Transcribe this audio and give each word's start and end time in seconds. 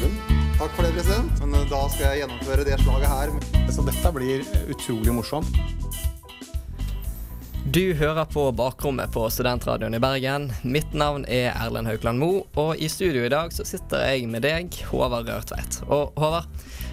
Vedum. 0.00 0.16
Takk 0.58 0.70
for 0.70 0.82
det, 0.82 0.92
president. 0.92 1.32
Men 1.40 1.54
eh, 1.54 1.68
da 1.68 1.80
skal 1.92 2.06
jeg 2.06 2.22
gjennomføre 2.22 2.64
det 2.64 2.78
slaget 2.80 3.10
her. 3.10 3.32
Så 3.72 3.84
dette 3.84 4.12
blir 4.16 4.44
utrolig 4.72 5.12
morsomt. 5.12 5.60
Du 7.70 7.92
hører 7.94 8.24
på 8.24 8.46
Bakrommet 8.56 9.12
på 9.12 9.26
Studentradioen 9.30 9.94
i 9.94 10.00
Bergen. 10.00 10.48
Mitt 10.64 10.94
navn 10.96 11.26
er 11.28 11.52
Erlend 11.52 11.90
Haukland 11.90 12.18
Moe, 12.18 12.46
og 12.58 12.80
i 12.80 12.88
studio 12.90 13.26
i 13.26 13.30
dag 13.30 13.52
så 13.54 13.66
sitter 13.68 14.06
jeg 14.08 14.26
med 14.32 14.42
deg, 14.46 14.72
Håvard 14.88 15.28
Rørtveit. 15.28 15.82
Og 15.86 16.16
Håvard, 16.18 16.48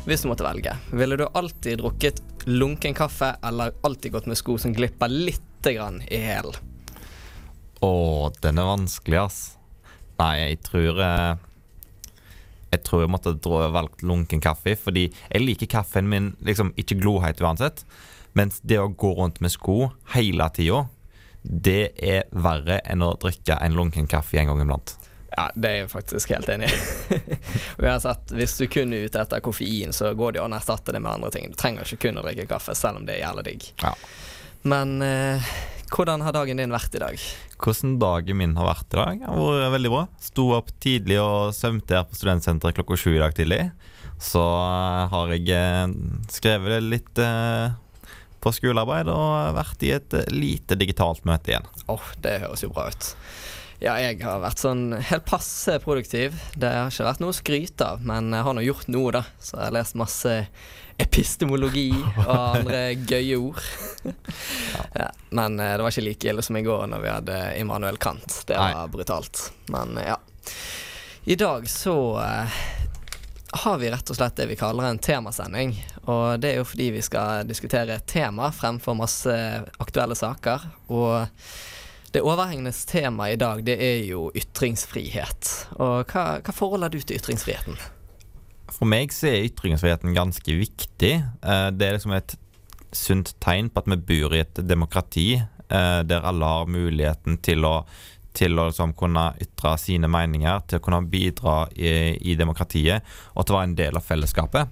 hvis 0.05 0.25
du 0.25 0.29
måtte 0.29 0.45
velge, 0.45 0.75
ville 0.91 1.17
du 1.17 1.25
alltid 1.31 1.79
drukket 1.81 2.21
lunken 2.45 2.93
kaffe 2.97 3.33
eller 3.47 3.73
alltid 3.87 4.17
gått 4.19 4.27
med 4.29 4.37
sko 4.37 4.59
som 4.61 4.75
glipper 4.75 5.09
lite 5.09 5.77
grann 5.79 6.03
i 6.11 6.19
hælen? 6.27 6.59
Å, 7.81 7.93
den 8.43 8.59
er 8.59 8.71
vanskelig, 8.75 9.23
ass. 9.23 9.41
Nei, 10.19 10.33
jeg 10.43 10.61
tror 10.67 11.01
eh, 11.01 11.46
Jeg 12.73 12.83
tror 12.83 13.05
jeg 13.05 13.11
måtte 13.13 13.35
dra 13.39 13.67
valgt 13.71 14.03
lunken 14.03 14.43
kaffe, 14.43 14.75
fordi 14.79 15.07
jeg 15.07 15.43
liker 15.43 15.71
kaffen 15.71 16.09
min 16.11 16.33
liksom 16.43 16.73
ikke 16.79 16.99
gloheit 16.99 17.41
uansett. 17.43 17.85
Mens 18.37 18.59
det 18.61 18.79
å 18.81 18.91
gå 18.91 19.13
rundt 19.17 19.39
med 19.41 19.53
sko 19.53 19.91
hele 20.13 20.49
tida, 20.53 20.85
det 21.41 21.93
er 22.03 22.27
verre 22.35 22.81
enn 22.85 23.05
å 23.05 23.15
drikke 23.19 23.55
en 23.63 23.77
lunken 23.77 24.09
kaffe 24.11 24.39
en 24.41 24.51
gang 24.51 24.65
iblant. 24.65 24.97
Ja, 25.37 25.49
det 25.53 25.69
er 25.69 25.75
jeg 25.83 25.89
faktisk 25.91 26.31
helt 26.33 26.49
enig 26.49 26.69
i. 26.71 26.77
Og 27.77 27.83
jeg 27.85 27.91
har 27.91 28.01
sett, 28.01 28.31
Hvis 28.33 28.55
du 28.57 28.65
kun 28.71 28.93
er 28.95 29.05
ute 29.05 29.21
etter 29.21 29.43
koffein, 29.43 29.93
så 29.93 30.13
går 30.17 30.33
det 30.33 30.41
jo 30.41 30.47
an 30.47 30.55
å 30.55 30.59
erstatte 30.59 30.95
det 30.95 31.01
med 31.03 31.11
andre 31.11 31.31
ting. 31.35 31.51
Du 31.51 31.59
trenger 31.59 31.85
ikke 31.85 32.07
kun 32.07 32.19
å 32.21 32.25
drikke 32.25 32.47
kaffe, 32.49 32.75
selv 32.75 33.01
om 33.01 33.07
det 33.07 33.17
er 33.17 33.25
jævlig 33.27 33.45
digg. 33.49 33.67
Ja. 33.83 33.93
Men 34.67 34.95
eh, 35.05 35.51
hvordan 35.93 36.23
har 36.25 36.35
dagen 36.35 36.59
din 36.59 36.73
vært 36.73 36.95
i 36.97 37.01
dag? 37.01 37.25
Hvordan 37.57 37.97
dagen 38.01 38.39
min 38.39 38.55
har 38.59 38.67
vært 38.69 38.93
i 38.93 38.99
dag? 38.99 39.21
Det 39.21 39.29
har 39.31 39.59
vært 39.61 39.75
veldig 39.77 39.91
bra. 39.93 40.03
Sto 40.21 40.47
opp 40.57 40.71
tidlig 40.83 41.19
og 41.21 41.55
svømte 41.55 41.97
her 41.97 42.07
på 42.07 42.17
studentsenteret 42.19 42.77
klokka 42.77 42.99
sju 42.99 43.13
i 43.15 43.21
dag 43.21 43.35
tidlig. 43.37 43.61
Så 44.21 44.41
eh, 44.41 45.03
har 45.13 45.33
jeg 45.35 45.51
eh, 45.53 45.97
skrevet 46.33 46.85
litt 46.85 47.21
eh, 47.21 47.75
på 48.43 48.53
skolearbeid 48.53 49.11
og 49.13 49.57
vært 49.57 49.85
i 49.85 49.93
et 49.97 50.17
lite 50.33 50.77
digitalt 50.79 51.23
møte 51.27 51.53
igjen. 51.53 51.69
Åh, 51.91 52.09
det 52.23 52.39
høres 52.45 52.65
jo 52.65 52.73
bra 52.73 52.89
ut. 52.91 53.11
Ja, 53.77 53.93
jeg 54.01 54.23
har 54.23 54.41
vært 54.41 54.61
sånn 54.61 54.89
helt 54.95 55.27
passe 55.29 55.75
produktiv. 55.83 56.33
Det 56.57 56.69
har 56.73 56.89
ikke 56.89 57.05
vært 57.05 57.21
noe 57.21 57.33
å 57.33 57.37
skryte 57.37 57.91
av, 57.93 58.01
men 58.01 58.31
jeg 58.33 58.45
har 58.47 58.57
nå 58.57 58.63
gjort 58.65 58.89
noe, 58.89 59.13
da. 59.19 59.23
Så 59.37 59.53
jeg 59.53 59.67
har 59.67 59.75
lest 59.77 59.97
masse 60.01 60.33
epistemologi 60.97 61.91
og 62.25 62.57
andre 62.57 62.81
gøye 62.95 63.37
ord. 63.37 63.61
ja, 64.93 65.09
men 65.29 65.59
eh, 65.59 65.75
det 65.77 65.85
var 65.85 65.93
ikke 65.93 66.05
like 66.07 66.31
ille 66.31 66.45
som 66.45 66.57
i 66.57 66.65
går 66.65 66.87
når 66.91 67.03
vi 67.03 67.11
hadde 67.13 67.37
Immanuel 67.61 67.99
Kant. 68.01 68.41
Det 68.47 68.57
var 68.57 68.73
Nei. 68.73 68.87
brutalt. 68.93 69.51
Men 69.73 69.97
eh, 69.97 70.09
ja. 70.13 70.17
I 71.27 71.35
dag 71.35 71.69
så 71.69 71.97
eh, 72.23 72.59
har 73.63 73.77
vi 73.77 73.91
rett 73.91 74.09
og 74.09 74.17
slett 74.19 74.37
det 74.39 74.49
vi 74.49 74.59
kaller 74.59 74.89
en 74.89 74.99
temasending. 74.99 75.75
Og 76.07 76.39
det 76.41 76.53
er 76.53 76.61
jo 76.61 76.67
fordi 76.67 76.91
vi 76.97 77.05
skal 77.05 77.47
diskutere 77.47 77.99
et 77.99 78.07
tema 78.09 78.51
fremfor 78.51 78.97
masse 78.97 79.33
aktuelle 79.77 80.17
saker. 80.17 80.69
Og 80.87 81.27
det 82.15 82.23
overhengende 82.23 82.71
temaet 82.87 83.35
i 83.35 83.41
dag, 83.43 83.61
det 83.67 83.77
er 83.83 84.01
jo 84.07 84.29
ytringsfrihet. 84.35 85.53
Og 85.77 86.07
hva, 86.09 86.25
hva 86.41 86.55
forhold 86.55 86.87
har 86.87 86.93
du 86.93 87.01
til 87.01 87.19
ytringsfriheten? 87.19 87.77
For 88.73 88.89
meg 88.89 89.13
så 89.15 89.29
er 89.31 89.45
ytringsfriheten 89.47 90.15
ganske 90.17 90.57
viktig. 90.59 91.13
Eh, 91.23 91.69
Det 91.71 91.87
er 91.87 91.97
liksom 91.97 92.15
et 92.17 92.35
sunt 92.95 93.33
tegn 93.43 93.69
på 93.69 93.83
at 93.83 93.89
vi 93.91 93.97
bor 94.09 94.35
i 94.35 94.41
et 94.43 94.59
demokrati 94.67 95.35
eh, 95.37 96.01
der 96.07 96.23
alle 96.25 96.45
har 96.45 96.69
muligheten 96.71 97.37
til 97.43 97.65
å, 97.67 97.85
til 98.33 98.57
å 98.59 98.69
liksom 98.69 98.93
kunne 98.97 99.33
ytre 99.43 99.73
sine 99.81 100.07
meninger, 100.07 100.61
til 100.67 100.79
å 100.79 100.83
kunne 100.85 101.01
bidra 101.11 101.67
i, 101.75 102.15
i 102.21 102.35
demokratiet 102.39 103.03
og 103.35 103.45
til 103.45 103.55
å 103.55 103.59
være 103.59 103.69
en 103.71 103.75
del 103.79 103.97
av 103.99 104.05
fellesskapet. 104.07 104.67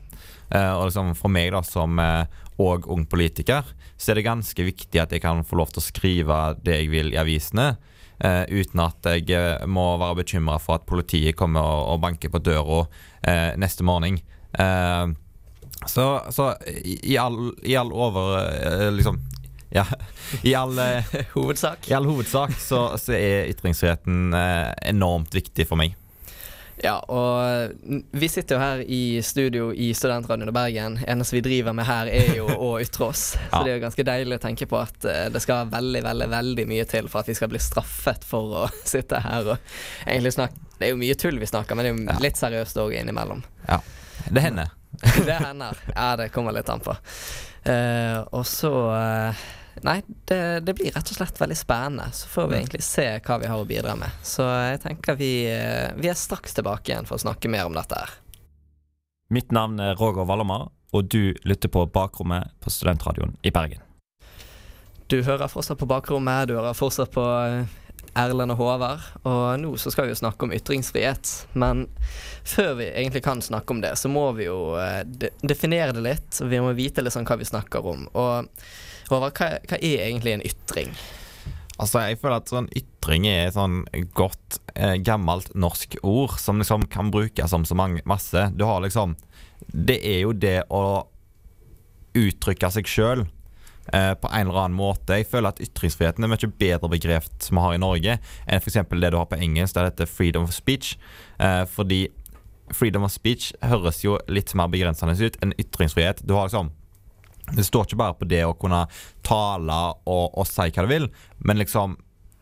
Eh, 0.52 0.72
Og 0.76 0.88
liksom 0.88 1.16
For 1.16 1.30
meg 1.30 1.52
da 1.52 1.62
som 1.64 2.00
òg 2.56 2.88
ung 2.88 3.04
politiker 3.06 3.66
så 3.98 4.12
er 4.12 4.16
det 4.16 4.28
ganske 4.28 4.64
viktig 4.64 5.00
at 5.02 5.12
jeg 5.12 5.22
kan 5.24 5.44
få 5.44 5.58
lov 5.60 5.72
til 5.74 5.82
å 5.82 5.86
skrive 5.90 6.38
det 6.64 6.82
jeg 6.82 6.90
vil 6.92 7.14
i 7.14 7.20
avisene. 7.20 7.76
Eh, 8.20 8.44
uten 8.50 8.82
at 8.84 9.10
jeg 9.12 9.30
eh, 9.36 9.66
må 9.68 9.86
være 10.02 10.22
bekymra 10.24 10.58
for 10.62 10.80
at 10.80 10.88
politiet 10.90 11.38
kommer 11.40 11.66
og, 11.66 11.96
og 11.96 12.02
banker 12.06 12.32
på 12.34 12.42
døra 12.44 12.84
eh, 13.28 13.52
neste 13.62 13.86
morgen. 13.88 14.20
Eh, 14.54 15.06
så, 15.86 16.06
så 16.34 16.54
i, 16.86 17.18
all, 17.20 17.52
i 17.62 17.76
all 17.78 17.92
over 17.94 18.38
eh, 18.40 18.88
Liksom 18.96 19.20
Ja. 19.76 19.84
I 20.48 20.54
all, 20.56 20.78
eh, 20.80 21.12
Hovedsak? 21.36 21.90
I 21.92 21.98
all 21.98 22.08
hovedsak 22.08 22.56
så, 22.62 22.88
så 23.02 23.18
er 23.18 23.52
ytringsfriheten 23.52 24.34
enormt 24.88 25.36
viktig 25.36 25.68
for 25.68 25.82
meg. 25.82 25.98
Ja, 26.84 26.98
og 27.08 27.72
vi 28.12 28.28
sitter 28.30 28.58
jo 28.58 28.62
her 28.62 28.82
i 28.84 29.22
studio 29.24 29.70
i 29.72 29.94
Studentradioen 29.96 30.52
i 30.52 30.56
Bergen. 30.56 30.98
Eneste 31.08 31.38
vi 31.38 31.44
driver 31.46 31.76
med 31.78 31.88
her, 31.88 32.10
er 32.12 32.34
jo 32.36 32.50
å 32.52 32.70
ytre 32.84 33.08
oss. 33.08 33.24
Så 33.52 33.64
det 33.64 33.72
er 33.72 33.80
jo 33.80 33.86
ganske 33.86 34.08
deilig 34.08 34.40
å 34.40 34.44
tenke 34.44 34.68
på 34.70 34.80
at 34.82 35.08
eh, 35.08 35.26
det 35.32 35.42
skal 35.44 35.72
veldig, 35.72 36.04
veldig 36.06 36.30
veldig 36.36 36.68
mye 36.70 36.88
til 36.92 37.08
for 37.12 37.24
at 37.24 37.32
vi 37.32 37.38
skal 37.38 37.52
bli 37.54 37.62
straffet 37.64 38.28
for 38.28 38.66
å 38.66 38.68
sitte 38.94 39.24
her 39.24 39.56
og 39.56 39.76
egentlig 40.06 40.36
snakke 40.36 40.64
Det 40.76 40.90
er 40.90 40.92
jo 40.92 41.00
mye 41.00 41.16
tull 41.16 41.40
vi 41.40 41.48
snakker, 41.48 41.78
men 41.78 41.86
det 41.86 41.92
er 41.92 42.18
jo 42.18 42.24
litt 42.26 42.40
seriøst 42.40 42.82
òg 42.84 42.98
innimellom. 43.00 43.46
Ja. 43.70 43.80
Det 44.28 44.44
hender. 44.44 44.74
det 45.28 45.40
hender. 45.40 45.80
Ja, 45.94 46.16
det 46.20 46.32
kommer 46.36 46.56
litt 46.56 46.70
an 46.72 46.84
på. 46.84 46.96
Uh, 47.66 48.20
og 48.36 48.44
så 48.46 48.72
eh, 48.94 49.46
Nei, 49.84 50.02
det, 50.26 50.60
det 50.66 50.74
blir 50.78 50.94
rett 50.96 51.10
og 51.12 51.18
slett 51.18 51.42
veldig 51.42 51.58
spennende. 51.58 52.08
Så 52.16 52.30
får 52.32 52.48
vi 52.48 52.60
egentlig 52.60 52.84
se 52.86 53.08
hva 53.26 53.40
vi 53.42 53.50
har 53.52 53.60
å 53.60 53.68
bidra 53.68 53.96
med. 54.00 54.22
Så 54.24 54.46
jeg 54.48 54.80
tenker 54.86 55.18
vi, 55.20 55.32
eh, 55.52 55.92
vi 56.00 56.12
er 56.12 56.20
straks 56.20 56.56
tilbake 56.56 56.94
igjen 56.94 57.10
for 57.10 57.20
å 57.20 57.26
snakke 57.26 57.52
mer 57.52 57.68
om 57.68 57.76
dette 57.76 58.00
her. 58.00 58.14
Mitt 59.34 59.52
navn 59.52 59.82
er 59.82 59.98
Roger 60.00 60.28
Wallomar, 60.30 60.70
og 60.94 61.10
du 61.12 61.34
lytter 61.44 61.72
på 61.72 61.88
Bakrommet 61.92 62.54
på 62.64 62.72
Studentradioen 62.72 63.36
i 63.44 63.52
Bergen. 63.52 63.82
Du 65.12 65.20
hører 65.22 65.50
fortsatt 65.52 65.78
på 65.78 65.86
bakrommet, 65.90 66.48
du 66.50 66.56
hører 66.56 66.74
fortsatt 66.74 67.12
på 67.14 67.22
eh, 67.22 67.74
Erlend 68.16 68.54
og 68.56 68.62
Håvard. 68.62 69.04
Og 69.28 69.60
nå 69.60 69.74
så 69.82 69.92
skal 69.94 70.08
vi 70.08 70.14
jo 70.14 70.22
snakke 70.22 70.48
om 70.48 70.54
ytringsfrihet. 70.56 71.34
Men 71.54 71.86
før 72.48 72.74
vi 72.80 72.90
egentlig 72.94 73.26
kan 73.26 73.44
snakke 73.44 73.76
om 73.76 73.84
det, 73.84 73.96
så 74.00 74.12
må 74.12 74.30
vi 74.38 74.48
jo 74.48 74.76
eh, 74.80 75.04
de 75.06 75.32
definere 75.44 75.96
det 75.96 76.06
litt. 76.06 76.40
Vi 76.42 76.62
må 76.64 76.74
vite 76.78 77.04
litt 77.04 77.16
sånn 77.16 77.28
hva 77.28 77.38
vi 77.40 77.48
snakker 77.48 77.86
om. 77.92 78.08
Og 78.14 78.50
Håvard, 79.12 79.36
hva, 79.38 79.52
hva 79.68 79.80
er 79.82 80.08
egentlig 80.08 80.38
en 80.38 80.46
ytring? 80.48 80.96
Altså, 81.76 82.06
jeg 82.08 82.22
føler 82.22 82.40
at 82.40 82.52
sånn 82.52 82.70
ytring 82.72 83.28
er 83.28 83.50
et 83.50 83.58
sånn 83.58 83.82
godt, 84.16 84.62
eh, 84.80 84.96
gammelt 85.04 85.52
norsk 85.60 85.98
ord 86.08 86.38
som 86.40 86.62
liksom 86.62 86.88
kan 86.92 87.12
brukes 87.12 87.52
som 87.52 87.68
så 87.68 87.76
mange, 87.76 88.04
masse. 88.08 88.48
Du 88.56 88.64
har 88.66 88.82
liksom 88.82 89.18
Det 89.68 90.00
er 90.04 90.20
jo 90.22 90.32
det 90.34 90.64
å 90.70 91.08
uttrykke 92.16 92.70
seg 92.72 92.88
sjøl 92.88 93.26
på 93.86 94.30
en 94.32 94.48
eller 94.48 94.60
annen 94.64 94.78
måte. 94.78 95.20
Jeg 95.20 95.28
føler 95.30 95.54
at 95.54 95.62
ytringsfriheten 95.62 96.26
er 96.26 96.32
mye 96.32 96.50
bedre 96.60 96.90
begrep 96.90 97.28
vi 97.46 97.62
har 97.62 97.76
i 97.76 97.82
Norge, 97.82 98.18
enn 98.18 98.62
f.eks. 98.64 98.80
det 98.90 99.12
du 99.14 99.18
har 99.20 99.28
på 99.30 99.38
engelsk, 99.40 99.76
der 99.76 99.86
det 99.86 99.94
heter 99.94 100.10
freedom 100.10 100.48
of 100.48 100.56
speech. 100.56 100.96
Eh, 101.40 101.64
fordi 101.70 102.08
freedom 102.74 103.06
of 103.06 103.14
speech 103.14 103.52
høres 103.62 104.02
jo 104.04 104.18
litt 104.32 104.54
mer 104.58 104.72
begrensende 104.74 105.16
ut 105.22 105.38
enn 105.44 105.54
ytringsfrihet. 105.62 106.26
Du 106.26 106.34
har 106.38 106.50
liksom 106.50 106.74
det 107.54 107.64
står 107.68 107.86
ikke 107.86 108.00
bare 108.00 108.18
på 108.18 108.26
det 108.26 108.42
å 108.42 108.56
kunne 108.58 108.88
tale 109.26 109.78
og, 110.10 110.34
og 110.34 110.48
si 110.50 110.66
hva 110.66 110.86
du 110.86 110.90
vil, 110.90 111.06
men 111.46 111.62
liksom 111.62 111.94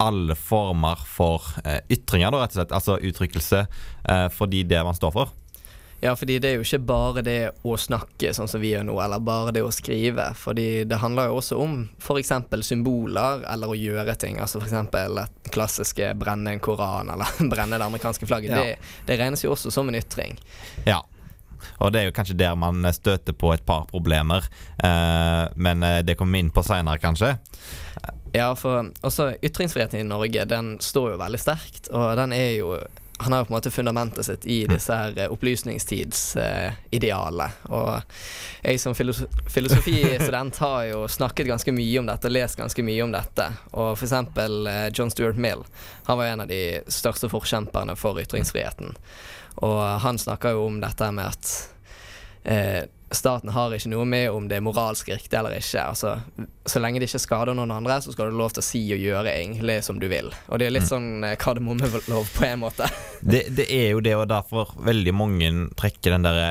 alle 0.03 0.35
former 0.39 0.99
for 1.07 1.43
eh, 1.63 1.81
ytringer, 1.91 2.31
da, 2.31 2.43
rett 2.43 2.55
og 2.55 2.59
slett. 2.59 2.75
Altså 2.75 2.97
uttrykkelse 3.09 3.63
eh, 3.63 4.27
fordi 4.33 4.63
det 4.67 4.81
man 4.83 4.97
står 4.97 5.13
for. 5.15 5.33
Ja, 6.03 6.15
fordi 6.19 6.35
det 6.43 6.49
er 6.49 6.57
jo 6.57 6.65
ikke 6.65 6.81
bare 6.83 7.21
det 7.23 7.37
å 7.63 7.77
snakke 7.79 8.33
sånn 8.35 8.49
som 8.51 8.59
vi 8.59 8.73
gjør 8.73 8.83
nå, 8.89 8.97
eller 8.99 9.21
bare 9.23 9.53
det 9.55 9.61
å 9.63 9.71
skrive. 9.71 10.25
Fordi 10.35 10.83
det 10.89 10.99
handler 10.99 11.29
jo 11.29 11.37
også 11.39 11.59
om 11.63 11.77
f.eks. 11.95 12.33
symboler, 12.67 13.45
eller 13.47 13.71
å 13.71 13.77
gjøre 13.77 14.17
ting. 14.19 14.35
Altså 14.43 14.59
f.eks. 14.59 14.75
et 14.91 15.51
klassiske 15.55 16.09
brenne 16.19 16.57
en 16.57 16.59
koran, 16.63 17.13
eller 17.13 17.31
brenne 17.53 17.79
det 17.79 17.87
amerikanske 17.87 18.27
flagget. 18.27 18.51
Ja. 18.51 18.65
Det, 18.67 18.97
det 19.07 19.17
regnes 19.21 19.45
jo 19.45 19.53
også 19.55 19.71
som 19.71 19.87
en 19.87 19.99
ytring. 19.99 20.35
Ja. 20.83 20.99
Og 21.79 21.93
det 21.95 22.01
er 22.01 22.09
jo 22.09 22.15
kanskje 22.17 22.35
der 22.35 22.57
man 22.59 22.83
støter 22.91 23.35
på 23.39 23.53
et 23.55 23.63
par 23.63 23.85
problemer, 23.87 24.43
eh, 24.83 25.45
men 25.55 25.87
eh, 25.87 26.01
det 26.03 26.17
kommer 26.19 26.35
vi 26.35 26.43
inn 26.43 26.51
på 26.51 26.65
seinere, 26.67 26.99
kanskje. 26.99 27.37
Ja, 28.35 28.49
for 28.59 28.89
også 29.07 29.29
ytringsfriheten 29.39 30.01
i 30.01 30.09
Norge, 30.09 30.43
den 30.49 30.75
står 30.83 31.13
jo 31.13 31.21
veldig 31.21 31.39
sterkt, 31.39 31.87
og 31.93 32.17
den 32.19 32.35
er 32.35 32.49
jo 32.57 32.73
han 33.23 33.33
har 33.33 33.39
jo 33.41 33.45
på 33.47 33.53
en 33.53 33.57
måte 33.57 33.71
fundamentet 33.71 34.25
sitt 34.25 34.45
i 34.45 34.67
disse 34.69 34.93
her 34.93 35.17
eh, 35.17 35.31
opplysningstidsidealene. 35.31 37.49
og 37.69 38.01
jeg 38.63 38.79
som 38.79 38.95
filosofi 38.95 39.27
filosofistudent 39.49 40.57
har 40.57 40.83
jo 40.91 41.07
snakket 41.07 41.47
ganske 41.47 41.71
mye 41.75 41.99
om 41.99 42.05
dette 42.07 42.29
lest 42.29 42.57
ganske 42.59 42.83
mye 42.83 43.03
om 43.03 43.11
dette. 43.13 43.53
Og 43.71 43.97
eksempel 43.97 44.67
eh, 44.67 44.89
John 44.93 45.11
Stuart 45.11 45.37
Mill. 45.37 45.63
Han 46.05 46.17
var 46.17 46.25
en 46.25 46.41
av 46.41 46.47
de 46.47 46.81
største 46.87 47.29
forkjemperne 47.29 47.95
for 47.95 48.21
ytringsfriheten. 48.21 48.95
Og 49.55 49.81
han 50.01 50.17
snakker 50.17 50.49
jo 50.55 50.65
om 50.67 50.81
dette 50.81 51.11
med 51.11 51.27
at 51.27 51.69
eh, 52.43 52.83
staten 53.15 53.51
har 53.53 53.73
ikke 53.75 53.91
noe 53.93 54.05
med 54.09 54.29
om 54.33 54.47
det 54.49 54.57
er 54.57 54.65
moralsk 54.65 55.11
riktig 55.13 55.37
eller 55.39 55.55
ikke. 55.57 55.85
Altså, 55.85 56.15
så 56.65 56.81
lenge 56.81 57.01
det 57.01 57.09
ikke 57.09 57.23
skader 57.23 57.57
noen 57.57 57.73
andre, 57.75 57.99
så 58.03 58.13
skal 58.13 58.31
du 58.31 58.39
lov 58.39 58.55
til 58.55 58.63
å 58.63 58.67
si 58.67 58.83
og 58.95 59.03
gjøre 59.03 59.33
egentlig 59.33 59.79
som 59.85 60.01
du 60.01 60.09
vil. 60.11 60.31
Og 60.49 60.59
det 60.59 60.67
er 60.67 60.75
litt 60.75 60.89
sånn 60.89 61.23
eh, 61.27 61.37
kardemommelov 61.39 62.29
på 62.35 62.47
en 62.49 62.63
måte. 62.65 62.89
Det, 63.23 63.45
det 63.55 63.69
er 63.71 63.93
jo 63.93 64.01
det, 64.03 64.17
og 64.19 64.25
derfor 64.27 64.73
veldig 64.83 65.13
mange 65.15 65.47
trekker 65.79 66.11
den 66.11 66.25
derre 66.25 66.47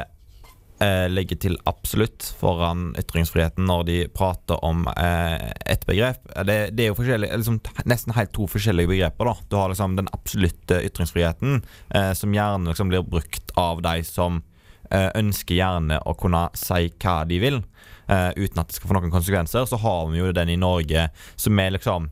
eh, 0.82 1.09
legger 1.11 1.38
til 1.43 1.59
absolutt 1.69 2.25
foran 2.41 2.93
ytringsfriheten 2.99 3.67
når 3.69 3.85
de 3.88 3.99
prater 4.15 4.62
om 4.65 4.87
eh, 4.93 5.50
et 5.69 5.85
begrep. 5.88 6.25
Det, 6.49 6.58
det 6.76 6.87
er 6.87 6.93
jo 6.93 7.19
liksom, 7.26 7.61
nesten 7.88 8.17
helt 8.17 8.32
to 8.37 8.49
forskjellige 8.50 8.91
begreper. 8.94 9.29
da. 9.29 9.37
Du 9.50 9.58
har 9.61 9.73
liksom 9.73 9.99
den 9.99 10.11
absolutte 10.17 10.81
ytringsfriheten, 10.88 11.62
eh, 11.94 12.12
som 12.19 12.35
gjerne 12.35 12.73
liksom 12.73 12.93
blir 12.93 13.05
brukt 13.06 13.55
av 13.61 13.82
de 13.85 13.99
som 14.08 14.41
eh, 14.41 14.51
ønsker 14.93 15.56
gjerne 15.56 16.00
å 16.05 16.12
kunne 16.19 16.47
si 16.59 16.91
hva 17.00 17.23
de 17.29 17.39
vil, 17.41 17.62
eh, 18.12 18.31
uten 18.37 18.62
at 18.62 18.69
det 18.69 18.77
skal 18.77 18.91
få 18.91 18.99
noen 18.99 19.15
konsekvenser. 19.15 19.67
Så 19.69 19.81
har 19.83 20.06
vi 20.11 20.21
jo 20.21 20.33
den 20.37 20.53
i 20.53 20.61
Norge 20.61 21.09
som 21.37 21.59
er 21.59 21.75
liksom 21.77 22.11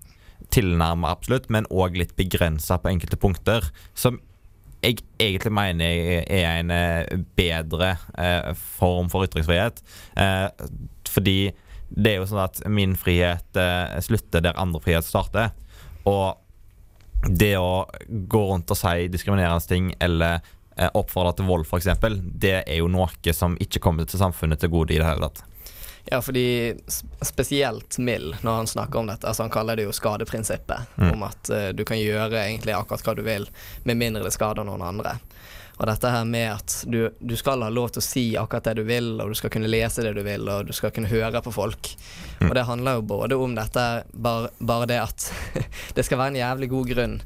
tilnærmet 0.50 1.10
absolutt, 1.10 1.48
men 1.50 1.68
òg 1.70 1.98
litt 1.98 2.16
begrensa 2.18 2.78
på 2.80 2.90
enkelte 2.90 3.18
punkter. 3.20 3.66
Som 3.94 4.20
jeg 4.82 5.02
egentlig 5.20 5.52
mener 5.52 6.24
er 6.24 6.46
en 6.48 6.70
eh, 6.74 7.18
bedre 7.36 7.94
eh, 8.18 8.52
form 8.78 9.10
for 9.12 9.28
ytringsfrihet. 9.28 9.82
Eh, 10.16 10.48
fordi 11.10 11.52
det 11.90 12.12
er 12.12 12.20
jo 12.20 12.28
sånn 12.30 12.44
at 12.46 12.62
min 12.70 12.94
frihet 12.98 13.58
eh, 13.58 13.98
slutter 14.04 14.44
der 14.44 14.58
andre 14.60 14.80
frihet 14.82 15.06
starter. 15.06 15.52
Og 16.08 16.38
det 17.28 17.52
å 17.60 17.84
gå 18.08 18.40
rundt 18.48 18.70
og 18.72 18.78
si 18.80 19.10
diskriminerende 19.12 19.68
ting 19.68 19.92
eller 20.00 20.40
eh, 20.40 20.56
oppfordre 20.94 21.36
til 21.38 21.48
vold, 21.50 21.66
f.eks., 21.68 21.88
det 22.40 22.56
er 22.62 22.80
jo 22.80 22.88
noe 22.90 23.34
som 23.36 23.56
ikke 23.60 23.82
kommer 23.84 24.08
til 24.08 24.20
samfunnet 24.22 24.62
til 24.62 24.72
gode 24.72 24.94
i 24.94 25.00
det 25.00 25.08
hele 25.08 25.28
tatt. 25.28 25.44
Ja, 26.08 26.22
fordi 26.22 26.74
spesielt 27.22 27.98
Mill, 27.98 28.36
når 28.40 28.52
han 28.52 28.66
snakker 28.66 28.98
om 28.98 29.06
dette, 29.06 29.28
altså 29.28 29.44
han 29.44 29.52
kaller 29.52 29.76
det 29.76 29.84
jo 29.84 29.92
skadeprinsippet. 29.94 30.96
Mm. 30.96 31.10
Om 31.12 31.26
at 31.28 31.50
uh, 31.52 31.68
du 31.76 31.84
kan 31.84 32.00
gjøre 32.00 32.40
egentlig 32.40 32.74
akkurat 32.74 33.04
hva 33.04 33.14
du 33.18 33.22
vil, 33.26 33.46
med 33.84 34.00
mindre 34.00 34.24
det 34.24 34.32
skader 34.34 34.66
noen 34.66 34.82
andre. 34.82 35.18
Og 35.80 35.86
dette 35.88 36.10
her 36.12 36.24
med 36.28 36.48
at 36.52 36.74
du, 36.92 36.98
du 37.20 37.36
skal 37.40 37.62
ha 37.64 37.70
lov 37.72 37.92
til 37.94 38.02
å 38.02 38.04
si 38.04 38.24
akkurat 38.36 38.66
det 38.68 38.80
du 38.80 38.88
vil, 38.88 39.14
og 39.22 39.32
du 39.32 39.38
skal 39.38 39.52
kunne 39.52 39.70
lese 39.70 40.04
det 40.04 40.12
du 40.16 40.20
vil, 40.24 40.48
og 40.52 40.68
du 40.68 40.74
skal 40.76 40.92
kunne 40.92 41.08
høre 41.08 41.40
på 41.44 41.52
folk. 41.54 41.92
Og 42.42 42.52
det 42.56 42.66
handler 42.68 42.98
jo 42.98 43.06
både 43.14 43.38
om 43.40 43.54
dette, 43.56 43.86
bare, 44.12 44.50
bare 44.58 44.90
det 44.90 44.98
at 45.00 45.30
det 45.96 46.04
skal 46.04 46.20
være 46.20 46.34
en 46.34 46.42
jævlig 46.42 46.68
god 46.74 46.92
grunn 46.92 47.16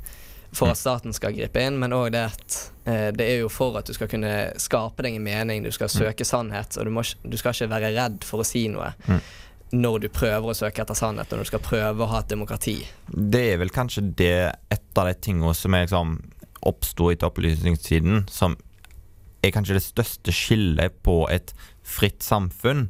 for 0.54 0.70
at 0.70 0.78
staten 0.78 1.14
skal 1.16 1.34
gripe 1.36 1.62
inn, 1.62 1.78
men 1.80 1.94
òg 1.96 2.12
det 2.14 2.24
at 2.30 2.58
eh, 2.88 3.08
det 3.16 3.26
er 3.26 3.40
jo 3.42 3.50
for 3.52 3.78
at 3.80 3.88
du 3.88 3.94
skal 3.96 4.10
kunne 4.10 4.34
skape 4.60 5.04
deg 5.06 5.18
en 5.18 5.24
mening, 5.26 5.64
du 5.64 5.72
skal 5.74 5.90
søke 5.92 6.26
sannhet, 6.26 6.76
og 6.78 6.86
du, 6.86 6.92
må, 6.94 7.02
du 7.02 7.38
skal 7.40 7.56
ikke 7.56 7.72
være 7.72 7.94
redd 7.96 8.26
for 8.26 8.44
å 8.44 8.46
si 8.48 8.66
noe 8.72 8.92
når 9.74 10.04
du 10.04 10.08
prøver 10.12 10.52
å 10.52 10.54
søke 10.54 10.84
etter 10.84 10.96
sannhet, 10.96 11.30
og 11.32 11.40
når 11.40 11.48
du 11.48 11.50
skal 11.50 11.64
prøve 11.64 12.04
å 12.04 12.10
ha 12.12 12.20
et 12.22 12.30
demokrati. 12.30 12.76
Det 13.08 13.42
er 13.54 13.58
vel 13.58 13.72
kanskje 13.74 14.04
det 14.16 14.36
et 14.70 15.00
av 15.00 15.08
de 15.08 15.16
tingene 15.18 15.54
som 15.56 15.74
er 15.74 15.86
liksom 15.86 16.18
oppsto 16.64 17.10
etter 17.10 17.28
opplysningstiden, 17.28 18.24
som 18.30 18.54
er 19.44 19.52
kanskje 19.52 19.78
det 19.78 19.84
største 19.84 20.34
skillet 20.34 21.00
på 21.04 21.24
et 21.32 21.52
fritt 21.84 22.22
samfunn 22.24 22.86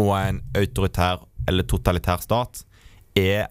og 0.00 0.14
en 0.16 0.40
autoritær 0.58 1.26
eller 1.50 1.66
totalitær 1.68 2.22
stat, 2.22 2.64
er 3.18 3.50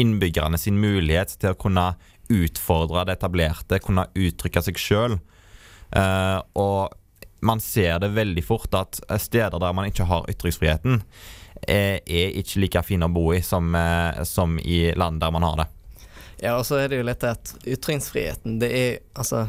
innbyggerne 0.00 0.58
sin 0.60 0.78
mulighet 0.80 1.34
til 1.40 1.52
å 1.52 1.58
kunne 1.58 1.90
utfordre 2.30 3.04
det 3.08 3.18
etablerte, 3.18 3.82
kunne 3.82 4.08
uttrykke 4.14 4.62
seg 4.62 4.78
sjøl. 4.78 5.18
og 6.54 6.96
man 7.40 7.60
ser 7.60 7.98
det 7.98 8.08
veldig 8.14 8.44
fort 8.44 8.74
at 8.76 9.00
steder 9.20 9.58
der 9.60 9.72
man 9.72 9.88
ikke 9.88 10.06
har 10.08 10.28
ytringsfriheten, 10.30 11.00
eh, 11.62 12.00
er 12.04 12.36
ikke 12.40 12.60
like 12.60 12.82
fine 12.86 13.08
å 13.08 13.12
bo 13.12 13.30
i 13.34 13.40
som, 13.44 13.74
eh, 13.74 14.22
som 14.24 14.58
i 14.58 14.92
land 14.96 15.20
der 15.20 15.30
man 15.30 15.46
har 15.48 15.56
det. 15.62 15.68
Ja, 16.40 16.56
og 16.56 16.64
så 16.64 16.80
er 16.80 16.88
det 16.88 17.00
jo 17.00 17.08
litt 17.08 17.24
at 17.24 17.54
ytringsfriheten, 17.66 18.60
det 18.60 18.70
er 18.72 19.00
altså 19.14 19.48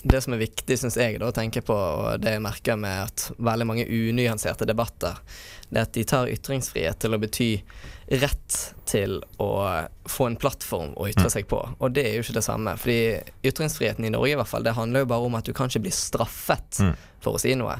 Det 0.00 0.16
som 0.24 0.32
er 0.32 0.38
viktig, 0.40 0.78
syns 0.80 0.94
jeg, 0.96 1.18
da, 1.20 1.26
å 1.28 1.34
tenke 1.36 1.60
på, 1.60 1.74
og 1.76 2.22
det 2.24 2.30
jeg 2.32 2.40
merker 2.40 2.78
med 2.80 3.02
at 3.02 3.24
veldig 3.36 3.66
mange 3.68 3.84
unyanserte 3.84 4.64
debatter, 4.64 5.18
det 5.68 5.76
er 5.76 5.84
at 5.84 5.92
de 5.92 6.04
tar 6.08 6.30
ytringsfrihet 6.32 6.96
til 7.04 7.12
å 7.12 7.18
bety 7.20 7.48
rett 8.22 8.56
til 8.90 9.20
å 9.40 9.48
få 10.10 10.26
en 10.30 10.36
plattform 10.40 10.92
å 10.98 11.06
ytre 11.10 11.30
seg 11.32 11.46
på. 11.50 11.60
Og 11.78 11.94
det 11.94 12.04
er 12.08 12.18
jo 12.18 12.24
ikke 12.26 12.36
det 12.40 12.44
samme. 12.46 12.74
Fordi 12.80 12.98
ytringsfriheten 13.46 14.04
i 14.08 14.12
Norge 14.12 14.34
i 14.34 14.38
hvert 14.40 14.50
fall, 14.50 14.66
det 14.66 14.74
handler 14.76 15.04
jo 15.06 15.12
bare 15.14 15.30
om 15.30 15.38
at 15.38 15.46
du 15.46 15.54
kan 15.54 15.70
ikke 15.70 15.86
bli 15.86 15.94
straffet 15.94 16.82
Mm. 16.82 16.94
for 17.22 17.36
å 17.36 17.40
si 17.42 17.54
noe. 17.58 17.78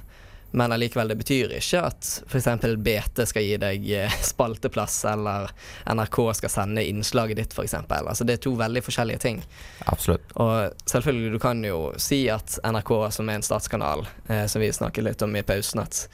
Men 0.52 0.72
allikevel, 0.74 1.06
det 1.12 1.14
betyr 1.20 1.52
ikke 1.54 1.80
at 1.86 2.08
f.eks. 2.26 2.46
BT 2.82 3.20
skal 3.30 3.44
gi 3.46 3.56
deg 3.62 3.84
eh, 3.94 4.16
spalteplass, 4.32 4.96
eller 5.06 5.52
NRK 5.86 6.18
skal 6.40 6.50
sende 6.50 6.82
innslaget 6.90 7.38
ditt, 7.38 7.54
f.eks. 7.54 7.76
Altså, 7.86 8.26
det 8.26 8.34
er 8.34 8.42
to 8.48 8.56
veldig 8.58 8.82
forskjellige 8.82 9.22
ting. 9.22 9.38
Absolutt. 9.86 10.26
Og 10.42 10.74
selvfølgelig, 10.90 11.30
du 11.36 11.38
kan 11.44 11.62
jo 11.64 11.78
si 12.02 12.24
at 12.34 12.58
NRK, 12.66 12.92
som 13.14 13.30
er 13.30 13.38
en 13.38 13.46
statskanal, 13.46 14.02
eh, 14.26 14.46
som 14.50 14.58
vi 14.64 14.72
snakket 14.74 15.06
litt 15.06 15.22
om 15.22 15.38
i 15.38 15.44
pausen, 15.46 15.84
at 15.86 16.08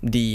de 0.00 0.26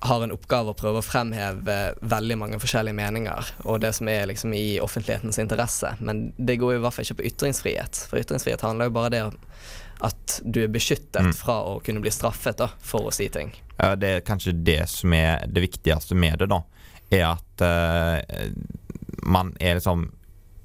har 0.00 0.22
en 0.22 0.32
oppgave 0.34 0.72
å 0.72 0.76
prøve 0.76 1.00
å 1.00 1.04
fremheve 1.04 1.76
veldig 2.04 2.36
mange 2.38 2.58
forskjellige 2.60 2.96
meninger, 2.98 3.52
og 3.64 3.80
det 3.80 3.94
som 3.96 4.08
er 4.12 4.26
liksom 4.28 4.52
i 4.54 4.78
offentlighetens 4.82 5.38
interesse. 5.40 5.94
Men 6.04 6.30
det 6.36 6.58
går 6.60 6.76
i 6.76 6.82
hvert 6.84 6.94
fall 6.94 7.06
ikke 7.06 7.22
på 7.22 7.28
ytringsfrihet. 7.30 8.02
For 8.10 8.20
ytringsfrihet 8.20 8.64
handler 8.66 8.90
jo 8.90 8.96
bare 8.98 9.12
det 9.14 9.22
om 9.30 9.38
at 10.04 10.40
du 10.44 10.62
er 10.64 10.68
beskyttet 10.68 11.22
Mm. 11.22 11.32
fra 11.32 11.54
å 11.64 11.80
kunne 11.80 12.02
bli 12.04 12.10
straffet 12.12 12.58
da, 12.58 12.68
for 12.78 13.08
å 13.08 13.12
si 13.12 13.28
ting. 13.32 13.54
Ja, 13.78 13.94
det 13.96 14.08
er 14.08 14.20
kanskje 14.20 14.52
det 14.52 14.88
som 14.92 15.12
er 15.16 15.46
det 15.48 15.64
viktigste 15.64 16.14
med 16.14 16.38
det, 16.38 16.50
da. 16.52 16.62
Er 17.10 17.24
at 17.30 17.62
uh, 17.64 18.50
man 19.24 19.54
er 19.60 19.78
liksom 19.78 20.10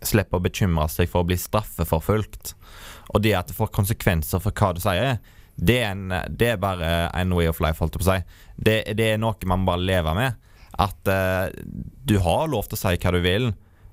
slipper 0.04 0.39
å 0.39 0.44
bekymre 0.44 0.89
seg 0.89 1.07
for 1.10 1.22
å 1.22 1.27
bli 1.30 1.38
straffeforfulgt. 1.38 2.56
Og 3.13 3.22
det 3.22 3.36
at 3.38 3.48
det 3.48 3.56
får 3.56 3.72
konsekvenser 3.72 4.42
for 4.42 4.51
hva 4.51 4.74
du 4.74 4.81
sier, 4.84 5.19
det 5.62 5.78
er, 5.84 5.92
en, 5.94 6.10
det 6.34 6.56
er 6.56 6.62
bare 6.62 6.88
en 7.13 7.34
way 7.38 7.46
of 7.50 7.60
life, 7.62 7.77
holdt 7.82 7.94
jeg 7.94 8.01
på 8.01 8.08
å 8.08 8.13
si. 8.15 8.39
Det, 8.58 8.77
det 8.98 9.12
er 9.12 9.20
noe 9.22 9.50
man 9.50 9.68
bare 9.68 9.86
lever 9.86 10.18
med. 10.18 10.39
At 10.82 11.12
uh, 11.12 11.51
du 12.08 12.18
har 12.24 12.50
lov 12.50 12.65
til 12.70 12.80
å 12.80 12.82
si 12.82 12.98
hva 12.98 13.13
du 13.13 13.20
vil, 13.22 13.51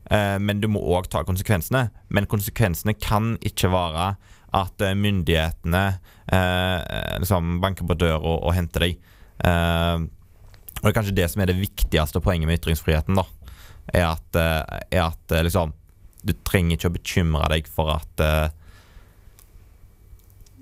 uh, 0.09 0.39
men 0.41 0.63
du 0.63 0.69
må 0.73 0.81
òg 0.97 1.11
ta 1.13 1.25
konsekvensene. 1.29 1.89
Men 2.09 2.29
konsekvensene 2.31 2.97
kan 2.97 3.35
ikke 3.45 3.73
være 3.73 4.15
at 4.57 4.81
eh, 4.81 4.95
myndighetene 4.97 5.83
uh, 6.33 6.79
liksom 7.21 7.59
banker 7.61 7.85
på 7.85 7.99
døra 8.01 8.23
og, 8.23 8.47
og 8.49 8.55
henter 8.57 8.87
deg. 8.87 9.03
Og 9.39 10.81
det 10.81 10.89
er 10.89 10.95
kanskje 10.97 11.15
det 11.15 11.27
som 11.29 11.43
er 11.45 11.51
det 11.51 11.59
viktigste 11.61 12.23
poenget 12.25 12.49
med 12.49 12.57
ytringsfriheten. 12.59 13.19
da 13.19 13.27
Er 13.93 14.07
at, 14.09 14.39
er 14.91 15.03
at 15.05 15.35
liksom 15.45 15.71
Du 16.27 16.33
trenger 16.49 16.75
ikke 16.75 16.89
å 16.89 16.97
bekymre 16.97 17.51
deg 17.53 17.69
for 17.71 17.93
at 17.93 18.25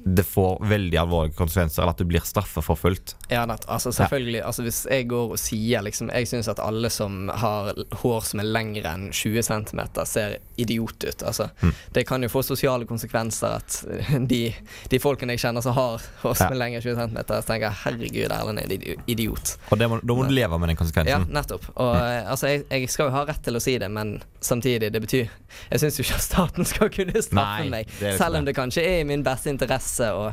det 0.07 0.23
får 0.23 0.61
veldig 0.71 0.99
alvorlige 1.01 1.35
konsekvenser, 1.35 1.83
eller 1.83 1.97
at 1.97 1.99
du 1.99 2.05
blir 2.07 2.23
straffeforfulgt. 2.23 3.17
Ja, 3.29 3.43
altså 3.67 3.91
selvfølgelig. 3.93 4.43
Altså 4.47 4.63
Hvis 4.63 4.85
jeg 4.87 5.09
går 5.11 5.33
og 5.35 5.39
sier 5.41 5.83
liksom 5.83 6.13
Jeg 6.15 6.29
syns 6.31 6.47
at 6.49 6.61
alle 6.63 6.91
som 6.95 7.27
har 7.35 7.73
hår 8.03 8.21
som 8.29 8.41
er 8.41 8.47
lengre 8.47 8.93
enn 8.93 9.09
20 9.11 9.43
cm, 9.43 9.81
ser 10.07 10.37
idiot 10.57 11.05
ut. 11.05 11.23
Altså, 11.27 11.49
Mm. 11.63 11.73
Det 11.93 12.05
kan 12.07 12.23
jo 12.23 12.29
få 12.29 12.43
sosiale 12.45 12.85
konsekvenser 12.87 13.57
at 13.57 13.85
eh, 13.91 14.19
de, 14.21 14.55
de 14.91 14.99
folkene 15.01 15.33
jeg 15.35 15.41
kjenner 15.41 15.65
som 15.65 15.75
har 15.77 16.03
hår 16.23 16.35
som 16.37 16.47
Ja. 16.47 16.53
er 16.55 16.61
lengre 16.61 16.81
enn 16.81 16.85
20 16.85 16.97
cm, 17.01 17.19
tenker 17.47 17.67
jeg 17.67 17.79
herregud, 17.85 18.33
Erlend 18.37 18.59
er 18.61 18.73
en 18.77 19.03
idiot. 19.07 19.57
Og 19.71 19.79
det 19.79 19.89
må, 19.91 19.99
da 20.03 20.15
må 20.15 20.27
du 20.29 20.35
leve 20.35 20.59
med 20.59 20.69
den 20.69 20.77
konsekvensen. 20.79 21.27
Ja, 21.27 21.41
nettopp. 21.41 21.67
Og 21.75 21.95
mm. 21.97 22.31
altså, 22.31 22.47
jeg, 22.53 22.65
jeg 22.71 22.91
skal 22.93 23.11
jo 23.11 23.17
ha 23.17 23.25
rett 23.29 23.43
til 23.43 23.57
å 23.57 23.63
si 23.63 23.77
det, 23.79 23.91
men 23.91 24.19
samtidig, 24.41 24.93
det 24.93 25.01
betyr 25.03 25.27
Jeg 25.71 25.81
syns 25.81 25.97
jo 25.99 26.05
ikke 26.05 26.15
at 26.21 26.23
staten 26.27 26.65
skal 26.69 26.91
kunne 26.93 27.23
straffe 27.23 27.65
Nei, 27.65 27.71
meg, 27.73 27.91
selv 28.19 28.37
om 28.37 28.45
det. 28.45 28.53
det 28.53 28.57
kanskje 28.61 28.85
er 28.87 29.01
i 29.01 29.07
min 29.09 29.25
beste 29.27 29.51
interesse 29.51 29.96
å 30.05 30.31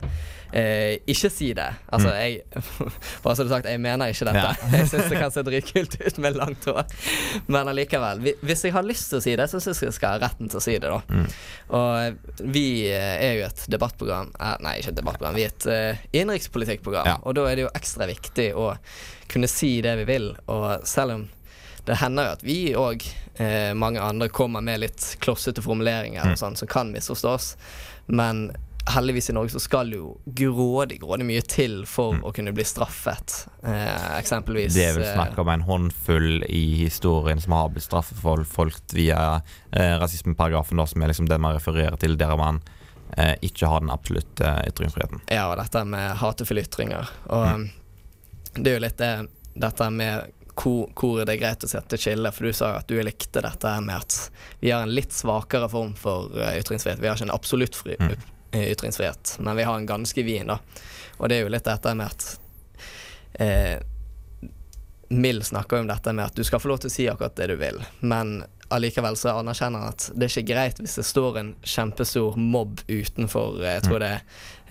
eh, 0.54 1.00
ikke 1.10 1.30
si 1.34 1.50
det. 1.58 1.70
Altså, 1.90 2.12
Mm. 2.12 2.18
jeg 2.20 2.64
Bare 3.24 3.36
så 3.36 3.44
det 3.46 3.52
sagt, 3.54 3.68
jeg 3.72 3.82
mener 3.82 4.12
ikke 4.14 4.28
dette. 4.30 4.44
Ja. 4.44 4.70
jeg 4.78 4.90
syns 4.92 5.10
det 5.10 5.20
kan 5.22 5.32
se 5.34 5.44
dritkult 5.48 5.98
ut 6.02 6.18
med 6.22 6.38
langt 6.38 6.66
hår, 6.70 6.84
men 7.48 7.72
allikevel. 7.72 8.22
Hvis 8.44 8.66
jeg 8.68 8.76
har 8.76 8.86
lyst 8.86 9.10
til 9.10 9.18
å 9.22 9.24
si 9.26 9.36
det, 9.40 9.48
så 9.50 9.62
syns 9.64 9.82
jeg 9.86 9.96
skal 9.96 10.18
ha 10.18 10.22
retten 10.28 10.52
til 10.52 10.60
å 10.60 10.64
si 10.64 10.76
det, 10.78 10.92
da. 10.92 11.02
Mm. 11.10 11.28
Og 11.80 12.50
vi 12.54 12.66
eh, 12.92 13.16
er 13.30 13.38
jo 13.40 13.48
et 13.48 13.64
debattprogram 13.74 14.34
eh, 14.40 14.56
Nei, 14.66 14.76
ikke 14.82 14.94
et 14.94 15.00
debattprogram, 15.00 15.38
vi 15.40 15.48
er 15.48 15.54
et 15.56 15.70
eh, 15.74 16.04
innenrikspolitikkprogram. 16.22 17.08
Ja. 17.10 17.18
Og 17.24 17.38
da 17.40 17.48
er 17.50 17.58
det 17.58 17.66
jo 17.68 17.74
ekstra 17.74 18.08
viktig 18.10 18.52
å 18.60 18.74
kunne 19.34 19.50
si 19.50 19.78
det 19.82 19.96
vi 20.04 20.10
vil. 20.12 20.34
Og 20.54 20.84
selv 20.88 21.18
om 21.18 21.24
det 21.88 21.98
hender 22.00 22.30
jo 22.30 22.36
at 22.38 22.44
vi 22.48 22.58
og 22.80 23.02
eh, 23.44 23.74
mange 23.76 24.00
andre 24.00 24.30
kommer 24.32 24.64
med 24.64 24.80
litt 24.86 25.08
klossete 25.24 25.64
formuleringer 25.66 26.30
og 26.32 26.38
sånn 26.40 26.56
som 26.56 26.70
kan 26.72 26.94
misforstås, 26.94 27.50
men 28.08 28.46
heldigvis 28.90 29.30
i 29.30 29.34
Norge 29.34 29.54
så 29.56 29.60
skal 29.64 29.94
jo 29.96 30.10
grådig, 30.26 31.00
grådig 31.02 31.26
mye 31.28 31.44
til 31.48 31.84
for 31.88 32.18
å 32.20 32.32
kunne 32.36 32.52
bli 32.56 32.66
straffet. 32.68 33.46
Eh, 33.64 34.18
eksempelvis 34.20 34.74
Det 34.76 34.86
er 34.90 34.98
vel 34.98 35.08
snakk 35.08 35.38
om 35.40 35.52
en 35.54 35.64
håndfull 35.68 36.44
i 36.50 36.64
historien 36.84 37.42
som 37.42 37.56
har 37.56 37.70
blitt 37.74 37.88
straffet 37.88 38.20
for 38.20 38.44
folk 38.48 38.82
via 38.94 39.42
eh, 39.72 39.96
rasismeparagrafen, 40.02 40.78
da, 40.82 40.88
som 40.90 41.02
er 41.06 41.14
liksom 41.14 41.30
det 41.32 41.40
man 41.40 41.56
refererer 41.56 41.96
til 42.02 42.18
der 42.20 42.36
man 42.40 42.60
eh, 43.18 43.36
ikke 43.42 43.72
har 43.72 43.86
den 43.86 43.94
absolutte 43.94 44.46
eh, 44.50 44.68
ytringsfriheten. 44.74 45.24
Ja, 45.32 45.48
og 45.54 45.58
dette 45.62 45.86
med 45.88 46.18
hatefulle 46.20 46.66
ytringer. 46.68 47.10
Og 47.32 47.70
det 48.60 48.70
er 48.70 48.80
jo 48.80 48.86
litt 48.86 49.00
det 49.02 49.14
dette 49.54 49.86
med 49.94 50.32
hvor, 50.58 50.90
hvor 50.98 51.24
det 51.26 51.34
er 51.34 51.40
greit 51.42 51.64
å 51.66 51.70
sette 51.70 51.98
skille, 51.98 52.30
for 52.34 52.46
du 52.46 52.54
sa 52.54 52.74
jo 52.74 52.82
at 52.84 52.90
du 52.90 53.00
likte 53.02 53.42
dette 53.42 53.72
med 53.82 53.96
at 54.04 54.18
vi 54.62 54.70
har 54.74 54.84
en 54.86 54.94
litt 54.94 55.14
svakere 55.14 55.70
form 55.70 55.96
for 55.98 56.34
eh, 56.38 56.60
ytringsfrihet. 56.62 57.02
Vi 57.02 57.10
har 57.10 57.18
ikke 57.18 57.30
en 57.30 57.34
absolutt 57.38 57.78
fri, 57.80 57.96
Mm. 58.00 58.14
Eh, 58.54 58.70
ytringsfrihet, 58.72 59.36
men 59.40 59.60
vi 59.60 59.68
har 59.68 59.78
en 59.78 59.90
ganske 59.90 60.24
vin, 60.24 60.54
da. 60.54 60.60
Og 61.18 61.30
det 61.30 61.38
er 61.38 61.46
jo 61.46 61.52
litt 61.54 61.68
dette 61.68 61.94
med 61.98 62.10
at 62.10 62.30
eh, 63.44 63.78
Mill 65.14 65.44
snakker 65.46 65.78
jo 65.78 65.86
om 65.86 65.92
dette 65.92 66.14
med 66.14 66.26
at 66.26 66.36
du 66.36 66.44
skal 66.48 66.62
få 66.64 66.72
lov 66.72 66.82
til 66.82 66.90
å 66.90 66.94
si 66.94 67.10
akkurat 67.10 67.36
det 67.38 67.52
du 67.52 67.58
vil, 67.60 67.82
men 68.02 68.40
allikevel 68.74 69.16
så 69.16 69.30
anerkjenner 69.30 69.80
han 69.80 69.94
at 69.94 70.08
det 70.16 70.26
er 70.26 70.32
ikke 70.32 70.54
greit 70.54 70.80
hvis 70.82 70.96
det 70.98 71.06
står 71.06 71.38
en 71.40 71.52
kjempestor 71.62 72.38
mobb 72.40 72.82
utenfor 72.88 73.62
eh, 73.62 73.78
Jeg 73.78 73.86
tror 73.88 74.02
det 74.02 74.14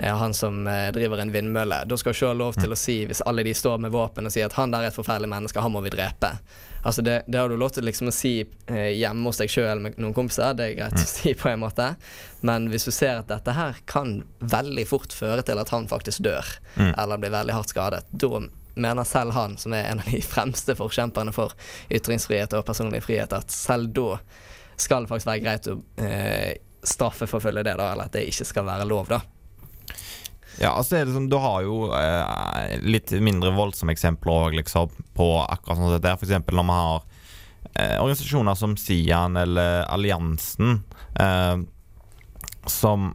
er 0.03 0.19
han 0.19 0.35
som 0.35 0.67
eh, 0.67 0.89
driver 0.95 1.23
en 1.23 1.33
vindmølle. 1.35 1.83
Da 1.87 1.99
skal 1.99 2.13
du 2.13 2.19
ikke 2.19 2.33
ha 2.33 2.39
lov 2.41 2.59
til 2.59 2.75
å 2.75 2.79
si, 2.79 3.03
hvis 3.07 3.23
alle 3.29 3.45
de 3.47 3.55
står 3.55 3.79
med 3.85 3.95
våpen 3.95 4.27
og 4.27 4.35
sier 4.35 4.49
at 4.49 4.59
han 4.59 4.75
der 4.75 4.87
er 4.87 4.93
et 4.93 4.99
forferdelig 4.99 5.31
menneske, 5.31 5.63
han 5.63 5.75
må 5.75 5.85
vi 5.85 5.93
drepe. 5.95 6.35
Altså 6.83 7.03
det, 7.07 7.21
det 7.31 7.39
har 7.39 7.49
du 7.49 7.57
lov 7.57 7.71
til 7.77 7.85
liksom 7.87 8.09
å 8.11 8.15
si 8.15 8.33
eh, 8.43 8.89
hjemme 8.99 9.29
hos 9.31 9.39
deg 9.39 9.51
sjøl 9.53 9.81
med 9.85 9.99
noen 10.03 10.15
kompiser, 10.17 10.55
det 10.59 10.65
er 10.67 10.79
greit 10.81 10.99
å 10.99 11.05
si 11.07 11.35
på 11.39 11.49
en 11.53 11.61
måte, 11.63 11.93
men 12.43 12.67
hvis 12.73 12.89
du 12.89 12.91
ser 12.95 13.21
at 13.21 13.29
dette 13.31 13.55
her 13.55 13.79
kan 13.87 14.17
veldig 14.41 14.85
fort 14.91 15.15
føre 15.15 15.45
til 15.47 15.61
at 15.63 15.71
han 15.75 15.87
faktisk 15.91 16.25
dør, 16.27 16.57
Mm. 16.77 16.95
eller 16.99 17.19
blir 17.21 17.31
veldig 17.31 17.53
hardt 17.53 17.69
skadet, 17.69 18.05
da 18.11 18.41
mener 18.75 19.05
selv 19.05 19.35
han, 19.37 19.59
som 19.61 19.75
er 19.77 19.91
en 19.91 20.01
av 20.01 20.07
de 20.09 20.23
fremste 20.35 20.75
forkjemperne 20.79 21.33
for 21.37 21.53
ytringsfrihet 21.93 22.55
og 22.57 22.65
personlig 22.67 23.03
frihet, 23.05 23.33
at 23.37 23.53
selv 23.53 23.93
da 23.93 24.17
skal 24.81 25.05
det 25.05 25.13
faktisk 25.13 25.29
være 25.29 25.43
greit 25.45 25.69
å 25.69 25.77
eh, 26.03 26.55
straffeforfølge 26.83 27.63
det, 27.69 27.77
da, 27.79 27.91
eller 27.93 28.09
at 28.09 28.17
det 28.17 28.25
ikke 28.31 28.49
skal 28.49 28.65
være 28.67 28.89
lov, 28.89 29.07
da. 29.13 29.21
Ja, 30.61 30.75
altså 30.77 30.99
er 30.99 31.07
det 31.09 31.15
som, 31.15 31.29
Du 31.31 31.39
har 31.41 31.63
jo 31.65 31.87
eh, 31.97 32.77
litt 32.85 33.13
mindre 33.25 33.55
voldsomme 33.57 33.95
eksempler 33.95 34.49
også, 34.49 34.59
liksom, 34.59 34.93
på 35.17 35.29
akkurat 35.47 35.81
sånn 35.81 35.95
dette. 35.97 36.15
Eksempel 36.27 36.59
når 36.59 36.69
vi 36.69 36.77
har 36.77 37.07
eh, 37.73 37.97
organisasjoner 38.03 38.59
som 38.59 38.77
Sian 38.81 39.39
eller 39.41 39.87
Alliansen, 39.89 40.83
eh, 41.21 41.57
som 42.69 43.13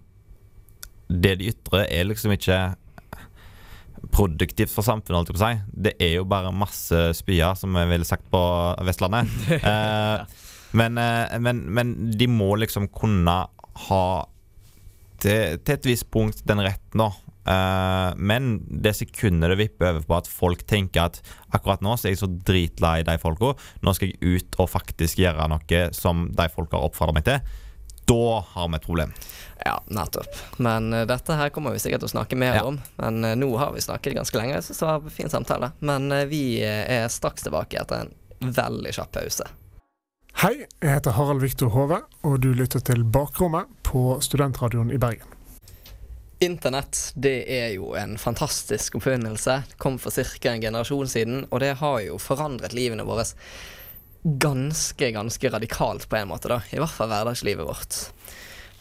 Det 1.08 1.38
de 1.40 1.54
ytrer, 1.54 1.86
er 1.88 2.10
liksom 2.10 2.34
ikke 2.36 2.60
produktivt 4.12 4.72
for 4.72 4.86
samfunnet, 4.86 5.18
holdt 5.18 5.32
jeg 5.32 5.38
på 5.38 5.42
å 5.42 5.48
si. 5.48 5.82
Det 5.88 5.94
er 6.04 6.18
jo 6.18 6.26
bare 6.28 6.52
masse 6.56 7.00
spyer, 7.18 7.56
som 7.60 7.76
vi 7.76 7.86
ville 7.90 8.08
sagt 8.08 8.28
på 8.34 8.42
Vestlandet. 8.88 9.32
Eh, 9.68 10.44
men, 10.76 10.98
eh, 11.00 11.38
men, 11.40 11.62
men 11.74 11.94
de 12.20 12.28
må 12.28 12.50
liksom 12.60 12.90
kunne 12.92 13.36
ha 13.88 14.08
til, 15.22 15.58
til 15.64 15.74
et 15.74 15.88
visst 15.88 16.10
punkt 16.14 16.44
den 16.48 16.62
retten, 16.66 17.02
da. 17.02 17.08
Eh, 17.48 18.10
men 18.18 18.58
det 18.68 18.96
sekundet 18.98 19.54
det 19.54 19.60
vipper 19.62 19.94
over 19.94 20.08
på 20.10 20.18
at 20.18 20.28
folk 20.28 20.66
tenker 20.68 21.06
at 21.08 21.22
akkurat 21.56 21.84
nå 21.86 21.94
så 21.96 22.10
er 22.10 22.16
jeg 22.16 22.22
så 22.24 22.28
dritlei 22.50 22.98
de 23.08 23.16
folka, 23.22 23.54
nå 23.86 23.94
skal 23.96 24.12
jeg 24.12 24.20
ut 24.42 24.58
og 24.60 24.68
faktisk 24.74 25.22
gjøre 25.24 25.48
noe 25.54 25.82
som 25.96 26.28
de 26.36 26.50
folka 26.52 26.76
har 26.80 26.90
oppfordra 26.90 27.16
meg 27.16 27.28
til, 27.30 27.40
da 28.08 28.40
har 28.54 28.68
vi 28.72 28.80
et 28.80 28.88
problem. 28.88 29.14
Ja, 29.66 29.78
nettopp. 29.92 30.38
Men 30.64 30.94
uh, 30.96 31.02
dette 31.10 31.36
her 31.36 31.50
kommer 31.52 31.76
vi 31.76 31.82
sikkert 31.84 32.04
til 32.06 32.08
å 32.12 32.14
snakke 32.16 32.40
mer 32.40 32.56
Ja. 32.56 32.66
om. 32.70 32.78
Men 33.02 33.20
uh, 33.26 33.34
nå 33.36 33.50
har 33.60 33.74
vi 33.76 33.84
snakket 33.84 34.16
ganske 34.16 34.40
lenge, 34.40 34.62
så 34.64 34.72
det 34.74 34.88
var 34.88 35.02
en 35.02 35.16
fin 35.18 35.32
samtale. 35.34 35.72
Men 35.84 36.08
uh, 36.12 36.24
vi 36.30 36.60
er 36.64 37.08
straks 37.12 37.44
tilbake 37.44 37.80
etter 37.82 38.06
en 38.08 38.54
veldig 38.56 38.96
kjapp 38.96 39.12
pause. 39.18 39.48
Hei, 40.40 40.54
jeg 40.84 40.94
heter 40.94 41.18
Harald 41.18 41.42
Viktor 41.44 41.74
Hove, 41.74 42.04
og 42.24 42.40
du 42.44 42.52
lytter 42.56 42.80
til 42.86 43.04
Bakrommet 43.04 43.68
på 43.84 44.22
Studentradioen 44.24 44.94
i 44.94 45.00
Bergen. 45.02 45.37
Internett 46.40 47.00
det 47.16 47.40
er 47.50 47.72
jo 47.74 47.96
en 47.98 48.18
fantastisk 48.22 49.00
oppfinnelse. 49.00 49.64
Det 49.70 49.78
kom 49.82 49.98
for 50.00 50.14
ca. 50.14 50.52
en 50.52 50.62
generasjon 50.62 51.10
siden, 51.10 51.48
og 51.50 51.64
det 51.64 51.74
har 51.80 52.02
jo 52.06 52.20
forandret 52.22 52.76
livene 52.78 53.08
våre 53.08 53.26
ganske, 54.22 55.12
ganske 55.12 55.50
radikalt 55.50 56.10
på 56.10 56.16
en 56.16 56.28
måte, 56.28 56.52
da. 56.52 56.62
I 56.70 56.82
hvert 56.82 56.94
fall 56.94 57.10
hverdagslivet 57.10 57.66
vårt. 57.66 57.98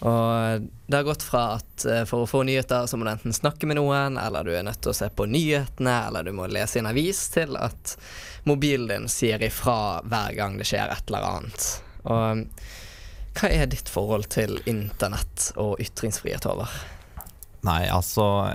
Og 0.04 0.66
det 0.86 0.96
har 0.96 1.06
gått 1.06 1.24
fra 1.24 1.42
at 1.56 1.84
eh, 1.88 2.02
for 2.04 2.24
å 2.24 2.28
få 2.28 2.42
nyheter 2.44 2.84
så 2.86 2.98
må 2.98 3.06
du 3.06 3.14
enten 3.14 3.32
snakke 3.32 3.68
med 3.68 3.78
noen, 3.78 4.18
eller 4.20 4.44
du 4.44 4.52
er 4.52 4.66
nødt 4.66 4.82
til 4.84 4.92
å 4.92 4.98
se 4.98 5.08
på 5.08 5.24
nyhetene, 5.30 5.94
eller 6.08 6.26
du 6.26 6.34
må 6.36 6.50
lese 6.52 6.76
i 6.76 6.82
en 6.82 6.90
avis, 6.90 7.22
til 7.32 7.56
at 7.56 7.94
mobilen 8.44 8.90
din 8.90 9.08
sier 9.08 9.40
ifra 9.42 10.02
hver 10.04 10.36
gang 10.36 10.58
det 10.60 10.68
skjer 10.68 10.92
et 10.92 11.08
eller 11.08 11.30
annet. 11.30 11.70
Og 12.04 12.44
hva 13.36 13.48
er 13.52 13.72
ditt 13.72 13.88
forhold 13.92 14.28
til 14.32 14.58
internett 14.68 15.50
og 15.60 15.80
ytringsfrihet, 15.80 16.44
Håvard? 16.48 16.76
Nei, 17.66 17.86
altså 17.90 18.50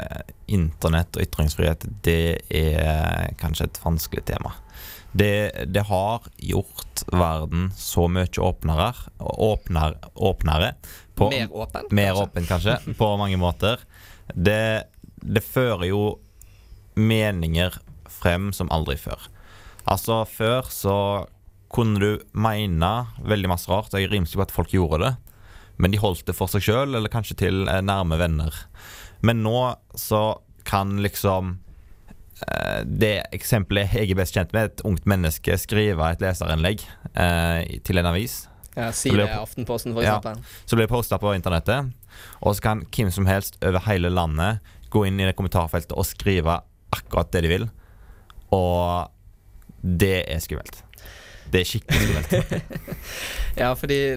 Internett 0.51 1.17
og 1.17 1.23
ytringsfrihet, 1.25 1.85
det 2.05 2.43
er 2.53 3.33
kanskje 3.41 3.69
et 3.69 3.79
vanskelig 3.83 4.23
tema. 4.29 4.53
Det, 5.11 5.65
det 5.67 5.83
har 5.89 6.27
gjort 6.39 7.03
verden 7.11 7.71
så 7.75 8.05
mye 8.07 8.29
åpnere, 8.39 8.93
åpner, 9.19 9.97
åpnere 10.15 10.73
på, 11.19 11.27
Mer 11.33 11.51
åpen, 11.51 11.89
Mer 11.91 12.13
kanskje? 12.13 12.23
åpen, 12.23 12.47
kanskje, 12.47 12.95
på 12.97 13.09
mange 13.19 13.39
måter. 13.41 13.83
Det, 14.33 14.87
det 15.19 15.43
fører 15.43 15.89
jo 15.89 16.03
meninger 16.95 17.75
frem 18.11 18.51
som 18.55 18.71
aldri 18.71 18.95
før. 18.99 19.27
Altså, 19.89 20.21
før 20.29 20.69
så 20.71 20.97
kunne 21.71 21.99
du 21.99 22.23
mene 22.35 22.91
veldig 23.23 23.51
masse 23.51 23.71
rart, 23.71 23.91
jeg 23.95 24.07
er 24.07 24.15
ikke 24.15 24.39
på 24.39 24.47
at 24.47 24.55
folk 24.55 24.73
gjorde 24.75 25.03
det, 25.05 25.11
men 25.81 25.93
de 25.93 25.99
holdt 26.01 26.27
det 26.29 26.37
for 26.37 26.51
seg 26.51 26.63
sjøl, 26.65 26.95
eller 26.97 27.11
kanskje 27.11 27.39
til 27.41 27.65
eh, 27.65 27.81
nærme 27.81 28.19
venner. 28.21 28.55
Men 29.25 29.41
nå 29.45 29.57
så 29.97 30.21
kan 30.67 30.99
liksom 31.01 31.55
eh, 32.45 32.81
det 32.85 33.15
eksempelet 33.33 33.95
jeg 33.97 34.13
er 34.13 34.19
best 34.19 34.37
kjent 34.37 34.53
med, 34.53 34.69
et 34.69 34.85
ungt 34.87 35.09
menneske 35.09 35.57
skrive 35.61 36.13
et 36.13 36.21
leserinnlegg 36.21 36.85
eh, 37.13 37.79
til 37.87 38.01
en 38.01 38.11
avis. 38.13 38.43
Ja, 38.75 38.91
si 38.95 39.11
det 39.11 39.25
i 39.25 39.35
Aftenposten, 39.35 39.95
for 39.97 40.05
Ja, 40.05 40.21
så 40.21 40.77
blir 40.77 40.85
det 40.85 40.93
posta 40.93 41.17
på 41.19 41.33
internettet, 41.35 41.89
og 42.39 42.55
så 42.55 42.69
kan 42.69 42.85
hvem 42.87 43.09
som 43.11 43.27
helst 43.27 43.57
over 43.65 43.83
hele 43.89 44.13
landet 44.13 44.61
gå 44.91 45.03
inn 45.07 45.19
i 45.19 45.27
det 45.27 45.35
kommentarfeltet 45.35 45.95
og 45.97 46.07
skrive 46.07 46.61
akkurat 46.91 47.33
det 47.33 47.43
de 47.45 47.51
vil. 47.51 47.67
Og 48.55 49.11
det 49.81 50.21
er 50.29 50.39
skummelt. 50.43 50.83
Det 51.51 51.63
er 51.63 51.67
skikkelig 51.67 52.25
skummelt. 52.27 52.71
Ja, 53.59 53.73
fordi 53.75 54.15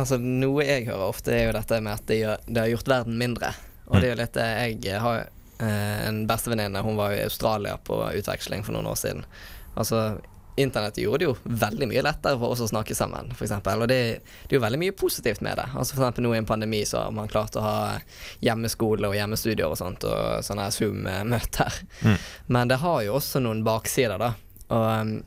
altså, 0.00 0.18
noe 0.22 0.64
jeg 0.66 0.86
hører 0.88 1.08
ofte, 1.08 1.34
er 1.34 1.46
jo 1.48 1.56
dette 1.58 1.80
med 1.84 1.92
at 1.98 2.06
det, 2.10 2.20
gjør, 2.22 2.46
det 2.46 2.62
har 2.64 2.72
gjort 2.74 2.88
verden 2.94 3.18
mindre. 3.20 3.52
Og 3.88 3.98
det 4.00 4.08
er 4.08 4.14
jo 4.14 4.22
litt 4.22 4.40
jeg 4.84 5.00
har 5.04 5.22
eh, 5.24 6.00
en 6.08 6.24
bestevenninne, 6.28 6.82
hun 6.84 6.98
var 6.98 7.14
jo 7.14 7.20
i 7.22 7.28
Australia 7.28 7.76
på 7.80 8.00
utveksling 8.18 8.64
for 8.66 8.76
noen 8.76 8.90
år 8.90 8.98
siden. 9.00 9.22
Altså, 9.78 10.18
internett 10.58 10.96
gjorde 10.98 11.20
det 11.22 11.26
jo 11.28 11.34
veldig 11.62 11.86
mye 11.86 12.02
lettere 12.02 12.34
for 12.40 12.50
oss 12.50 12.60
å 12.64 12.66
snakke 12.66 12.94
sammen, 12.98 13.28
f.eks. 13.30 13.52
Og 13.54 13.84
det, 13.86 13.98
det 14.18 14.50
er 14.50 14.56
jo 14.58 14.62
veldig 14.64 14.80
mye 14.82 14.94
positivt 14.98 15.38
med 15.46 15.54
det. 15.60 15.68
Altså 15.78 15.94
eksempel 15.94 16.24
nå 16.26 16.32
i 16.34 16.40
en 16.40 16.48
pandemi 16.50 16.80
så 16.88 17.04
har 17.04 17.12
man 17.14 17.30
klart 17.30 17.54
å 17.56 17.62
ha 17.62 17.76
hjemmeskole 18.42 19.06
og 19.06 19.14
hjemmestudier 19.14 19.68
og 19.70 19.78
sånt, 19.78 20.02
og 20.08 20.42
sånne 20.44 20.66
Zoom-møter. 20.74 21.78
Mm. 22.02 22.16
Men 22.58 22.72
det 22.74 22.80
har 22.82 23.04
jo 23.06 23.14
også 23.20 23.40
noen 23.44 23.62
baksider, 23.66 24.18
da. 24.18 24.32
Og 24.74 25.22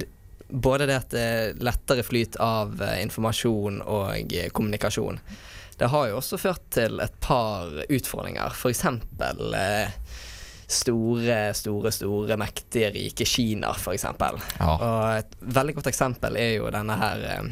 d- 0.00 0.08
både 0.50 0.88
det 0.90 0.98
at 0.98 1.14
det 1.14 1.22
er 1.22 1.62
lettere 1.64 2.04
flyt 2.06 2.38
av 2.42 2.82
eh, 2.82 2.98
informasjon 3.04 3.80
og 3.86 4.34
eh, 4.34 4.50
kommunikasjon. 4.54 5.20
Det 5.80 5.88
har 5.88 6.10
jo 6.10 6.18
også 6.18 6.36
ført 6.36 6.66
til 6.74 7.00
et 7.00 7.14
par 7.24 7.70
utfordringer. 7.88 8.52
For 8.52 8.72
eksempel 8.72 9.54
eh, 9.56 9.94
store, 10.70 11.54
store, 11.54 11.92
store, 11.92 12.36
mektige, 12.36 12.90
rike 12.90 13.24
Kina, 13.24 13.72
eksempel. 13.92 14.38
Ja. 14.58 14.74
Og 14.76 15.18
et 15.18 15.36
veldig 15.40 15.74
godt 15.78 15.90
eksempel 15.90 16.36
er 16.38 16.52
jo 16.58 16.70
denne 16.70 16.96
her 17.00 17.24
eh, 17.26 17.50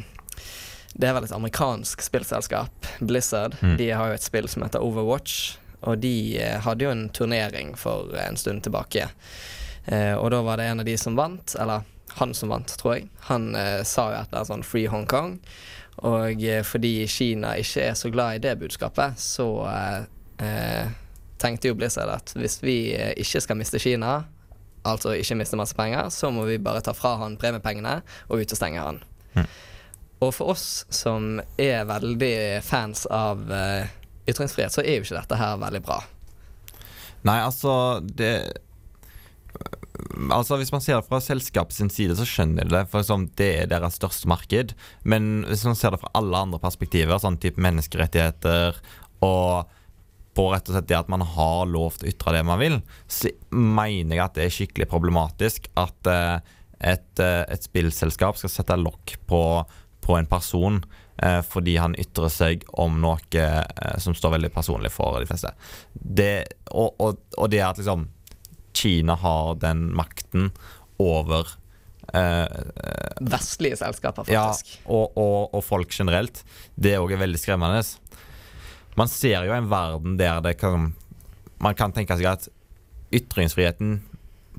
Det 0.93 1.09
er 1.09 1.15
vel 1.17 1.27
et 1.27 1.35
amerikansk 1.35 2.03
spillselskap, 2.03 2.87
Blizzard. 3.01 3.57
Mm. 3.61 3.77
De 3.81 3.91
har 3.91 4.11
jo 4.11 4.19
et 4.19 4.29
spill 4.29 4.49
som 4.49 4.65
heter 4.65 4.83
Overwatch, 4.83 5.59
og 5.81 5.99
de 6.03 6.39
eh, 6.39 6.57
hadde 6.63 6.85
jo 6.87 6.95
en 6.95 7.09
turnering 7.09 7.75
for 7.79 8.15
en 8.19 8.37
stund 8.37 8.65
tilbake. 8.67 9.09
Eh, 9.85 10.15
og 10.15 10.31
da 10.35 10.43
var 10.43 10.61
det 10.61 10.69
en 10.69 10.85
av 10.85 10.89
de 10.89 10.97
som 10.99 11.17
vant, 11.19 11.55
eller 11.59 11.87
han 12.19 12.35
som 12.35 12.53
vant, 12.53 12.77
tror 12.81 12.97
jeg. 12.97 13.09
Han 13.31 13.53
eh, 13.59 13.83
sa 13.87 14.09
jo 14.13 14.19
et 14.19 14.29
eller 14.29 14.41
annet 14.41 14.53
sånn 14.53 14.67
Free 14.67 14.91
Hong 14.93 15.07
Kong. 15.11 15.37
Og 16.09 16.43
eh, 16.45 16.63
fordi 16.67 17.07
Kina 17.11 17.57
ikke 17.59 17.89
er 17.91 17.99
så 17.99 18.11
glad 18.15 18.39
i 18.39 18.43
det 18.45 18.57
budskapet, 18.61 19.19
så 19.23 19.49
eh, 19.71 20.01
eh, 20.47 20.91
tenkte 21.39 21.71
jo 21.71 21.79
Blizzard 21.79 22.13
at 22.13 22.35
hvis 22.39 22.61
vi 22.63 22.79
eh, 22.95 23.15
ikke 23.19 23.43
skal 23.43 23.59
miste 23.59 23.81
Kina, 23.83 24.21
altså 24.89 25.15
ikke 25.19 25.39
miste 25.41 25.59
masse 25.59 25.77
penger, 25.79 26.11
så 26.15 26.31
må 26.35 26.47
vi 26.49 26.61
bare 26.63 26.83
ta 26.85 26.95
fra 26.97 27.17
han 27.23 27.39
premiepengene 27.41 28.01
og 28.29 28.45
utestenge 28.45 28.83
han. 28.83 29.03
Og 30.19 30.33
for 30.35 30.51
oss 30.55 30.83
som 30.91 31.39
er 31.61 31.87
veldig 31.87 32.63
fans 32.67 33.05
av 33.07 33.43
eh, 33.55 33.91
ytringsfrihet, 34.31 34.75
så 34.75 34.83
er 34.83 34.99
jo 34.99 35.07
ikke 35.07 35.21
dette 35.21 35.39
her 35.39 35.61
veldig 35.61 35.83
bra. 35.85 35.99
Nei, 37.27 37.39
altså 37.43 38.01
det 38.03 38.33
Altså 40.31 40.59
Hvis 40.61 40.73
man 40.75 40.83
ser 40.85 40.99
det 40.99 41.09
fra 41.09 41.21
selskapet 41.23 41.77
sin 41.77 41.91
side, 41.93 42.17
så 42.19 42.27
skjønner 42.29 42.69
de 42.69 42.77
det. 42.77 42.85
For 42.91 43.03
liksom, 43.03 43.31
Det 43.39 43.49
er 43.63 43.71
deres 43.71 43.99
største 43.99 44.31
marked. 44.31 44.77
Men 45.03 45.43
hvis 45.49 45.67
man 45.69 45.79
ser 45.79 45.95
det 45.95 46.03
fra 46.03 46.13
alle 46.19 46.45
andre 46.47 46.61
perspektiver, 46.63 47.19
sånn 47.23 47.41
type 47.43 47.61
menneskerettigheter 47.63 48.79
og 49.27 49.75
på 50.39 50.47
rett 50.53 50.69
og 50.71 50.77
slett 50.77 50.87
det 50.91 50.99
at 50.99 51.11
man 51.11 51.25
har 51.27 51.67
lov 51.67 51.99
til 51.99 52.07
å 52.07 52.13
ytre 52.13 52.37
det 52.37 52.45
man 52.47 52.61
vil, 52.61 52.79
så 53.11 53.33
mener 53.51 54.15
jeg 54.15 54.25
at 54.25 54.37
det 54.37 54.45
er 54.47 54.55
skikkelig 54.55 54.87
problematisk 54.91 55.67
at 55.81 56.11
eh, 56.13 56.55
et, 56.93 57.11
eh, 57.19 57.43
et 57.51 57.67
spillselskap 57.67 58.39
skal 58.39 58.53
sette 58.53 58.79
lokk 58.79 59.17
på, 59.27 59.43
på 60.05 60.19
en 60.19 60.29
person 60.31 60.79
eh, 61.25 61.41
fordi 61.43 61.75
han 61.83 61.97
ytrer 61.99 62.31
seg 62.31 62.63
om 62.79 63.01
noe 63.03 63.49
som 63.99 64.15
står 64.15 64.37
veldig 64.37 64.53
personlig 64.55 64.93
for 64.95 65.19
de 65.19 65.27
fleste. 65.27 65.51
Det, 65.99 66.47
og, 66.71 66.95
og, 67.03 67.19
og 67.35 67.51
det 67.51 67.65
at 67.67 67.83
liksom 67.83 68.07
Kina 68.79 69.17
har 69.19 69.57
den 69.63 69.89
makten 69.99 70.53
over 71.03 71.51
eh, 72.15 72.45
Vestlige 73.21 73.79
selskaper, 73.81 74.29
ja, 74.31 74.49
faktisk. 74.49 74.79
og, 74.87 75.17
og, 75.19 75.55
og 75.55 75.65
folk 75.67 75.95
generelt. 75.95 76.43
Det 76.79 76.97
òg 76.99 77.17
er 77.17 77.23
veldig 77.25 77.41
skremmende. 77.43 77.83
Man 78.99 79.11
ser 79.11 79.47
jo 79.47 79.55
en 79.55 79.71
verden 79.71 80.17
der 80.19 80.41
det 80.45 80.57
kan 80.61 80.93
Man 81.59 81.75
kan 81.75 81.91
tenke 81.91 82.15
seg 82.15 82.29
at 82.31 82.45
ytringsfriheten 83.15 83.97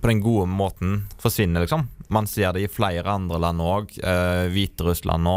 på 0.02 0.08
den 0.12 0.22
gode 0.24 0.46
måten 0.48 1.02
forsvinner, 1.20 1.62
liksom. 1.66 1.88
Man 2.10 2.26
ser 2.28 2.54
det 2.56 2.64
i 2.66 2.70
flere 2.72 3.06
andre 3.12 3.38
land 3.44 3.62
òg. 3.62 3.92
Eh, 4.02 4.48
Hviterussland 4.54 5.24
nå, 5.28 5.36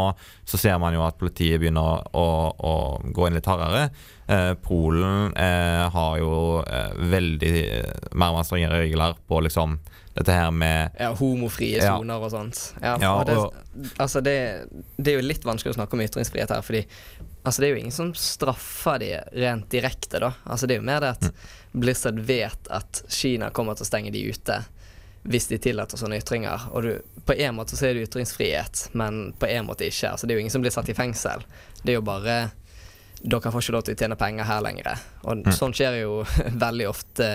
så 0.49 0.57
ser 0.57 0.79
man 0.81 0.95
jo 0.95 1.03
at 1.05 1.19
politiet 1.19 1.59
begynner 1.61 2.01
å, 2.17 2.25
å 2.57 2.73
gå 3.13 3.27
inn 3.27 3.35
litt 3.37 3.49
hardere. 3.49 3.89
Eh, 4.25 4.53
Polen 4.63 5.35
eh, 5.37 5.83
har 5.93 6.15
jo 6.21 6.31
eh, 6.63 6.95
veldig 7.13 7.51
eh, 7.67 8.07
mer 8.15 8.31
og 8.33 8.39
mer 8.39 8.47
strengere 8.47 8.81
regler 8.85 9.19
på 9.29 9.41
liksom 9.45 9.77
dette 10.13 10.33
her 10.33 10.51
med 10.53 10.93
Ja, 11.01 11.11
homofrie 11.17 11.77
Ja. 11.81 11.97
soner 11.97 12.21
og 12.21 12.31
sånt. 12.33 12.63
Ja, 12.81 12.95
Ja, 13.01 13.13
og 13.19 13.25
det, 13.29 13.37
altså 13.99 14.21
det, 14.25 14.35
det 14.97 15.13
er 15.13 15.19
jo 15.21 15.27
litt 15.27 15.45
vanskelig 15.45 15.73
å 15.73 15.79
snakke 15.81 15.97
om 15.97 16.03
ytringsfrihet 16.05 16.53
her, 16.53 16.61
fordi 16.65 16.83
altså 17.43 17.61
det 17.61 17.67
er 17.67 17.73
jo 17.75 17.79
ingen 17.81 17.91
som 17.95 18.13
straffer 18.15 18.99
de 18.99 19.11
rent 19.43 19.69
direkte, 19.69 20.19
da. 20.19 20.31
Altså 20.45 20.67
det 20.67 20.75
er 20.77 20.81
jo 20.81 20.87
mer 20.89 20.99
det 21.03 21.09
at 21.17 21.23
Mm. 21.29 21.81
Blizzard 21.81 22.19
vet 22.19 22.67
at 22.69 23.03
Kina 23.09 23.49
kommer 23.49 23.73
til 23.75 23.83
å 23.83 23.89
stenge 23.89 24.11
de 24.13 24.21
ute 24.29 24.59
hvis 25.25 25.47
de 25.49 25.57
tillater 25.57 25.97
sånne 25.97 26.19
ytringer. 26.19 26.67
Og 26.75 26.83
du, 26.83 26.91
på 27.25 27.33
en 27.39 27.55
måte 27.55 27.75
så 27.79 27.87
er 27.87 27.93
det 27.95 28.03
ytringsfrihet, 28.09 28.89
men 28.93 29.33
på 29.39 29.47
en 29.49 29.65
måte 29.65 29.87
ikke. 29.87 30.11
Altså 30.11 30.27
det 30.27 30.33
er 30.33 30.37
jo 30.37 30.43
ingen 30.43 30.51
som 30.53 30.61
blir 30.61 30.71
satt 30.75 30.89
i 30.89 30.93
fengsel. 30.93 31.41
Det 31.81 31.93
er 31.93 31.97
jo 31.97 32.01
bare 32.05 32.51
dere 33.23 33.51
får 33.55 33.63
ikke 33.63 33.71
lov 33.77 33.83
til 33.87 33.95
å 33.95 33.99
tjene 34.03 34.17
penger 34.19 34.43
her 34.45 34.61
lenger. 34.61 34.99
Og 35.23 35.37
Mm. 35.45 35.53
sånn 35.55 35.73
skjer 35.73 36.01
jo 36.01 36.23
veldig 36.65 36.87
ofte 36.89 37.25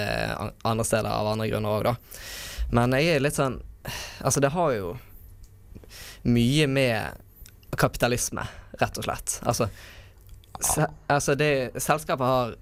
andre 0.65 0.85
steder 0.85 1.09
av 1.11 1.27
andre 1.33 1.49
grunner 1.49 1.79
òg, 1.79 1.83
da. 1.85 1.97
Men 2.71 2.93
jeg 2.93 3.17
er 3.17 3.21
litt 3.21 3.35
sånn 3.35 3.61
Altså, 4.23 4.41
det 4.41 4.51
har 4.53 4.73
jo 4.75 4.99
mye 6.29 6.67
med 6.69 7.15
kapitalisme, 7.79 8.45
rett 8.81 8.99
og 8.99 9.05
slett. 9.07 9.39
Altså, 9.49 9.69
se, 10.61 10.87
altså 11.07 11.35
det, 11.39 11.51
selskapet 11.83 12.27
har 12.27 12.57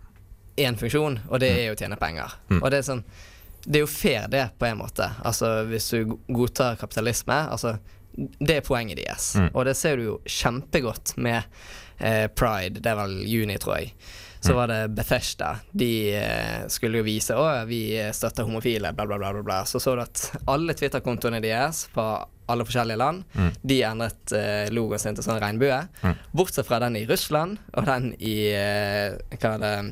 én 0.56 0.76
funksjon, 0.76 1.18
og 1.28 1.40
det 1.40 1.50
er 1.52 1.64
jo 1.68 1.76
å 1.76 1.78
tjene 1.78 1.98
penger. 2.00 2.36
Mm. 2.50 2.60
Og 2.62 2.70
det 2.72 2.80
er 2.80 2.86
sånn 2.90 3.02
Det 3.66 3.80
er 3.80 3.82
jo 3.82 3.90
fair, 3.90 4.28
det, 4.30 4.44
på 4.58 4.66
en 4.68 4.78
måte. 4.78 5.08
Altså, 5.26 5.64
hvis 5.66 5.88
du 5.90 6.16
godtar 6.28 6.76
kapitalisme, 6.78 7.34
altså 7.50 7.78
Det 8.14 8.56
er 8.56 8.64
poenget 8.64 8.96
deres. 8.96 9.34
Mm. 9.36 9.50
Og 9.52 9.64
det 9.66 9.74
ser 9.76 9.96
du 9.96 10.04
jo 10.04 10.20
kjempegodt 10.24 11.16
med 11.16 11.42
eh, 11.98 12.28
Pride, 12.32 12.80
det 12.80 12.92
er 12.92 12.96
vel 12.96 13.18
juni, 13.28 13.58
tror 13.60 13.80
jeg. 13.80 13.90
Så 14.46 14.52
Mm. 14.52 14.56
var 14.60 14.66
det 14.70 14.94
Bethesda. 14.94 15.50
De 15.72 15.90
eh, 16.14 16.66
skulle 16.68 16.98
jo 17.00 17.04
vise 17.06 17.34
at 17.34 17.66
vi 17.68 17.80
støtter 18.14 18.44
homofile, 18.46 18.92
bla, 18.94 19.06
bla, 19.06 19.18
bla. 19.18 19.32
bla, 19.32 19.42
bla. 19.42 19.58
Så 19.66 19.80
så 19.82 19.94
du 19.96 20.02
at 20.02 20.32
alle 20.46 20.74
Twitter-kontoene 20.74 21.40
deres 21.42 21.86
fra 21.92 22.26
alle 22.48 22.62
forskjellige 22.64 22.96
land, 23.00 23.24
Mm. 23.34 23.52
de 23.66 23.80
endret 23.82 24.32
eh, 24.32 24.68
logoen 24.70 24.98
sin 25.02 25.14
til 25.18 25.24
sånn 25.24 25.40
regnbue. 25.42 25.80
Mm. 26.02 26.14
Bortsett 26.32 26.66
fra 26.68 26.78
den 26.78 26.94
i 26.96 27.06
Russland 27.06 27.58
og 27.74 27.84
den 27.86 28.12
i 28.20 28.52
eh, 28.54 29.16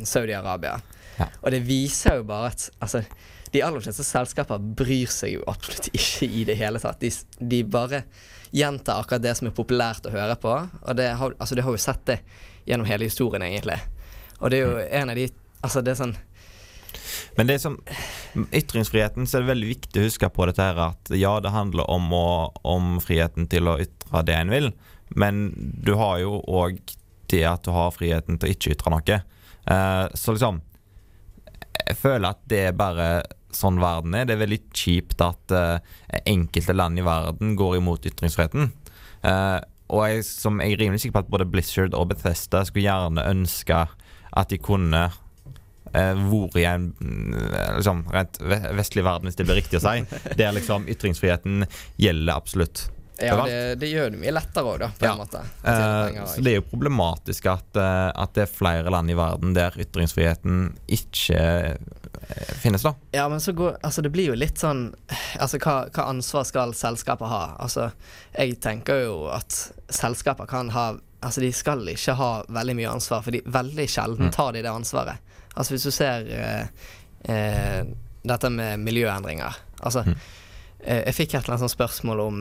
Saudi-Arabia. 0.04 0.80
Ja. 1.18 1.28
Og 1.42 1.50
det 1.54 1.62
viser 1.66 2.18
jo 2.20 2.24
bare 2.28 2.50
at 2.52 2.68
altså, 2.82 3.02
de 3.54 3.62
aller 3.62 3.80
fleste 3.84 4.04
selskaper 4.06 4.58
bryr 4.58 5.10
seg 5.14 5.36
jo 5.36 5.44
absolutt 5.50 5.90
ikke 5.94 6.26
i 6.26 6.44
det 6.48 6.56
hele 6.58 6.80
tatt. 6.82 7.00
De, 7.04 7.10
de 7.38 7.60
bare 7.70 8.02
gjentar 8.54 9.02
akkurat 9.02 9.22
det 9.22 9.36
som 9.38 9.48
er 9.50 9.54
populært 9.54 10.06
å 10.06 10.14
høre 10.14 10.36
på. 10.42 10.54
Og 10.82 10.96
det 10.98 11.08
har, 11.18 11.34
altså, 11.38 11.54
de 11.58 11.62
har 11.66 11.74
jo 11.74 11.82
sett 11.82 12.04
det 12.10 12.20
gjennom 12.66 12.86
hele 12.88 13.06
historien, 13.10 13.42
egentlig. 13.46 13.78
Og 14.40 14.50
det 14.52 14.60
er 14.60 14.64
jo 14.64 14.86
en 15.02 15.12
av 15.14 15.18
de 15.18 15.30
Altså, 15.64 15.80
det 15.80 15.94
er 15.94 15.96
sånn 15.96 16.16
Men 17.38 17.48
det 17.48 17.56
som 17.62 17.78
ytringsfriheten, 18.34 19.26
så 19.26 19.38
er 19.38 19.44
det 19.44 19.52
veldig 19.52 19.70
viktig 19.70 20.00
å 20.00 20.04
huske 20.06 20.28
på 20.30 20.46
dette 20.50 20.66
her 20.66 20.80
at 20.90 21.14
ja, 21.16 21.32
det 21.42 21.54
handler 21.54 21.88
om, 21.90 22.12
å, 22.14 22.28
om 22.62 22.98
friheten 23.02 23.48
til 23.50 23.70
å 23.70 23.78
ytre 23.82 24.22
det 24.28 24.36
en 24.38 24.52
vil, 24.52 24.68
men 25.18 25.48
du 25.56 25.94
har 25.98 26.20
jo 26.22 26.36
òg 26.46 26.78
det 27.32 27.42
at 27.48 27.66
du 27.66 27.72
har 27.74 27.90
friheten 27.94 28.38
til 28.38 28.50
å 28.50 28.54
ikke 28.54 28.74
ytre 28.76 28.92
noe. 28.94 29.18
Eh, 29.64 30.04
så 30.14 30.36
liksom 30.36 30.60
Jeg 31.88 31.98
føler 31.98 32.28
at 32.30 32.42
det 32.50 32.60
er 32.68 32.78
bare 32.78 33.08
sånn 33.54 33.80
verden 33.82 34.14
er. 34.14 34.26
Det 34.26 34.36
er 34.36 34.44
veldig 34.44 34.60
kjipt 34.74 35.22
at 35.24 35.54
eh, 35.54 35.92
enkelte 36.30 36.74
land 36.76 36.98
i 36.98 37.06
verden 37.06 37.54
går 37.58 37.78
imot 37.80 38.06
ytringsfriheten. 38.10 38.70
Eh, 39.26 39.58
og 39.94 40.06
jeg, 40.08 40.24
som 40.26 40.62
jeg 40.62 40.74
er 40.74 40.80
rimelig 40.80 41.02
sikker 41.02 41.18
på 41.18 41.24
at 41.26 41.34
både 41.34 41.50
Blizzard 41.50 41.94
og 41.98 42.08
Bethesda 42.14 42.64
skulle 42.66 42.86
gjerne 42.86 43.26
ønske 43.30 43.84
at 44.34 44.50
de 44.50 44.58
kunne 44.58 45.04
eh, 45.94 46.24
vært 46.30 46.58
i 46.58 46.66
en 46.70 46.88
mm, 46.98 47.36
liksom, 47.78 48.04
rent 48.14 48.40
vestlig 48.78 49.04
verden, 49.06 49.30
hvis 49.30 49.38
det 49.38 49.46
blir 49.48 49.60
riktig 49.62 49.78
å 49.80 49.84
si, 49.86 50.02
der 50.40 50.56
liksom 50.56 50.88
ytringsfriheten 50.90 51.64
gjelder 52.02 52.34
absolutt. 52.34 52.88
Ja, 53.22 53.36
det, 53.46 53.76
det 53.78 53.92
gjør 53.92 54.08
det 54.10 54.18
mye 54.18 54.32
lettere 54.34 54.66
òg, 54.72 54.80
da, 54.82 54.88
på 54.98 55.06
Ja. 55.06 55.12
en 55.12 55.20
måte. 55.22 55.40
Eh, 55.62 55.82
penger 56.08 56.24
så 56.32 56.42
det 56.42 56.50
er 56.50 56.56
jo 56.58 56.64
problematisk 56.66 57.46
at, 57.52 57.78
eh, 57.78 58.08
at 58.10 58.32
det 58.34 58.42
er 58.48 58.50
flere 58.50 58.90
land 58.90 59.12
i 59.12 59.14
verden 59.14 59.54
der 59.54 59.76
ytringsfriheten 59.78 60.64
ikke 60.98 61.38
eh, 61.38 62.50
finnes, 62.58 62.82
da. 62.82 62.96
Ja, 63.14 63.28
men 63.30 63.38
så 63.40 63.54
går 63.54 63.76
Altså, 63.86 64.02
det 64.02 64.10
blir 64.16 64.32
jo 64.32 64.34
litt 64.34 64.58
sånn 64.58 64.88
Altså, 65.38 65.60
hva, 65.62 65.76
hva 65.94 66.08
ansvar 66.10 66.42
skal 66.48 66.74
selskaper 66.74 67.30
ha? 67.30 67.42
Altså, 67.62 67.92
jeg 68.34 68.58
tenker 68.64 69.04
jo 69.04 69.16
at 69.30 69.60
selskaper 69.94 70.50
kan 70.50 70.74
ha 70.74 70.88
Altså, 71.24 71.40
de 71.40 71.52
skal 71.56 71.82
ikke 71.94 72.14
ha 72.20 72.30
veldig 72.48 72.76
mye 72.76 72.92
ansvar, 72.92 73.22
for 73.24 73.30
de 73.34 73.40
veldig 73.46 73.88
sjelden 73.88 74.28
Mm. 74.28 74.32
tar 74.36 74.52
de 74.52 74.62
det 74.62 74.70
ansvaret. 74.70 75.18
Altså, 75.56 75.74
hvis 75.74 75.84
du 75.86 75.90
ser 75.94 76.24
uh, 76.30 76.64
uh, 77.28 77.82
dette 78.24 78.50
med 78.50 78.80
miljøendringer 78.80 79.54
Altså, 79.84 80.00
eh, 80.80 81.02
jeg 81.04 81.14
fikk 81.14 81.34
et 81.34 81.42
eller 81.42 81.54
annet 81.54 81.60
sånt 81.66 81.74
spørsmål 81.74 82.20
om 82.24 82.38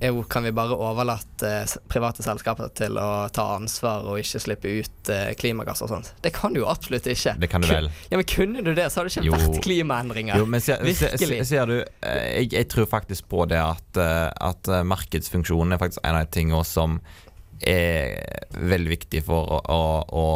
jo, 0.00 0.22
kan 0.32 0.42
vi 0.46 0.52
bare 0.56 0.72
overlate 0.80 1.50
private 1.92 2.22
selskaper 2.24 2.70
til 2.78 2.96
å 2.96 3.28
ta 3.36 3.44
ansvar 3.58 4.06
og 4.08 4.16
ikke 4.22 4.40
slippe 4.40 4.72
ut 4.80 5.10
klimagasser 5.36 5.84
og 5.84 5.92
sånt. 5.92 6.12
Det 6.24 6.32
kan 6.32 6.54
du 6.56 6.62
jo 6.62 6.68
absolutt 6.72 7.04
ikke. 7.12 7.34
Det 7.42 7.50
kan 7.52 7.60
du 7.60 7.68
Kun- 7.68 7.76
vel. 7.76 7.90
Ja, 8.10 8.16
men 8.16 8.24
kunne 8.32 8.64
du 8.64 8.72
det, 8.74 8.86
så 8.92 9.00
hadde 9.02 9.10
det 9.10 9.16
ikke 9.18 9.26
Jo. 9.28 9.32
vært 9.36 9.62
klimaendringer. 9.66 10.36
Jo, 10.40 10.46
men 10.46 10.60
ser, 10.64 10.80
ser, 10.94 11.08
Virkelig. 11.18 11.46
ser 11.46 11.66
du 11.66 11.76
jeg, 12.02 12.52
jeg 12.52 12.68
tror 12.72 12.86
faktisk 12.86 13.28
på 13.28 13.44
det 13.52 13.60
at, 13.60 14.00
at 14.40 14.72
markedsfunksjonen 14.88 15.72
er 15.76 15.78
faktisk 15.84 16.00
en 16.04 16.16
av 16.16 16.24
de 16.24 16.32
tingene 16.40 16.64
som 16.64 17.00
er 17.66 18.50
veldig 18.56 18.92
viktig 18.96 19.22
for 19.26 19.56
å, 19.56 19.60
å, 19.60 19.80
å 20.10 20.26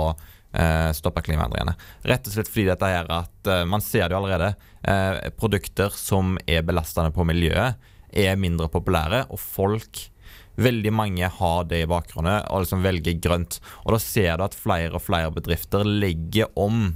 eh, 0.55 0.91
stoppe 0.97 1.25
klimaendringene. 1.25 1.77
Rett 2.09 2.29
og 2.29 2.35
slett 2.37 2.51
fordi 2.51 2.69
dette 2.71 2.91
her 2.91 3.11
at 3.13 3.51
eh, 3.51 3.65
man 3.69 3.85
ser 3.85 4.09
det 4.09 4.17
jo 4.17 4.23
allerede. 4.23 4.55
eh, 4.83 5.31
produkter 5.39 5.95
som 5.97 6.37
er 6.47 6.65
belastende 6.67 7.15
på 7.15 7.27
miljøet, 7.27 7.81
er 8.15 8.37
mindre 8.39 8.71
populære, 8.71 9.27
og 9.31 9.41
folk 9.41 10.11
Veldig 10.55 10.93
mange 10.95 11.27
har 11.27 11.65
det 11.67 11.81
i 11.83 11.87
bakgrunnen 11.91 12.45
og 12.47 12.61
liksom 12.63 12.85
velger 12.85 13.17
grønt. 13.19 13.57
Og 13.83 13.97
da 13.97 13.99
ser 13.99 14.37
du 14.39 14.45
at 14.47 14.55
flere 14.55 14.95
og 14.95 15.03
flere 15.03 15.33
bedrifter 15.35 15.83
legger 15.83 16.47
om 16.55 16.93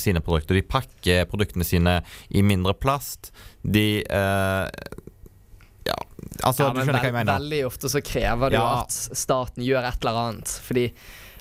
sine 0.00 0.22
produkter. 0.24 0.56
De 0.56 0.64
pakker 0.64 1.28
produktene 1.28 1.66
sine 1.68 1.98
i 2.32 2.40
mindre 2.40 2.72
plast. 2.72 3.28
De 3.60 4.00
altså, 6.42 6.68
ja, 6.68 6.72
men 6.72 6.86
mener. 7.14 7.32
Veldig 7.38 7.60
ofte 7.66 7.88
så 7.92 8.00
krever 8.04 8.50
du 8.50 8.56
Ja. 8.56 8.82
at 8.82 8.92
staten 8.92 9.64
gjør 9.64 9.88
et 9.88 10.00
eller 10.04 10.18
annet. 10.22 10.48
Fordi 10.62 10.84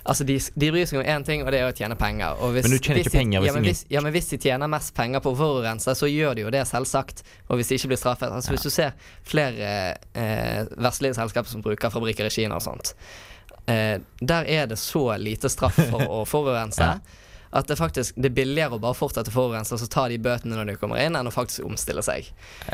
altså, 0.03 0.25
de, 0.25 0.39
de 0.55 0.69
bryr 0.73 0.85
seg 0.89 0.99
om 1.01 1.05
én 1.05 1.25
ting, 1.25 1.43
og 1.45 1.51
det 1.53 1.59
er 1.61 1.69
å 1.69 1.75
tjene 1.77 1.95
penger. 1.99 2.35
Hvis, 2.55 2.65
Men 2.67 2.71
du 2.73 2.77
tjener 2.79 3.01
ikke 3.03 3.13
penger 3.15 3.43
hvis 3.43 3.47
ja, 3.51 3.53
men 3.57 3.67
hvis, 3.69 3.83
ja, 3.93 4.01
men 4.01 4.15
hvis 4.15 4.29
de 4.33 4.37
tjener 4.41 4.71
mest 4.71 4.93
penger 4.97 5.21
på 5.21 5.33
å 5.33 5.37
forurense, 5.37 5.95
så 5.95 6.09
gjør 6.09 6.35
de 6.39 6.45
jo 6.47 6.53
det, 6.53 6.63
selvsagt. 6.69 7.23
Og 7.49 7.57
hvis 7.61 7.69
de 7.73 7.79
ikke 7.81 7.91
blir 7.93 8.01
straffet. 8.01 8.31
Altså, 8.33 8.55
Hvis 8.55 8.65
du 8.65 8.73
ser 8.73 8.93
flere 9.27 9.73
eh, 10.13 10.63
vestlige 10.77 11.17
selskaper 11.19 11.49
som 11.53 11.61
bruker 11.65 11.93
fabrikker 11.93 12.25
i 12.29 12.33
Kina 12.33 12.57
og 12.57 12.65
sånt, 12.65 12.95
eh, 13.67 13.97
der 14.21 14.45
er 14.49 14.67
det 14.71 14.79
så 14.81 15.05
lite 15.21 15.49
straff 15.53 15.77
for 15.91 16.01
å 16.07 16.23
forurense. 16.33 16.93
At 17.51 17.67
det 17.67 17.75
faktisk 17.75 18.15
det 18.15 18.29
er 18.29 18.35
billigere 18.37 18.77
å 18.77 18.79
bare 18.79 18.95
fortsette 18.95 19.27
å 19.27 19.33
forurense 19.35 19.75
og 19.75 19.79
så 19.81 19.87
ta 19.91 20.05
de 20.07 20.15
bøtene 20.23 20.55
når 20.55 20.69
de 20.69 20.75
kommer 20.79 21.01
inn, 21.03 21.17
enn 21.19 21.27
å 21.27 21.33
faktisk 21.35 21.65
omstille 21.67 21.99
seg. 22.05 22.29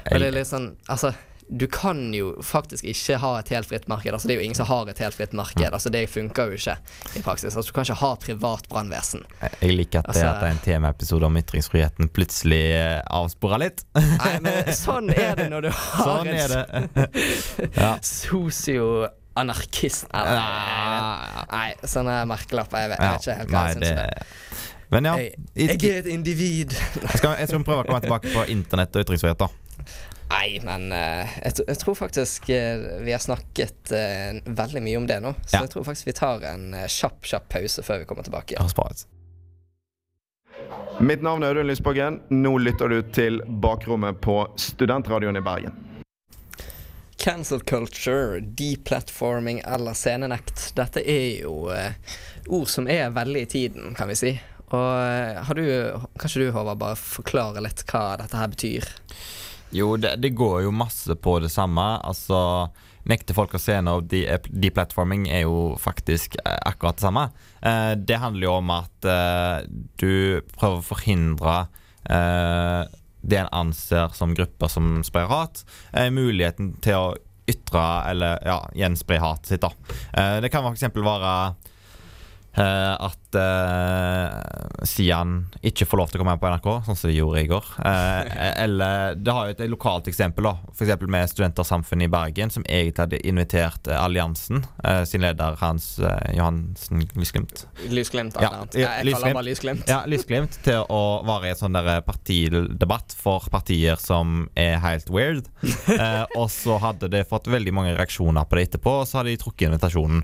Og 0.06 0.20
det 0.22 0.28
er 0.28 0.36
litt 0.36 0.52
sånn, 0.52 0.68
altså 0.86 1.16
du 1.50 1.64
kan 1.72 2.02
jo 2.14 2.34
faktisk 2.44 2.84
ikke 2.84 3.18
ha 3.24 3.38
et 3.40 3.48
helt 3.54 3.66
fritt 3.70 3.88
marked. 3.88 4.12
Altså 4.14 4.28
Det 4.28 4.34
er 4.36 4.40
jo 4.42 4.46
ingen 4.50 4.56
som 4.58 4.66
har 4.68 4.88
et 4.92 5.00
helt 5.00 5.16
fritt 5.16 5.32
marked. 5.34 5.72
Altså 5.74 5.90
Det 5.94 6.02
funker 6.12 6.46
jo 6.52 6.56
ikke 6.60 6.76
i 7.16 7.22
praksis. 7.24 7.56
Altså 7.56 7.72
Du 7.72 7.76
kan 7.78 7.84
ikke 7.88 7.96
ha 8.02 8.10
privat 8.20 8.68
brannvesen. 8.68 9.24
Jeg 9.62 9.72
liker 9.78 10.00
at 10.00 10.06
det 10.12 10.24
Altså- 10.24 10.46
er 10.46 10.50
en 10.52 10.60
temaepisode 10.66 11.24
om 11.30 11.38
ytringsfriheten 11.40 12.10
plutselig 12.12 12.66
eh, 12.76 13.00
avsporer 13.08 13.58
litt. 13.64 13.84
Nei, 13.96 14.34
men 14.44 14.54
sånn 14.76 15.08
er 15.16 15.36
det 15.40 15.48
når 15.54 15.62
du 15.62 15.70
har 15.72 16.04
Sånn 16.04 16.28
det. 16.28 16.38
Ja. 17.80 17.98
sosioanarkist 18.02 20.08
Nei, 20.14 21.46
nei, 21.52 21.74
sånne 21.88 22.26
merkelapper. 22.30 22.78
Jeg 22.84 22.90
vet, 22.92 23.00
jeg 23.00 23.10
vet 23.14 23.22
ikke 23.22 23.36
helt 23.40 23.50
hva 23.52 23.58
Nei, 23.62 23.68
jeg 23.68 23.74
syns 23.78 23.88
om 23.88 23.92
det. 23.96 24.02
det 24.10 24.18
Men 24.92 25.02
ja. 25.10 25.14
Jeg, 25.20 25.32
jeg 25.56 25.70
er 25.92 25.98
et 26.00 26.06
individ. 26.12 26.72
Jeg 27.04 27.18
skal, 27.20 27.32
jeg 27.42 27.48
skal 27.52 27.64
prøve 27.68 27.82
å 27.84 27.86
komme 27.90 28.02
tilbake 28.06 28.28
på 28.36 28.42
internett 28.54 28.92
og 28.96 29.00
ytringsfrihet, 29.04 29.40
da. 29.42 29.48
Nei, 30.28 30.60
men 30.64 30.92
eh, 30.92 31.38
jeg, 31.46 31.62
jeg 31.70 31.80
tror 31.80 31.96
faktisk 31.96 32.50
eh, 32.52 32.82
vi 33.06 33.14
har 33.16 33.22
snakket 33.24 33.92
eh, 33.96 34.40
veldig 34.44 34.82
mye 34.84 34.98
om 35.00 35.06
det 35.08 35.22
nå. 35.24 35.32
Så 35.46 35.56
Ja. 35.56 35.62
jeg 35.64 35.72
tror 35.72 35.86
faktisk 35.88 36.10
vi 36.10 36.16
tar 36.18 36.44
en 36.50 36.66
kjapp, 36.92 37.22
kjapp 37.24 37.48
pause 37.54 37.84
før 37.84 38.02
vi 38.04 38.10
kommer 38.10 38.28
tilbake 38.28 38.58
Ja. 38.58 38.66
Mitt 41.00 41.22
navn 41.22 41.44
er 41.46 41.54
Audun 41.54 41.68
Lysbakken. 41.70 42.20
Nå 42.34 42.58
lytter 42.60 42.90
du 42.92 43.02
til 43.14 43.40
Bakrommet 43.48 44.20
på 44.22 44.40
Studentradioen 44.60 45.38
i 45.38 45.44
Bergen. 45.46 45.76
Cancel 47.18 47.62
culture, 47.62 48.40
deplatforming 48.42 49.62
eller 49.66 49.94
scenenekt. 49.98 50.72
Dette 50.78 51.02
er 51.08 51.44
jo 51.44 51.70
ord 52.48 52.68
som 52.72 52.88
er 52.90 53.10
veldig 53.16 53.42
i 53.46 53.50
tiden, 53.54 53.96
kan 53.98 54.10
vi 54.10 54.16
si. 54.18 54.34
Og 54.68 55.44
har 55.48 55.56
du, 55.56 55.64
kanskje 56.20 56.44
du 56.48 56.52
Håvard, 56.52 56.82
bare 56.82 57.00
forklare 57.00 57.62
litt 57.64 57.86
hva 57.88 58.18
dette 58.20 58.38
her 58.38 58.52
betyr? 58.52 58.90
Jo, 59.76 59.98
det, 60.00 60.16
det 60.24 60.30
går 60.38 60.62
jo 60.64 60.72
masse 60.72 61.16
på 61.20 61.40
det 61.44 61.50
samme. 61.52 61.84
Altså, 62.08 62.38
nekte 63.08 63.36
folk 63.36 63.54
å 63.56 63.60
se 63.62 63.76
noe, 63.84 64.02
de- 64.08 64.26
deplatforming 64.48 65.28
er 65.32 65.44
jo 65.46 65.76
faktisk 65.80 66.38
eh, 66.44 66.58
akkurat 66.70 66.98
det 67.00 67.06
samme. 67.08 67.26
Eh, 67.62 67.94
det 68.00 68.20
handler 68.24 68.48
jo 68.48 68.54
om 68.62 68.72
at 68.78 69.08
eh, 69.12 69.68
du 70.00 70.42
prøver 70.56 70.80
å 70.82 70.88
forhindre 70.88 71.58
eh, 72.10 72.84
det 73.28 73.42
en 73.42 73.52
anser 73.66 74.14
som 74.16 74.36
grupper 74.38 74.72
som 74.72 75.02
sprer 75.04 75.28
hat, 75.32 75.66
eh, 75.92 76.08
muligheten 76.16 76.76
til 76.86 76.96
å 76.96 77.16
ytre 77.48 77.84
eller 78.12 78.40
ja, 78.48 78.58
gjenspre 78.76 79.20
hatet 79.24 79.52
sitt. 79.54 79.64
da. 79.64 79.72
Eh, 80.20 80.38
det 80.44 80.52
kan 80.52 80.68
eksempel 80.72 81.04
være 81.08 81.34
at 82.58 83.27
uh, 83.38 84.86
Sian 84.88 85.48
ikke 85.66 85.88
får 85.88 86.02
lov 86.02 86.12
til 86.12 86.20
å 86.20 86.24
komme 86.24 86.36
her 86.36 86.42
på 86.42 86.50
NRK, 86.52 86.70
sånn 86.88 87.00
som 87.00 87.12
de 87.12 87.18
gjorde 87.18 87.44
i 87.44 87.50
går. 87.50 87.70
Uh, 87.80 88.22
eller 88.66 89.18
Det 89.20 89.36
har 89.36 89.50
jo 89.50 89.56
et 89.56 89.64
lokalt 89.72 90.10
eksempel, 90.12 90.50
da. 90.50 90.74
F.eks. 90.74 91.06
med 91.08 91.32
Studentersamfunnet 91.32 92.10
i 92.10 92.14
Bergen, 92.14 92.54
som 92.54 92.66
egentlig 92.66 93.04
hadde 93.04 93.22
invitert 93.28 93.90
eh, 93.90 94.00
Alliansen, 94.00 94.64
uh, 94.84 95.04
sin 95.08 95.24
leder 95.26 95.58
Hans 95.62 95.90
Johansen 96.34 97.06
Lysglimt. 97.18 97.66
Lysglimt, 97.90 98.38
Ja, 98.42 98.52
ja, 98.74 98.98
Jeg, 99.02 99.14
kaller 99.14 99.38
bare 99.38 99.48
Lysglimt. 99.48 99.88
Ja, 99.90 100.02
Lysglimt 100.10 100.60
til 100.66 100.84
å 100.94 101.02
være 101.28 101.50
i 101.50 101.54
en 101.54 101.62
sånn 101.62 101.82
partidebatt 102.08 103.16
for 103.18 103.48
partier 103.54 104.00
som 104.02 104.48
er 104.58 104.78
helt 104.84 105.12
weird. 105.14 105.48
Og 106.40 106.50
så 106.54 106.78
hadde 106.82 107.10
det 107.12 107.26
fått 107.30 107.50
veldig 107.52 107.74
mange 107.76 107.96
reaksjoner 107.98 108.48
på 108.48 108.58
det 108.58 108.68
etterpå, 108.68 109.00
og 109.02 109.08
så 109.08 109.20
hadde 109.20 109.34
de 109.34 109.42
trukket 109.42 109.70
invitasjonen. 109.70 110.24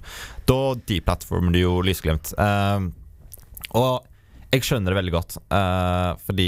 Da 0.50 0.74
deplattformer 0.88 1.56
de 1.56 1.64
jo 1.64 1.80
Lysglimt. 1.86 2.34
Eh, 2.38 2.80
og 3.74 4.06
jeg 4.54 4.62
skjønner 4.68 4.94
det 4.94 5.00
veldig 5.02 5.14
godt, 5.16 5.38
uh, 5.50 6.14
fordi 6.28 6.48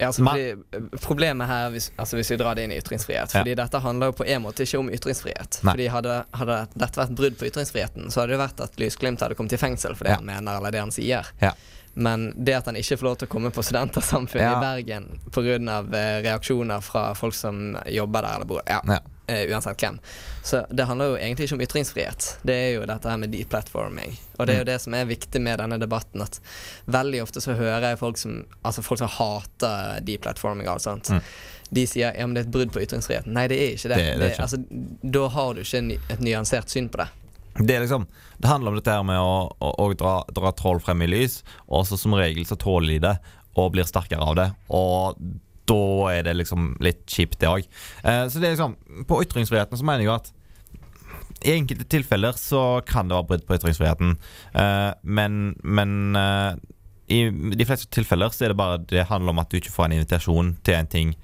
Ja, 0.00 0.06
altså, 0.08 0.24
fordi, 0.24 0.98
problemet 1.04 1.46
her, 1.46 1.66
hvis, 1.74 1.90
altså 2.00 2.16
hvis 2.16 2.30
vi 2.32 2.36
drar 2.40 2.56
det 2.56 2.62
inn 2.64 2.72
i 2.72 2.78
ytringsfrihet 2.80 3.34
Ja. 3.34 3.42
Fordi 3.42 3.54
dette 3.58 3.78
handler 3.84 4.08
jo 4.10 4.12
på 4.22 4.24
en 4.24 4.42
måte 4.46 4.64
ikke 4.64 4.78
om 4.80 4.88
ytringsfrihet. 4.90 5.58
Nei. 5.62 5.74
Fordi 5.74 5.88
hadde, 5.92 6.14
hadde 6.40 6.56
dette 6.72 7.00
vært 7.02 7.12
brudd 7.18 7.36
på 7.36 7.50
ytringsfriheten, 7.50 8.08
så 8.10 8.22
hadde 8.22 8.32
det 8.32 8.40
vært 8.40 8.62
at 8.64 8.80
Lysglimt 8.80 9.20
hadde 9.20 9.36
kommet 9.36 9.52
i 9.52 9.60
fengsel 9.60 9.94
for 9.94 10.08
det 10.08 10.14
Ja. 10.14 10.22
han 10.22 10.24
mener, 10.30 10.56
eller 10.56 10.72
det 10.72 10.80
han 10.80 10.90
sier. 10.90 11.28
Ja. 11.44 11.52
Men 11.94 12.30
det 12.38 12.54
at 12.54 12.66
han 12.70 12.76
ikke 12.80 12.96
får 12.96 13.04
lov 13.10 13.16
til 13.20 13.28
å 13.28 13.30
komme 13.30 13.50
på 13.52 13.62
Studentersamfunnet 13.66 14.46
Ja. 14.46 14.56
i 14.56 14.64
Bergen 14.64 15.20
pga. 15.30 15.56
Eh, 15.98 16.22
reaksjoner 16.22 16.80
fra 16.80 17.14
folk 17.14 17.34
som 17.34 17.76
jobber 17.86 18.22
der 18.22 18.34
eller 18.36 18.46
bor 18.46 18.62
ja, 18.66 18.80
Ja. 18.86 18.98
Eh, 19.30 19.44
Uansett 19.50 19.80
hvem. 19.80 20.00
Så 20.42 20.64
det 20.70 20.86
handler 20.88 21.12
jo 21.12 21.20
egentlig 21.20 21.46
ikke 21.46 21.58
om 21.58 21.62
ytringsfrihet. 21.64 22.28
Det 22.42 22.56
er 22.56 22.70
jo 22.74 22.88
dette 22.88 23.10
her 23.10 23.20
med 23.20 23.32
deplatforming. 23.34 24.16
Og 24.38 24.48
det 24.48 24.56
er 24.56 24.62
jo 24.62 24.68
det 24.70 24.78
som 24.82 24.96
er 24.96 25.08
viktig 25.08 25.42
med 25.44 25.60
denne 25.62 25.78
debatten, 25.80 26.24
at 26.24 26.40
veldig 26.90 27.22
ofte 27.22 27.42
så 27.44 27.56
hører 27.58 27.90
jeg 27.90 28.00
folk 28.00 28.20
som 28.20 28.40
Altså 28.66 28.82
folk 28.84 29.00
som 29.00 29.10
hater 29.10 30.00
deplatforming 30.06 30.68
og 30.68 30.76
alt 30.76 30.86
sånt. 30.86 31.10
Mm. 31.12 31.24
De 31.70 31.86
sier 31.86 32.16
ja, 32.16 32.26
men 32.26 32.34
det 32.34 32.44
er 32.44 32.48
et 32.48 32.54
brudd 32.54 32.72
på 32.74 32.82
ytringsfriheten. 32.82 33.34
Nei, 33.36 33.46
det 33.50 33.58
er 33.62 33.74
ikke 33.76 33.92
det. 33.92 33.98
Det 33.98 34.06
er 34.10 34.20
det 34.20 34.30
ikke. 34.32 34.46
altså, 34.46 34.60
da 35.16 35.26
har 35.36 35.54
du 35.54 35.62
ikke 35.62 35.82
et 36.14 36.24
nyansert 36.24 36.72
syn 36.72 36.88
på 36.90 37.02
det. 37.02 37.08
det, 37.60 37.76
liksom, 37.84 38.06
det 38.38 38.50
handler 38.50 38.72
om 38.72 38.80
dette 38.80 38.96
her 38.96 39.04
med 39.06 39.20
å, 39.20 39.36
å, 39.54 39.70
å 39.84 39.92
dra, 39.94 40.16
dra 40.34 40.52
troll 40.56 40.82
frem 40.82 41.06
i 41.06 41.10
lys, 41.10 41.40
og 41.68 41.86
så 41.86 41.98
som 42.00 42.16
regel 42.18 42.46
så 42.48 42.58
tåler 42.58 42.96
de 42.96 43.04
det 43.06 43.14
og 43.58 43.72
blir 43.74 43.86
sterkere 43.86 44.24
av 44.24 44.36
det. 44.38 44.48
Og 44.74 45.18
da 45.70 46.10
er 46.12 46.26
det 46.26 46.36
liksom 46.40 46.74
litt 46.82 47.04
kjipt, 47.08 47.38
det 47.40 47.50
òg. 47.50 47.70
Eh, 48.02 48.26
så 48.28 48.42
det 48.42 48.50
er 48.50 48.56
liksom, 48.56 48.76
på 49.08 49.22
ytringsfriheten 49.24 49.80
så 49.80 49.86
mener 49.86 50.04
jeg 50.04 50.10
jo 50.10 50.18
at 50.18 50.32
i 51.40 51.54
enkelte 51.54 51.86
tilfeller 51.88 52.36
så 52.36 52.82
kan 52.88 53.08
det 53.08 53.16
være 53.16 53.28
brudd 53.30 53.46
på 53.48 53.56
ytringsfriheten, 53.56 54.16
eh, 54.60 54.90
men, 55.02 55.40
men 55.64 55.94
eh, 56.20 56.52
i 57.10 57.20
de 57.30 57.66
fleste 57.66 57.88
tilfeller 57.94 58.32
så 58.34 58.46
er 58.46 58.52
det 58.52 58.60
bare 58.60 58.82
det 58.90 59.08
handler 59.08 59.34
om 59.34 59.40
at 59.42 59.50
du 59.50 59.58
ikke 59.58 59.72
får 59.72 59.88
en 59.88 59.98
invitasjon 59.98 60.52
til 60.66 60.76
en 60.76 60.90
ting 60.90 61.14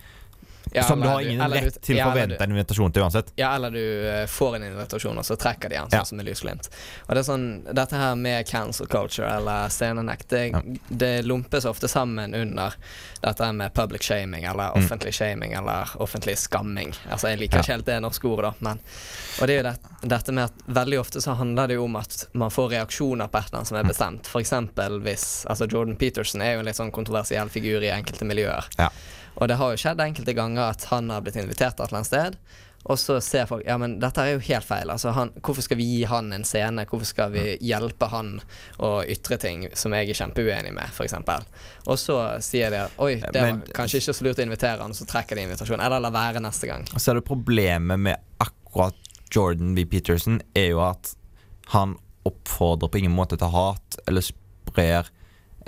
Ja, 0.76 0.82
som 0.86 1.00
du 1.00 1.08
har 1.08 1.20
ingen 1.20 1.50
du- 1.50 1.56
rett 1.56 1.80
til 1.82 1.96
å 1.96 1.98
ja, 1.98 2.10
forvente 2.10 2.38
du- 2.38 2.44
en 2.44 2.50
invitasjon 2.56 2.92
til 2.92 3.02
uansett. 3.02 3.32
Ja, 3.36 3.54
eller 3.56 3.70
du 3.70 3.80
eh, 4.08 4.26
får 4.26 4.56
en 4.56 4.62
invitasjon, 4.68 5.18
og 5.18 5.24
så 5.24 5.36
trekker 5.36 5.68
de 5.72 5.76
den, 5.80 5.88
sånn 5.90 6.06
som 6.06 6.16
med 6.20 6.26
Lysglimt. 6.26 6.68
Og 7.08 7.14
det 7.14 7.22
er 7.22 7.28
sånn, 7.32 7.46
dette 7.74 7.96
her 7.96 8.14
med 8.16 8.46
cancel 8.46 8.86
culture 8.86 9.28
eller 9.36 9.68
scenenekt, 9.72 10.28
det, 10.28 10.52
det 10.90 11.24
lumpes 11.24 11.64
ofte 11.64 11.88
sammen 11.88 12.34
under 12.34 12.74
dette 13.22 13.44
her 13.44 13.52
med 13.52 13.72
public 13.74 14.02
shaming 14.02 14.44
eller 14.44 14.72
Mm. 14.76 14.84
offentlig 14.84 15.14
shaming 15.14 15.52
eller 15.56 15.88
offentlig 16.00 16.36
skamming. 16.38 16.92
Altså, 17.10 17.28
jeg 17.32 17.38
liker 17.40 17.58
ikke 17.62 17.72
helt 17.72 17.86
det 17.86 18.00
norske 18.02 18.28
ordet, 18.28 18.52
da, 18.52 18.54
men 18.60 18.80
Og 19.40 19.46
det 19.46 19.52
er 19.56 19.62
jo 19.62 19.70
det, 19.70 20.08
dette 20.08 20.32
med 20.32 20.44
at 20.44 20.52
veldig 20.68 20.98
ofte 21.00 21.20
så 21.20 21.34
handler 21.36 21.66
det 21.68 21.74
jo 21.76 21.84
om 21.84 21.96
at 21.96 22.26
man 22.32 22.50
får 22.50 22.70
reaksjoner 22.70 23.28
på 23.28 23.38
et 23.38 23.48
eller 23.50 23.58
annet 23.58 23.66
som 23.68 23.76
er 23.78 23.84
bestemt. 23.84 24.26
For 24.26 24.40
eksempel 24.40 25.00
hvis 25.02 25.44
Altså, 25.46 25.66
Jordan 25.70 25.96
Peterson 25.96 26.40
er 26.42 26.54
jo 26.54 26.58
en 26.60 26.64
litt 26.66 26.76
sånn 26.76 26.90
kontroversiell 26.92 27.48
figur 27.48 27.82
i 27.82 27.90
enkelte 27.92 28.24
miljøer. 28.24 28.64
Ja. 28.78 28.88
Og 29.36 29.48
det 29.50 29.56
har 29.60 29.72
jo 29.74 29.80
skjedd 29.80 30.00
enkelte 30.00 30.32
ganger 30.36 30.70
at 30.72 30.84
han 30.92 31.10
har 31.12 31.20
blitt 31.24 31.36
invitert 31.36 31.76
til 31.76 31.84
et 31.84 31.90
eller 31.90 32.00
annet 32.00 32.08
sted, 32.12 32.38
og 32.86 32.98
så 33.02 33.16
ser 33.24 33.48
folk 33.50 33.64
ja, 33.66 33.74
men 33.82 33.96
dette 33.98 34.22
er 34.22 34.36
jo 34.36 34.42
helt 34.46 34.64
feil. 34.64 34.90
Altså, 34.94 35.10
han, 35.10 35.32
hvorfor 35.42 35.64
skal 35.66 35.76
vi 35.80 35.86
gi 35.90 36.04
han 36.06 36.28
en 36.32 36.44
scene? 36.46 36.84
Hvorfor 36.86 37.08
skal 37.08 37.32
vi 37.34 37.42
hjelpe 37.66 38.06
han 38.12 38.36
å 38.78 38.90
ytre 39.10 39.38
ting 39.42 39.64
som 39.74 39.92
jeg 39.96 40.12
er 40.12 40.18
kjempeuenig 40.20 40.70
med, 40.76 40.92
f.eks.? 40.94 41.16
Og 41.90 41.98
så 41.98 42.20
sier 42.46 42.70
de 42.70 42.84
at 42.84 42.94
oi, 43.02 43.16
det 43.18 43.42
Men- 43.42 43.64
var 43.64 43.74
kanskje 43.80 43.98
ikke 44.04 44.14
så 44.14 44.28
lurt 44.28 44.38
å 44.38 44.46
invitere 44.46 44.86
han, 44.86 44.94
så 44.94 45.08
trekker 45.10 45.34
de 45.34 45.48
invitasjonen. 45.48 45.82
Eller 45.82 46.04
la 46.06 46.12
være 46.14 46.44
neste 46.46 46.70
gang. 46.70 46.86
Så 46.94 47.10
er 47.10 47.18
det 47.18 47.26
problemet 47.26 47.98
med 48.06 48.22
akkurat 48.38 48.94
Jordan 49.34 49.74
B. 49.74 49.82
Peterson 49.90 50.38
er 50.54 50.70
jo 50.70 50.80
at 50.86 51.16
han 51.74 51.96
oppfordrer 52.26 52.86
på 52.94 53.02
ingen 53.02 53.14
måte 53.18 53.34
til 53.38 53.50
hat 53.50 53.98
eller 54.06 54.22
sprer 54.22 55.10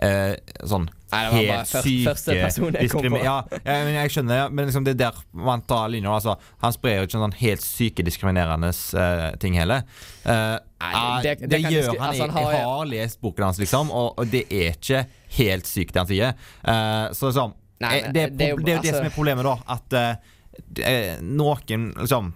eh, 0.03 0.37
sånn 0.65 0.89
Nei, 1.09 1.21
det 1.25 1.29
var 1.33 1.39
bare 1.49 1.57
helt 1.57 1.71
syke 1.87 2.05
første 2.11 2.35
person 2.37 2.75
jeg 2.77 2.91
kom 2.93 3.07
på. 3.09 3.19
Ja, 3.25 3.37
ja, 3.57 3.77
men 3.87 3.95
jeg 3.97 4.11
skjønner, 4.13 4.37
ja, 4.43 4.49
men 4.53 4.67
liksom 4.69 4.85
det 4.85 4.93
er 4.93 4.99
der 5.07 5.21
man 5.33 5.63
tar 5.65 5.87
linjer. 5.89 6.11
Altså, 6.13 6.35
han 6.61 6.75
sprer 6.77 6.99
jo 6.99 7.07
ikke 7.07 7.23
sånn 7.23 7.33
helt 7.41 7.65
syke 7.65 8.05
diskriminerende 8.05 8.69
eh, 9.01 9.23
ting 9.41 9.57
heller. 9.57 9.87
Eh, 10.29 10.59
Nei, 10.85 11.23
det- 11.25 11.39
det, 11.41 11.49
det 11.55 11.61
gjør 11.65 11.89
han. 11.95 12.11
altså, 12.11 12.27
han 12.29 12.31
har- 12.37 12.53
jeg 12.53 12.65
har 12.69 12.85
lest 12.93 13.21
boken 13.25 13.45
hans, 13.49 13.59
liksom, 13.59 13.91
og, 13.91 14.19
og 14.21 14.29
det 14.31 14.45
er 14.53 14.77
ikke 14.77 15.01
helt 15.39 15.67
sykt, 15.67 15.95
det 15.97 16.03
han 16.05 16.11
sier. 16.13 16.37
Uh, 16.61 17.09
så 17.17 17.33
liksom 17.33 17.55
Nei, 17.81 17.95
eh, 17.97 18.03
men 18.05 18.13
det, 18.13 18.23
er 18.23 18.31
det 18.37 18.45
er 18.45 18.51
jo- 18.53 18.57
det 18.61 18.69
er 18.69 18.77
jo 18.77 18.83
det 18.83 18.93
altså- 18.93 18.97
som 19.01 19.07
er 19.07 19.17
problemet, 19.17 19.45
da. 19.49 19.57
At 19.67 19.99
uh, 19.99 21.23
noen 21.25 21.89
liksom 21.97 22.35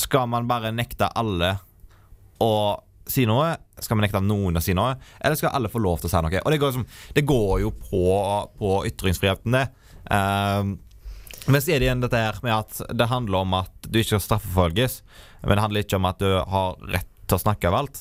Skal 0.00 0.26
man 0.26 0.48
bare 0.48 0.72
nekte 0.72 1.06
alle 1.14 1.58
å 2.42 2.80
si 3.06 3.26
noe? 3.28 3.50
Skal 3.80 3.98
vi 3.98 4.04
nekte 4.06 4.20
noen 4.24 4.56
å 4.56 4.62
si 4.64 4.74
noe? 4.76 4.94
Eller 5.20 5.36
skal 5.36 5.52
alle 5.54 5.68
få 5.72 5.82
lov 5.82 6.00
til 6.00 6.08
å 6.08 6.12
si 6.14 6.22
noe? 6.24 6.40
Og 6.44 6.52
det 6.54 6.60
går, 6.62 6.72
liksom, 6.72 6.86
det 7.18 7.24
går 7.28 7.60
jo 7.64 7.70
på, 7.70 8.02
på 8.58 8.72
ytringsfriheten, 8.90 9.56
det. 9.58 9.66
Um, 10.10 10.78
men 11.46 11.60
så 11.60 11.74
er 11.74 11.80
det 11.82 11.88
igjen 11.90 12.00
dette 12.00 12.16
her 12.20 12.38
med 12.44 12.54
at 12.56 12.78
det 12.96 13.08
handler 13.10 13.42
om 13.44 13.56
at 13.58 13.88
du 13.88 13.98
ikke 14.00 14.14
skal 14.16 14.22
straffeforfølges. 14.28 15.02
Men 15.44 15.58
det 15.58 15.64
handler 15.66 15.84
ikke 15.84 15.98
om 16.00 16.08
at 16.08 16.22
du 16.22 16.30
har 16.54 16.78
rett 16.94 17.10
til 17.28 17.36
å 17.36 17.42
snakke 17.42 17.68
av 17.68 17.76
alt. 17.82 18.00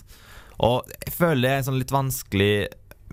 Og 0.64 0.88
jeg 0.94 1.16
føler 1.18 1.42
det 1.44 1.52
er 1.52 1.60
en 1.64 1.68
sånn 1.68 1.82
litt 1.82 1.92
vanskelig 1.92 2.54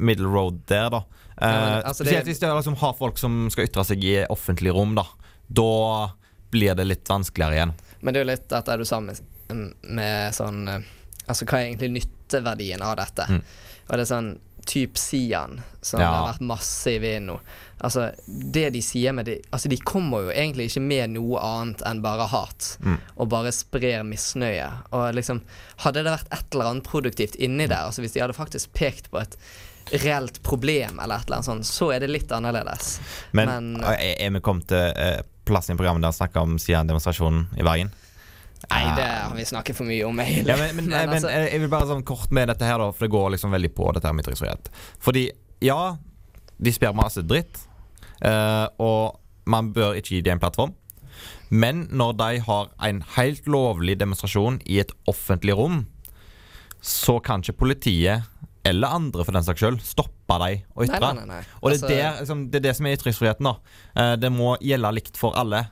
middle 0.01 0.31
road 0.31 0.63
der, 0.71 0.91
da. 0.95 1.03
Ja, 1.41 1.49
men, 1.51 1.73
Eh, 1.81 1.89
altså, 1.89 2.05
det- 2.05 2.25
hvis 2.27 2.39
du 2.39 2.47
liksom 2.47 2.77
har 2.77 2.93
folk 2.95 3.19
som 3.19 3.49
skal 3.51 3.65
ytre 3.65 3.85
seg 3.85 4.05
i 4.05 4.27
offentlig 4.29 4.75
rom, 4.77 4.95
da. 4.95 5.07
Da 5.51 6.13
blir 6.53 6.75
det 6.77 6.85
litt 6.87 7.09
vanskeligere 7.09 7.55
igjen. 7.57 7.73
Men 8.03 8.15
det 8.15 8.21
er 8.21 8.25
jo 8.25 8.31
litt 8.31 8.53
at 8.53 8.69
er 8.69 8.77
du 8.79 8.85
sammen 8.85 9.17
med, 9.49 9.75
med 9.83 10.35
sånn 10.35 10.69
eh, 10.69 10.81
Altså, 11.31 11.47
hva 11.49 11.61
er 11.63 11.71
egentlig 11.71 11.93
nytteverdien 12.01 12.83
av 12.85 12.97
dette? 13.01 13.27
Mm. 13.31 13.43
Og 13.89 13.97
det 13.97 14.05
er 14.05 14.11
sånn 14.15 14.31
typ 14.71 14.99
Sian, 15.01 15.63
som 15.83 16.01
Ja. 16.01 16.11
har 16.13 16.33
vært 16.35 16.45
masse 16.45 16.91
i 16.93 16.99
vinden 17.01 17.27
nå. 17.33 17.39
Altså, 17.81 18.11
det 18.29 18.73
de 18.75 18.83
sier 18.85 19.13
med 19.17 19.25
de 19.27 19.39
Altså, 19.53 19.69
de 19.73 19.79
kommer 19.79 20.27
jo 20.27 20.31
egentlig 20.35 20.69
ikke 20.69 20.83
med 20.85 21.11
noe 21.15 21.41
annet 21.41 21.81
enn 21.89 22.03
bare 22.03 22.27
hat. 22.29 22.77
Mm. 22.85 22.99
Og 23.17 23.29
bare 23.33 23.53
sprer 23.53 24.05
misnøye. 24.05 24.69
Og 24.93 25.15
liksom 25.17 25.41
Hadde 25.79 26.05
det 26.05 26.13
vært 26.13 26.29
et 26.33 26.53
eller 26.55 26.71
annet 26.75 26.85
produktivt 26.85 27.37
inni 27.41 27.67
der, 27.67 27.87
altså 27.89 28.03
hvis 28.05 28.13
de 28.13 28.21
hadde 28.21 28.37
faktisk 28.37 28.73
pekt 28.75 29.11
på 29.11 29.23
et 29.23 29.37
reelt 30.05 30.43
problem 30.43 31.01
eller 31.01 31.17
et 31.17 31.27
eller 31.27 31.37
annet 31.41 31.49
sånt, 31.49 31.67
så 31.67 31.89
er 31.95 32.01
det 32.01 32.11
litt 32.11 32.29
annerledes. 32.29 32.99
Men, 33.33 33.49
Men- 33.49 33.83
er, 33.85 34.15
er 34.21 34.31
vi 34.31 34.41
kommet 34.41 34.69
til 34.69 34.93
plass 34.95 35.25
plassen 35.51 35.75
i 35.75 35.79
programmet 35.79 36.03
der 36.05 36.13
vi 36.13 36.21
snakker 36.21 36.41
om 36.45 36.59
siden 36.59 36.87
demonstrasjonen 36.87 37.47
i 37.59 37.63
Bergen? 37.67 37.91
Nei, 38.69 38.83
det 38.97 39.07
har 39.09 39.33
vi 39.35 39.45
snakket 39.49 39.77
for 39.79 39.89
mye 39.89 40.05
om, 40.05 40.19
Hele. 40.21 40.45
Ja, 40.53 40.57
men, 40.61 40.77
men, 40.77 40.89
men, 40.93 41.15
altså- 41.17 41.31
jeg 41.33 41.53
jeg 41.55 41.61
vil 41.63 41.71
bare 41.73 41.89
sånn 41.89 42.05
kort 42.07 42.31
med 42.37 42.51
dette 42.53 42.67
her, 42.69 42.79
da, 42.83 42.91
for 42.93 43.07
det 43.07 43.13
går 43.15 43.31
liksom 43.37 43.55
veldig 43.57 43.71
på 43.75 43.93
dette 43.97 44.07
her 44.07 44.17
med 44.17 44.27
ytringsfrihet. 44.27 44.69
Fordi 45.01 45.31
ja, 45.65 45.79
de 46.61 46.73
spør 46.77 46.95
masse 46.97 47.23
dritt, 47.25 47.63
uh, 48.25 48.67
og 48.79 49.17
man 49.51 49.73
bør 49.73 49.97
ikke 49.99 50.19
gi 50.19 50.21
dem 50.27 50.37
en 50.37 50.43
plattform. 50.43 50.75
Men 51.51 51.87
når 51.91 52.13
de 52.21 52.29
har 52.47 52.69
en 52.87 53.01
helt 53.17 53.49
lovlig 53.51 53.97
demonstrasjon 53.99 54.61
i 54.71 54.79
et 54.85 54.93
offentlig 55.11 55.57
rom, 55.59 55.81
så 56.81 57.19
kan 57.25 57.43
ikke 57.43 57.59
politiet 57.65 58.29
eller 58.65 58.93
andre 58.93 59.25
for 59.25 59.33
den 59.35 59.45
saks 59.45 59.61
skyld 59.65 59.81
stoppe 59.83 60.37
dem 60.45 60.63
å 60.77 60.85
ytre. 60.85 61.01
Nei, 61.01 61.13
nei, 61.17 61.27
nei. 61.33 61.41
Og 61.63 61.73
det 61.73 61.81
er, 61.81 61.81
Altså- 61.81 61.89
der, 61.89 62.21
liksom, 62.21 62.45
det 62.53 62.61
er 62.61 62.65
det 62.69 62.77
som 62.77 62.87
er 62.87 62.97
ytringsfriheten. 62.97 63.45
da 63.45 63.57
Uh, 63.97 64.17
Det 64.17 64.31
må 64.33 64.57
gjelde 64.61 64.93
likt 64.95 65.17
for 65.17 65.33
alle. 65.35 65.65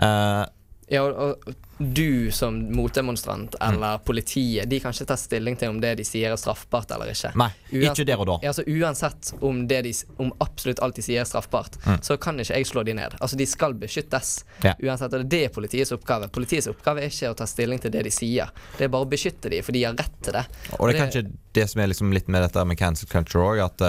Eh, 0.00 0.44
Ja, 0.90 1.04
og, 1.06 1.44
og 1.46 1.54
du 1.78 2.30
som 2.34 2.56
motdemonstrant 2.76 3.54
Mm. 3.60 3.66
eller 3.74 3.98
politiet, 4.04 4.66
de 4.68 4.80
kan 4.82 4.92
ikke 4.92 5.06
ta 5.06 5.16
stilling 5.16 5.56
til 5.56 5.70
om 5.70 5.78
det 5.80 5.94
de 6.00 6.04
sier 6.04 6.32
er 6.32 6.36
straffbart 6.40 6.90
eller 6.92 7.12
ikke. 7.12 7.30
Nei, 7.38 7.48
ikke 7.72 8.04
der 8.08 8.20
og 8.20 8.26
da. 8.26 8.36
Altså, 8.50 8.64
uansett 8.68 9.30
om, 9.40 9.62
det 9.70 9.78
de, 9.86 9.92
om 10.20 10.32
absolutt 10.44 10.82
alt 10.84 10.98
de 10.98 11.04
sier 11.06 11.22
er 11.22 11.28
straffbart, 11.30 11.78
Mm. 11.86 12.00
så 12.02 12.16
kan 12.20 12.40
ikke 12.42 12.56
jeg 12.58 12.66
slå 12.66 12.82
de 12.84 12.94
ned. 12.98 13.14
Altså, 13.20 13.36
de 13.38 13.46
skal 13.46 13.74
beskyttes. 13.74 14.44
Ja. 14.66 14.74
Uansett, 14.82 15.14
og 15.14 15.28
det 15.30 15.44
er 15.46 15.54
politiets 15.54 15.92
oppgave. 15.94 16.28
Politiets 16.28 16.66
oppgave 16.68 17.00
er 17.04 17.08
ikke 17.14 17.30
å 17.32 17.36
ta 17.38 17.46
stilling 17.46 17.78
til 17.80 17.90
det 17.94 18.02
de 18.04 18.10
sier. 18.10 18.50
Det 18.76 18.84
er 18.84 18.92
bare 18.92 19.06
å 19.06 19.10
beskytte 19.10 19.48
de, 19.50 19.62
for 19.62 19.72
de 19.72 19.84
har 19.86 19.94
rett 19.96 20.18
til 20.22 20.32
det. 20.36 20.44
Og 20.78 20.88
det 20.90 20.96
er 20.96 21.04
kanskje 21.06 21.24
det 21.54 21.68
som 21.70 21.80
er 21.80 21.86
liksom 21.94 22.12
litt 22.12 22.28
med 22.28 22.42
dette 22.42 22.64
med 22.66 22.78
cancel 22.78 23.08
culture 23.08 23.46
òg, 23.54 23.62
at 23.64 23.80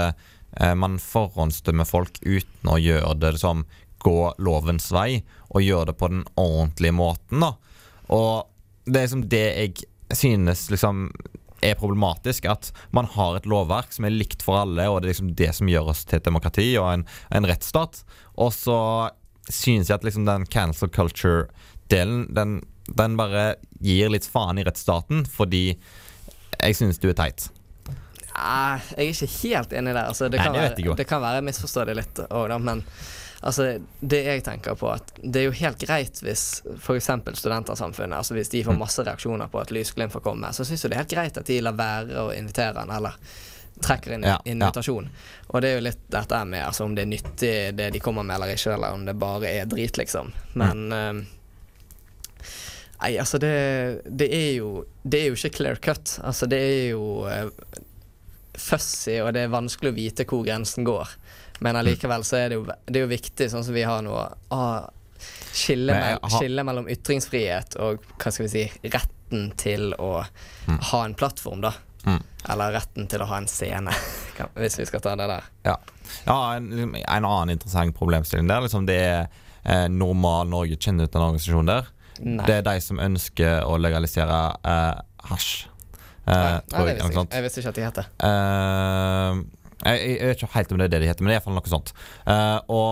uh, 0.61 0.75
man 0.75 0.99
forhåndsdømmer 0.99 1.85
folk 1.87 2.21
uten 2.23 2.69
å 2.71 2.77
gjøre 2.79 3.17
det 3.19 3.35
som 3.41 3.65
gå 4.03 4.33
lovens 4.41 4.89
vei, 4.93 5.21
og 5.51 5.65
gjøre 5.65 5.91
det 5.91 5.97
på 5.99 6.09
den 6.11 6.23
ordentlige 6.39 6.95
måten. 6.95 7.43
da 7.43 7.53
Og 8.09 8.47
det 8.85 8.97
er 8.97 9.05
liksom 9.05 9.27
det 9.29 9.45
jeg 9.45 10.17
synes 10.17 10.69
liksom 10.71 11.05
er 11.61 11.77
problematisk, 11.77 12.45
at 12.49 12.71
man 12.89 13.05
har 13.05 13.37
et 13.37 13.45
lovverk 13.45 13.93
som 13.93 14.07
er 14.07 14.15
likt 14.15 14.41
for 14.41 14.63
alle, 14.63 14.87
og 14.89 15.01
det 15.01 15.09
er 15.09 15.13
liksom 15.13 15.33
det 15.37 15.51
som 15.55 15.69
gjør 15.69 15.91
oss 15.93 16.03
til 16.09 16.17
et 16.17 16.25
demokrati 16.25 16.71
og 16.81 16.89
en, 16.89 17.05
en 17.29 17.47
rettsstat. 17.47 18.01
Og 18.41 18.49
så 18.55 18.79
synes 19.51 19.89
jeg 19.89 19.99
at 19.99 20.07
liksom 20.07 20.25
den 20.25 20.47
cancel 20.49 20.89
culture-delen, 20.89 22.25
den, 22.33 22.59
den 22.89 23.17
bare 23.19 23.55
gir 23.79 24.09
litt 24.13 24.25
faen 24.25 24.61
i 24.61 24.65
rettsstaten, 24.65 25.25
fordi 25.29 25.65
jeg 26.61 26.77
synes 26.77 27.01
du 27.01 27.11
er 27.11 27.17
teit. 27.19 27.49
Nei, 28.31 28.81
jeg 28.95 29.05
er 29.05 29.09
ikke 29.11 29.31
helt 29.41 29.73
enig 29.75 29.93
der. 29.93 30.05
Altså, 30.07 30.29
det, 30.31 30.39
Nei, 30.39 30.45
kan 30.45 30.55
det 30.55 30.85
jo. 30.85 30.93
være, 30.93 30.99
det 31.01 31.07
kan 31.09 31.21
være 31.21 31.41
jeg 31.41 31.47
misforstår 31.49 31.89
det 31.91 31.97
litt 31.99 32.21
òg. 32.29 32.53
Men 32.63 32.83
altså, 33.41 33.67
det 33.99 34.23
jeg 34.25 34.43
tenker 34.45 34.75
på, 34.79 34.89
at 34.93 35.13
det 35.23 35.41
er 35.41 35.47
jo 35.49 35.55
helt 35.61 35.79
greit 35.81 36.21
hvis 36.23 36.43
f.eks. 36.77 37.09
Studentersamfunnet 37.41 38.17
altså 38.17 38.33
Hvis 38.37 38.49
de 38.53 38.63
får 38.63 38.73
Mm. 38.77 38.79
masse 38.79 39.03
reaksjoner 39.03 39.47
på 39.51 39.59
at 39.61 39.71
Lysglimt 39.71 40.13
får 40.13 40.21
komme, 40.25 40.53
så 40.53 40.65
syns 40.65 40.83
jo 40.85 40.89
det 40.89 40.97
er 40.97 41.03
helt 41.03 41.15
greit 41.15 41.37
at 41.41 41.45
de 41.49 41.59
lar 41.61 41.73
være 41.77 42.21
å 42.21 42.29
invitere 42.35 42.77
han, 42.79 42.91
eller 42.91 43.17
trekker 43.81 44.13
inn 44.13 44.23
Ja, 44.27 44.35
ja. 44.37 44.51
invitasjon. 44.51 45.07
Og 45.49 45.61
det 45.61 45.69
er 45.71 45.79
jo 45.79 45.85
litt 45.87 46.01
dette 46.13 46.41
med 46.45 46.61
altså, 46.65 46.85
om 46.85 46.95
det 46.95 47.01
er 47.05 47.11
nyttig 47.11 47.53
det 47.77 47.89
de 47.95 47.99
kommer 47.99 48.23
med 48.23 48.35
eller 48.35 48.53
ikke, 48.53 48.73
eller 48.75 48.93
om 48.93 49.05
det 49.05 49.15
bare 49.17 49.49
er 49.49 49.65
drit, 49.65 49.97
liksom. 49.97 50.29
Men 50.53 50.91
uh, 50.93 51.21
Nei, 53.01 53.15
altså 53.17 53.39
det, 53.41 54.01
det 54.05 54.27
er 54.29 54.51
jo 54.59 54.83
Det 55.01 55.17
er 55.23 55.31
jo 55.31 55.37
ikke 55.39 55.55
clear 55.57 55.79
cut. 55.81 56.19
Altså 56.21 56.45
det 56.45 56.59
er 56.61 56.83
jo 56.91 57.25
uh, 57.25 57.49
fussy, 58.53 59.15
og 59.23 59.31
det 59.33 59.47
er 59.47 59.53
vanskelig 59.55 59.89
å 59.89 59.97
vite 59.97 60.25
hvor 60.29 60.43
grensen 60.45 60.85
går. 60.85 61.15
Men 61.61 61.77
allikevel 61.77 62.23
så 62.25 62.39
er 62.41 62.49
det 62.49 62.57
jo, 62.59 62.63
det 62.65 62.97
er 62.99 63.05
jo 63.05 63.11
viktig, 63.11 63.47
sånn 63.53 63.63
som 63.67 63.75
vi 63.75 63.83
har 63.85 64.01
nå, 64.05 64.15
å 64.17 64.61
skille, 65.53 65.93
har- 65.93 66.33
skille 66.39 66.63
mellom 66.65 66.87
ytringsfrihet 66.89 67.75
og 67.83 68.01
hva 68.17 68.31
skal 68.33 68.47
vi 68.47 68.51
si, 68.55 68.63
retten 68.89 69.51
til 69.61 69.91
å 70.01 70.23
ha 70.91 71.01
en 71.05 71.13
plattform, 71.17 71.61
da. 71.61 71.73
Mm. 72.07 72.17
Eller 72.49 72.73
retten 72.73 73.05
til 73.07 73.21
å 73.21 73.27
ha 73.29 73.37
en 73.37 73.47
scene, 73.51 73.93
hvis 74.57 74.79
vi 74.81 74.87
skal 74.89 75.03
ta 75.05 75.13
det 75.19 75.27
der. 75.29 75.45
Ja, 75.67 75.77
ja 76.25 76.39
en, 76.57 76.71
liksom, 76.73 76.95
en 76.97 77.29
annen 77.29 77.53
interessant 77.53 77.93
problemstilling 77.99 78.49
der, 78.49 78.65
liksom 78.65 78.87
det 78.89 78.97
er 79.05 79.19
eh, 79.63 79.85
Normal 79.93 80.49
Norge 80.49 80.79
kjenner 80.81 81.05
ut 81.05 81.15
en 81.15 81.27
organisasjonen 81.27 81.69
der. 81.75 81.91
Nei. 82.21 82.45
Det 82.49 82.55
er 82.59 82.65
de 82.65 82.77
som 82.81 82.99
ønsker 83.01 83.61
å 83.69 83.77
legalisere 83.81 84.41
eh, 84.65 84.97
hasj. 85.29 85.67
Eh, 86.25 86.33
Nei, 86.33 86.41
nei, 86.73 86.81
jeg, 86.81 86.95
visste 86.97 87.09
ikke, 87.11 87.27
jeg 87.37 87.45
visste 87.45 87.61
ikke 87.61 87.71
at 87.71 87.77
de 87.77 87.85
het 87.85 88.01
det. 88.01 88.07
Eh, 88.25 89.41
jeg, 89.85 90.01
jeg 90.17 90.31
vet 90.31 90.43
ikke 90.43 90.51
helt 90.57 90.73
om 90.73 90.81
det 90.81 90.89
er 90.89 90.93
det 90.95 91.01
de 91.03 91.09
heter, 91.11 91.23
men 91.23 91.31
det 91.31 91.37
er 91.37 91.39
iallfall 91.41 91.57
noe 91.57 91.71
sånt. 91.71 91.93
Uh, 92.25 92.59
og, 92.71 92.91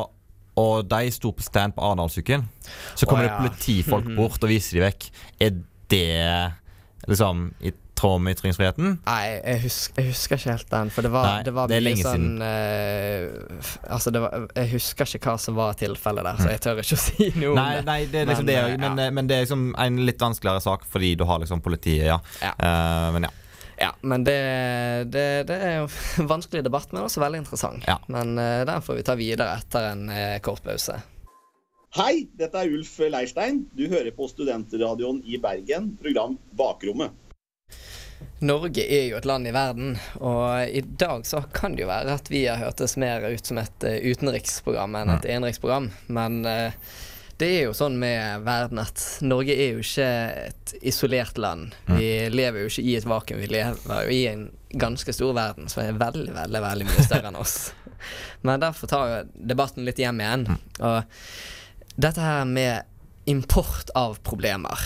og 0.60 0.88
de 0.91 1.12
sto 1.15 1.34
på 1.36 1.45
stand 1.45 1.75
på 1.78 1.84
Arendalsuken. 1.86 2.47
Så 2.95 3.10
kommer 3.10 3.28
Å, 3.28 3.30
det 3.30 3.43
politifolk 3.43 4.10
bort 4.19 4.41
og 4.43 4.52
viser 4.52 4.80
de 4.80 4.88
vekk. 4.88 5.12
Er 5.45 5.62
det 5.89 6.10
liksom 7.10 7.49
i 7.65 7.73
tråd 7.99 8.21
med 8.23 8.38
ytringsfriheten? 8.38 8.93
Nei, 9.06 9.23
jeg 9.38 9.62
husker, 9.65 9.99
jeg 9.99 10.13
husker 10.13 10.39
ikke 10.39 10.54
helt 10.54 10.69
den. 10.71 10.91
For 10.95 11.06
det 11.06 11.12
var, 11.13 11.28
Nei, 11.28 11.41
det 11.47 11.54
var 11.56 11.71
det 11.71 11.80
mye 11.84 12.06
sånn 12.06 12.28
uh, 12.39 13.71
Altså, 13.95 14.13
det 14.15 14.23
var, 14.23 14.47
jeg 14.56 14.71
husker 14.75 15.15
ikke 15.19 15.34
hva 15.34 15.41
som 15.41 15.58
var 15.60 15.75
tilfellet 15.80 16.30
der, 16.30 16.39
så 16.39 16.54
jeg 16.54 16.63
tør 16.63 16.84
ikke 16.84 16.99
å 16.99 17.04
si 17.04 17.30
noe 17.36 17.52
om 17.54 17.60
det. 17.60 17.84
nei, 17.89 17.99
det 18.12 18.23
er 18.23 18.32
liksom 18.32 18.47
Men, 18.47 18.54
det, 18.54 18.62
eh, 18.62 18.80
men, 18.86 19.04
men 19.17 19.30
det 19.30 19.38
er 19.38 19.45
liksom 19.47 19.67
en 19.88 20.02
litt 20.08 20.23
vanskeligere 20.23 20.63
sak 20.63 20.88
fordi 20.89 21.13
du 21.19 21.25
har 21.30 21.43
liksom 21.43 21.63
politiet, 21.65 22.08
ja. 22.10 22.19
Eh, 22.41 23.10
men 23.15 23.28
ja. 23.28 23.36
Ja, 23.80 23.94
men 24.02 24.26
det, 24.28 24.39
det, 25.13 25.28
det 25.48 25.56
er 25.56 25.78
jo 25.82 25.88
en 26.20 26.28
vanskelig 26.34 26.65
debatt, 26.68 26.92
men 26.92 27.06
også 27.06 27.24
veldig 27.24 27.44
interessant. 27.46 27.88
Ja. 27.88 27.98
Men 28.12 28.36
uh, 28.39 28.65
den 28.68 28.84
får 28.84 29.00
vi 29.00 29.06
ta 29.08 29.15
videre 29.20 29.56
etter 29.62 29.94
en 29.94 30.10
uh, 30.12 30.36
kort 30.44 30.63
pause. 30.65 31.00
Hei, 31.98 32.28
dette 32.38 32.60
er 32.60 32.70
Ulf 32.76 32.92
Leirstein. 33.02 33.63
Du 33.74 33.88
hører 33.89 34.12
på 34.13 34.28
Studentradioen 34.30 35.24
i 35.26 35.39
Bergen, 35.42 35.96
program 35.98 36.36
Bakrommet. 36.54 37.15
Norge 38.39 38.84
er 38.84 39.10
jo 39.10 39.18
et 39.18 39.28
land 39.28 39.48
i 39.50 39.54
verden, 39.56 39.96
og 40.24 40.70
i 40.70 40.84
dag 40.84 41.26
så 41.28 41.42
kan 41.56 41.74
det 41.76 41.84
jo 41.84 41.89
være 41.89 42.15
at 42.20 42.30
vi 42.32 42.46
har 42.46 42.62
hørtes 42.62 42.96
mer 43.00 43.26
ut 43.28 43.50
som 43.50 43.60
et 43.60 43.88
eh, 43.88 44.00
utenriksprogram 44.06 44.96
enn 44.96 45.12
et 45.15 45.28
innenriksprogram. 45.28 45.89
Men 46.08 46.44
eh, 46.48 46.78
det 47.39 47.49
er 47.56 47.62
jo 47.69 47.75
sånn 47.78 47.95
med 47.99 48.43
verden 48.43 48.82
at 48.82 49.02
Norge 49.23 49.56
er 49.56 49.78
jo 49.78 49.84
ikke 49.84 50.08
et 50.49 50.73
isolert 50.91 51.39
land. 51.39 51.75
Vi 51.88 52.10
lever 52.34 52.65
jo 52.65 52.71
ikke 52.71 52.84
i 52.84 52.95
et 52.99 53.08
vakuum, 53.08 53.39
vi 53.39 53.47
lever 53.54 54.02
jo 54.04 54.15
i 54.15 54.23
en 54.32 54.49
ganske 54.69 55.13
stor 55.15 55.32
verden 55.38 55.71
som 55.71 55.86
er 55.86 55.99
veldig, 55.99 56.34
veldig, 56.36 56.63
veldig 56.65 56.89
mye 56.89 57.06
større 57.06 57.32
enn 57.32 57.39
oss. 57.39 57.56
Men 58.45 58.60
derfor 58.63 58.91
tar 58.91 59.13
jo 59.13 59.21
debatten 59.54 59.88
litt 59.88 60.02
hjem 60.02 60.19
igjen. 60.23 60.45
Og 60.84 61.95
dette 61.95 62.23
her 62.23 62.43
med 62.47 63.30
import 63.30 63.91
av 63.95 64.19
problemer, 64.25 64.84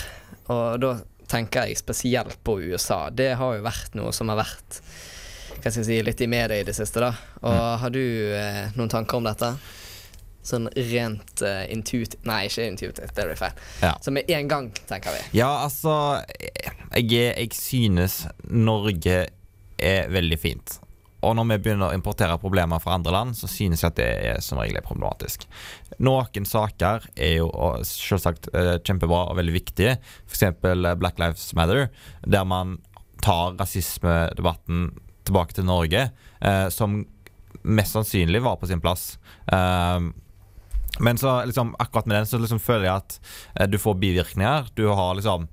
og 0.52 0.78
da 0.82 0.94
tenker 1.30 1.66
jeg 1.66 1.80
spesielt 1.80 2.38
på 2.46 2.58
USA. 2.60 3.08
Det 3.10 3.32
har 3.40 3.56
jo 3.56 3.66
vært 3.66 3.96
noe 3.98 4.12
som 4.14 4.30
har 4.30 4.42
vært 4.44 4.82
hva 5.54 5.70
skal 5.72 5.80
jeg 5.80 5.86
si, 5.88 6.02
litt 6.04 6.20
i 6.20 6.28
media 6.28 6.58
i 6.60 6.66
det 6.66 6.74
siste. 6.76 7.00
da. 7.00 7.14
Og 7.40 7.62
Har 7.80 7.90
du 7.94 8.02
eh, 8.36 8.66
noen 8.76 8.90
tanker 8.92 9.16
om 9.16 9.24
dette? 9.24 9.54
Sånn 10.44 10.68
rent 10.76 11.42
uh, 11.44 11.64
intuit... 11.72 12.18
Nei, 12.28 12.44
ikke 12.50 12.68
intuitivt, 12.68 13.14
det 13.16 13.28
blir 13.30 13.40
feil. 13.40 13.62
Ja. 13.80 13.94
Så 14.04 14.12
med 14.14 14.28
en 14.30 14.50
gang, 14.50 14.70
tenker 14.88 15.16
vi. 15.16 15.22
Ja, 15.40 15.50
altså 15.64 16.20
jeg, 16.92 17.32
jeg 17.32 17.52
synes 17.56 18.24
Norge 18.44 19.24
er 19.80 20.10
veldig 20.12 20.40
fint. 20.40 20.78
Og 21.24 21.32
når 21.38 21.46
vi 21.48 21.60
begynner 21.64 21.88
å 21.90 21.96
importere 21.96 22.36
problemer 22.40 22.82
fra 22.82 22.98
andre 22.98 23.14
land, 23.14 23.36
så 23.38 23.48
synes 23.50 23.82
jeg 23.82 23.92
at 23.92 23.98
det 23.98 24.08
er 24.28 24.42
som 24.44 24.60
regel 24.60 24.78
er 24.78 24.84
problematisk. 24.84 25.46
Noen 26.04 26.48
saker 26.48 27.06
er 27.14 27.38
jo 27.38 27.48
selvsagt 27.88 28.50
eh, 28.52 28.76
kjempebra 28.84 29.22
og 29.30 29.38
veldig 29.38 29.54
viktige. 29.54 29.96
F.eks. 30.28 30.60
Black 31.00 31.22
Lives 31.22 31.48
Matter, 31.56 31.88
der 32.26 32.44
man 32.48 32.76
tar 33.24 33.56
rasismedebatten 33.56 34.90
tilbake 35.24 35.56
til 35.56 35.68
Norge, 35.68 36.08
eh, 36.44 36.66
som 36.74 37.00
mest 37.64 37.96
sannsynlig 37.96 38.42
var 38.44 38.58
på 38.60 38.68
sin 38.68 38.82
plass. 38.84 39.14
Um, 39.48 40.12
men 41.00 41.18
så 41.18 41.40
liksom, 41.48 41.74
akkurat 41.82 42.06
med 42.06 42.16
den 42.20 42.26
så 42.30 42.38
liksom 42.38 42.60
føler 42.62 42.84
jeg 42.88 43.02
at 43.02 43.16
eh, 43.60 43.66
du 43.66 43.78
får 43.82 43.96
bivirkninger. 44.02 44.68
Du 44.78 44.86
har 44.94 45.14
liksom 45.18 45.48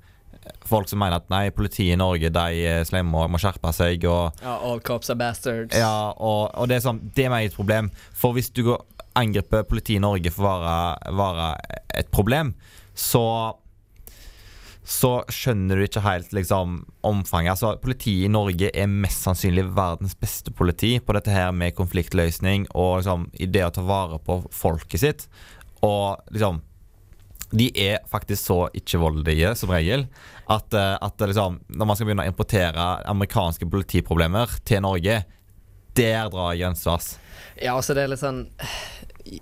folk 0.66 0.90
som 0.90 0.98
mener 1.02 1.20
at 1.22 1.30
nei, 1.30 1.50
politiet 1.54 1.94
i 1.94 2.00
Norge 2.00 2.30
de 2.34 2.62
er 2.66 2.86
slemme 2.88 3.18
og 3.18 3.30
må 3.34 3.40
skjerpe 3.42 3.72
seg. 3.78 4.06
Og, 4.10 4.38
Ja, 4.42 4.56
All 4.66 4.82
cops 4.86 5.10
are 5.14 5.18
bastards. 5.20 5.76
ja, 5.78 6.12
og, 6.18 6.50
og 6.56 6.70
det 6.70 6.80
er 6.80 6.86
sånn, 6.86 7.02
det 7.16 7.26
er 7.28 7.34
meg 7.34 7.50
et 7.50 7.58
problem. 7.58 7.92
For 8.18 8.34
hvis 8.38 8.50
du 8.54 8.64
angriper 9.18 9.66
politiet 9.68 10.00
i 10.00 10.04
Norge 10.04 10.32
for 10.34 10.48
å 10.48 10.56
være, 10.64 11.16
være 11.20 11.50
et 12.02 12.12
problem, 12.14 12.54
så 12.98 13.24
så 14.92 15.12
skjønner 15.32 15.80
du 15.80 15.86
ikke 15.86 16.04
helt 16.04 16.34
liksom 16.36 16.82
omfanget. 17.08 17.54
Altså, 17.54 17.76
Politiet 17.80 18.28
i 18.28 18.32
Norge 18.32 18.72
er 18.76 18.90
mest 18.92 19.24
sannsynlig 19.24 19.64
verdens 19.78 20.18
beste 20.20 20.52
politi 20.52 20.98
på 21.00 21.16
dette 21.16 21.32
her 21.32 21.54
med 21.56 21.78
konfliktløsning 21.78 22.68
og 22.74 23.00
liksom, 23.00 23.30
i 23.40 23.48
det 23.48 23.64
å 23.64 23.72
ta 23.72 23.86
vare 23.88 24.20
på 24.26 24.42
folket 24.52 25.04
sitt. 25.06 25.26
Og 25.86 26.20
liksom 26.34 26.62
De 27.52 27.66
er 27.76 27.98
faktisk 28.08 28.46
så 28.48 28.60
ikke-voldelige 28.80 29.50
som 29.60 29.72
regel 29.74 30.06
at, 30.48 30.72
eh, 30.74 30.94
at 31.04 31.20
liksom, 31.20 31.58
når 31.68 31.88
man 31.88 31.98
skal 31.98 32.08
begynne 32.08 32.24
å 32.24 32.32
importere 32.32 32.86
amerikanske 33.12 33.68
politiproblemer 33.68 34.54
til 34.64 34.80
Norge, 34.86 35.18
der 36.00 36.30
drar 36.32 36.56
grensa. 36.56 36.96
ass. 36.96 37.18
Ja, 37.60 37.76
altså 37.76 37.94
det 37.94 38.06
er 38.06 38.14
litt 38.14 38.24
sånn 38.24 38.46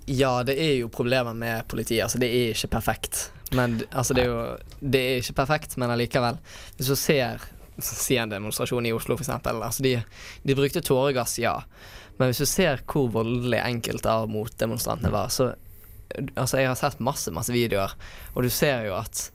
Ja, 0.05 0.43
det 0.43 0.55
er 0.59 0.73
jo 0.81 0.89
problemer 0.91 1.33
med 1.37 1.67
politiet. 1.71 2.03
Altså, 2.05 2.19
det 2.21 2.29
er 2.29 2.51
ikke 2.55 2.71
perfekt. 2.79 3.29
Men 3.55 3.79
altså, 3.91 4.13
det 4.13 4.25
er 4.25 4.29
jo 4.29 4.41
Det 4.79 4.99
er 4.99 5.23
ikke 5.23 5.39
perfekt, 5.41 5.77
men 5.77 5.91
allikevel. 5.93 6.37
Hvis 6.77 6.91
du 6.91 6.95
ser 6.95 7.47
Si 7.79 8.17
en 8.19 8.27
demonstrasjon 8.27 8.85
i 8.89 8.91
Oslo, 8.91 9.15
f.eks. 9.15 9.29
Altså, 9.47 9.83
de, 9.83 9.93
de 10.43 10.55
brukte 10.55 10.81
tåregass, 10.83 11.37
ja. 11.39 11.53
Men 12.17 12.27
hvis 12.27 12.41
du 12.43 12.49
ser 12.49 12.81
hvor 12.83 13.07
voldelig 13.13 13.61
enkelte 13.63 14.11
av 14.11 14.27
motdemonstrantene 14.31 15.13
var, 15.15 15.31
så 15.31 15.53
Altså, 16.09 16.57
jeg 16.57 16.65
har 16.65 16.75
sett 16.75 16.99
masse, 17.05 17.29
masse 17.29 17.53
videoer, 17.53 17.91
og 18.33 18.41
du 18.41 18.49
ser 18.49 18.87
jo 18.87 18.95
at 18.97 19.27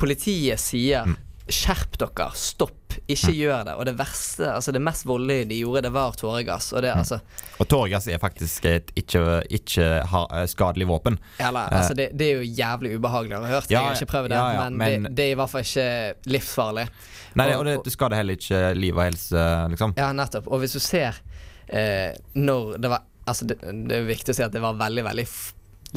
politiet 0.00 0.56
sier 0.58 1.04
Skjerp 1.46 1.94
dere, 2.00 2.24
stopp, 2.34 2.96
ikke 3.06 3.30
gjør 3.36 3.60
det. 3.68 3.74
Og 3.78 3.84
det 3.86 3.92
verste, 3.98 4.48
altså 4.50 4.72
det 4.74 4.80
mest 4.82 5.04
voldelige 5.06 5.44
de 5.52 5.60
gjorde, 5.60 5.82
det 5.86 5.92
var 5.94 6.16
tåregass. 6.18 6.72
Og 6.74 6.82
det, 6.82 6.90
altså 6.96 7.20
Og 7.62 7.68
tåregass 7.70 8.08
er 8.10 8.18
faktisk 8.18 8.64
et 8.66 8.90
ikke-skadelig 8.98 10.88
våpen. 10.88 11.18
Eller, 11.38 11.68
altså 11.70 11.94
det, 11.94 12.08
det 12.18 12.30
er 12.32 12.40
jo 12.42 12.48
jævlig 12.62 12.96
ubehagelig 12.98 13.36
å 13.38 13.42
ha 13.44 13.52
hørt. 13.56 13.70
Ja, 13.70 13.78
jeg 13.78 13.86
har 13.92 14.00
ikke 14.00 14.10
prøvd 14.14 14.32
det, 14.32 14.40
ja, 14.40 14.46
ja, 14.56 14.64
men, 14.64 14.78
men- 14.80 15.06
det, 15.08 15.14
det 15.16 15.26
er 15.28 15.34
i 15.34 15.38
hvert 15.40 15.52
fall 15.54 15.66
ikke 15.66 15.88
livsfarlig. 16.34 16.86
Nei, 17.36 17.48
og, 17.52 17.60
og 17.66 17.84
det, 17.84 17.92
skader 17.92 18.16
heller 18.22 18.38
ikke 18.38 18.62
liv 18.78 18.96
og 18.96 19.04
helse, 19.04 19.42
liksom. 19.74 19.94
Ja, 20.00 20.10
nettopp. 20.16 20.46
Og 20.50 20.62
hvis 20.64 20.72
du 20.76 20.80
ser 20.82 21.18
eh, 21.68 22.16
når 22.38 22.78
det 22.82 22.92
var 22.96 23.04
Altså, 23.26 23.42
det, 23.50 23.56
det 23.58 23.90
er 23.96 24.04
viktig 24.06 24.30
å 24.30 24.36
si 24.38 24.42
at 24.44 24.52
det 24.54 24.60
var 24.62 24.76
veldig, 24.78 25.02
veldig 25.02 25.24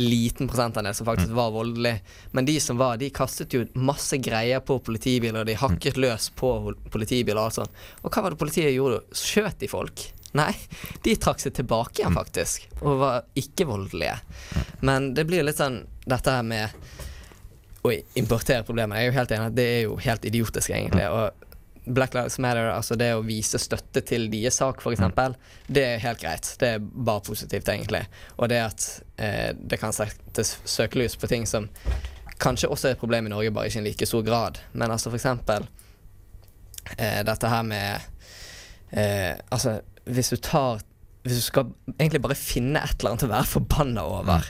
liten 0.02 0.50
prosentandel 0.50 0.96
som 0.96 1.08
faktisk 1.08 1.34
var 1.36 1.52
voldelig. 1.56 1.96
Men 2.32 2.48
de 2.48 2.60
som 2.64 2.78
var, 2.80 2.98
de 2.98 3.12
kastet 3.14 3.54
jo 3.54 3.66
masse 3.74 4.18
greier 4.24 4.64
på 4.66 4.80
politibiler, 4.84 5.48
de 5.48 5.58
hakket 5.60 6.00
løs 6.00 6.30
på 6.40 6.54
politibiler 6.92 7.42
og 7.42 7.56
sånt. 7.56 7.84
Og 8.04 8.12
hva 8.14 8.26
var 8.26 8.36
det 8.36 8.42
politiet 8.42 8.74
gjorde? 8.76 9.04
Skjøt 9.16 9.60
de 9.62 9.70
folk? 9.72 10.06
Nei, 10.38 10.52
de 11.04 11.16
trakk 11.18 11.42
seg 11.42 11.56
tilbake 11.58 12.04
igjen, 12.04 12.14
faktisk. 12.14 12.68
Og 12.84 13.00
var 13.02 13.24
ikke 13.40 13.66
voldelige. 13.70 14.18
Men 14.86 15.14
det 15.18 15.26
blir 15.30 15.46
litt 15.46 15.58
sånn 15.58 15.82
dette 16.06 16.36
her 16.36 16.46
med 16.46 17.86
å 17.86 17.94
importere 18.20 18.66
problemer. 18.68 19.00
Jeg 19.00 19.08
er 19.08 19.10
jo 19.10 19.18
helt 19.18 19.34
enig 19.36 19.50
at 19.50 19.58
det 19.58 19.68
er 19.74 19.82
jo 19.88 19.96
helt 20.04 20.28
idiotisk, 20.30 20.74
egentlig. 20.76 21.08
Og 21.10 21.49
Black 21.90 22.14
Lives 22.14 22.38
Matter, 22.40 22.70
altså 22.72 22.96
det 23.00 23.10
å 23.16 23.24
vise 23.26 23.60
støtte 23.62 24.04
til 24.06 24.28
deres 24.32 24.60
sak, 24.62 24.82
f.eks., 24.82 25.00
eksempel 25.00 25.36
det 25.68 25.86
er 25.86 26.04
helt 26.04 26.22
greit. 26.22 26.52
Det 26.62 26.70
er 26.76 26.84
bare 26.84 27.24
positivt, 27.26 27.70
egentlig. 27.72 28.04
Og 28.38 28.50
det 28.52 28.60
at 28.62 28.88
eh, 29.18 29.50
det 29.58 29.80
kan 29.82 29.96
settes 29.96 30.58
søkelys 30.70 31.18
på 31.20 31.30
ting 31.32 31.48
som 31.50 31.70
kanskje 32.40 32.70
også 32.72 32.90
er 32.90 32.96
et 32.96 33.02
problem 33.02 33.28
i 33.28 33.34
Norge, 33.34 33.54
bare 33.56 33.72
ikke 33.72 33.82
i 33.82 33.88
like 33.90 34.10
stor 34.10 34.24
grad. 34.26 34.62
Men 34.74 34.94
altså 34.94 35.12
eksempel 35.16 35.66
eh, 36.98 37.24
dette 37.28 37.50
her 37.52 37.66
med 37.68 38.06
eh, 38.92 39.34
Altså, 39.50 39.80
hvis 40.06 40.30
du 40.30 40.38
tar 40.38 40.80
Hvis 41.24 41.36
du 41.36 41.44
skal 41.44 41.74
egentlig 41.98 42.22
bare 42.24 42.38
finne 42.38 42.80
et 42.80 42.96
eller 43.00 43.12
annet 43.12 43.26
å 43.28 43.34
være 43.34 43.50
forbanna 43.50 44.06
over, 44.08 44.46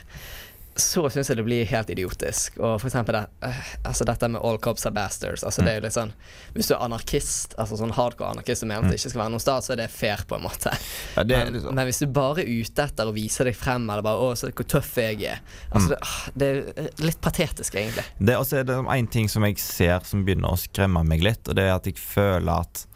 så 0.82 1.04
syns 1.12 1.30
jeg 1.30 1.38
det 1.38 1.44
blir 1.46 1.68
helt 1.70 1.90
idiotisk. 1.92 2.58
Og 2.58 2.78
for 2.80 2.88
eksempel 2.88 3.16
det, 3.16 3.22
eh, 3.46 3.70
altså 3.86 4.06
dette 4.08 4.28
med 4.32 4.42
all 4.46 4.58
cops 4.62 4.86
are 4.88 4.94
bastards. 4.96 5.44
Altså 5.46 5.64
det 5.64 5.72
er 5.72 5.80
jo 5.80 5.84
litt 5.86 5.96
sånn 5.96 6.12
Hvis 6.54 6.70
du 6.70 6.74
er 6.74 6.84
anarkist, 6.84 7.54
altså 7.60 7.78
sånn 7.78 7.94
hardcore 7.94 8.32
anarkist 8.34 8.64
som 8.64 8.70
mener 8.70 8.86
at 8.86 8.92
det 8.94 8.98
ikke 9.00 9.12
skal 9.12 9.22
være 9.22 9.34
noen 9.36 9.44
stat, 9.44 9.66
så 9.66 9.74
er 9.74 9.82
det 9.82 9.88
fair, 9.94 10.24
på 10.28 10.38
en 10.38 10.44
måte. 10.46 10.72
Ja, 11.16 11.24
men, 11.24 11.54
liksom- 11.54 11.74
men 11.74 11.86
hvis 11.86 12.02
du 12.02 12.06
bare 12.06 12.44
er 12.44 12.50
ute 12.50 12.86
etter 12.88 13.10
å 13.10 13.14
vise 13.14 13.46
deg 13.46 13.56
frem, 13.56 13.88
eller 13.90 14.02
bare 14.02 14.18
'Å, 14.18 14.36
se 14.36 14.50
hvor 14.50 14.66
tøff 14.66 14.94
jeg 14.96 15.22
er' 15.22 15.40
Altså 15.72 15.88
det, 15.88 15.98
ah, 16.02 16.30
det 16.36 16.48
er 16.50 16.90
litt 17.04 17.20
patetisk, 17.20 17.74
egentlig. 17.74 18.04
Det, 18.18 18.34
er 18.34 18.38
også 18.38 18.64
en 18.96 19.06
ting 19.06 19.28
som 19.28 19.42
jeg 19.44 19.58
ser 19.58 20.00
som 20.04 20.24
begynner 20.24 20.50
å 20.50 20.58
skremme 20.58 21.04
meg 21.04 21.22
litt, 21.22 21.48
og 21.48 21.54
det 21.56 21.64
er 21.64 21.74
at 21.74 21.84
jeg 21.84 21.96
føler 21.98 22.60
at 22.60 22.86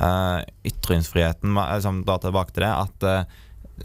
uh, 0.00 0.42
ytringsfriheten 0.64 1.54
som 1.54 1.74
liksom, 1.74 2.04
Dra 2.06 2.18
tilbake 2.22 2.54
til 2.54 2.66
det. 2.66 2.72
At 2.72 3.02
uh, 3.02 3.24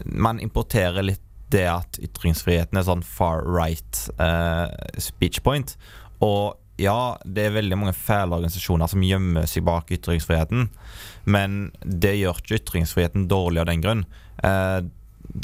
man 0.04 0.40
importerer 0.40 1.02
litt 1.02 1.23
det 1.54 1.66
at 1.70 1.98
ytringsfriheten 2.02 2.78
er 2.78 2.86
sånn 2.86 3.04
far 3.06 3.44
right 3.46 4.04
uh, 4.18 4.68
speech 5.00 5.42
point. 5.46 5.76
Og 6.24 6.58
ja, 6.80 7.14
det 7.22 7.46
er 7.46 7.54
veldig 7.54 7.78
mange 7.78 7.94
fæle 7.94 8.34
organisasjoner 8.34 8.90
som 8.90 9.04
gjemmer 9.06 9.46
seg 9.50 9.66
bak 9.66 9.92
ytringsfriheten, 9.94 10.68
men 11.30 11.68
det 11.84 12.16
gjør 12.18 12.40
ikke 12.42 12.58
ytringsfriheten 12.58 13.28
dårlig 13.30 13.62
av 13.62 13.70
den 13.70 13.84
grunn. 13.84 14.04
Uh, 14.42 14.82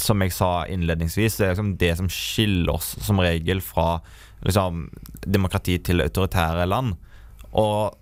som 0.03 0.21
jeg 0.23 0.35
sa 0.35 0.67
innledningsvis, 0.69 1.39
det 1.39 1.47
er 1.47 1.55
liksom 1.55 1.77
det 1.81 1.93
som 1.99 2.11
skiller 2.13 2.75
oss 2.75 2.93
som 3.01 3.21
regel 3.23 3.63
fra 3.65 4.01
liksom, 4.45 4.89
demokrati 5.25 5.79
til 5.87 6.05
autoritære 6.05 6.67
land. 6.69 6.99
Og 7.59 7.97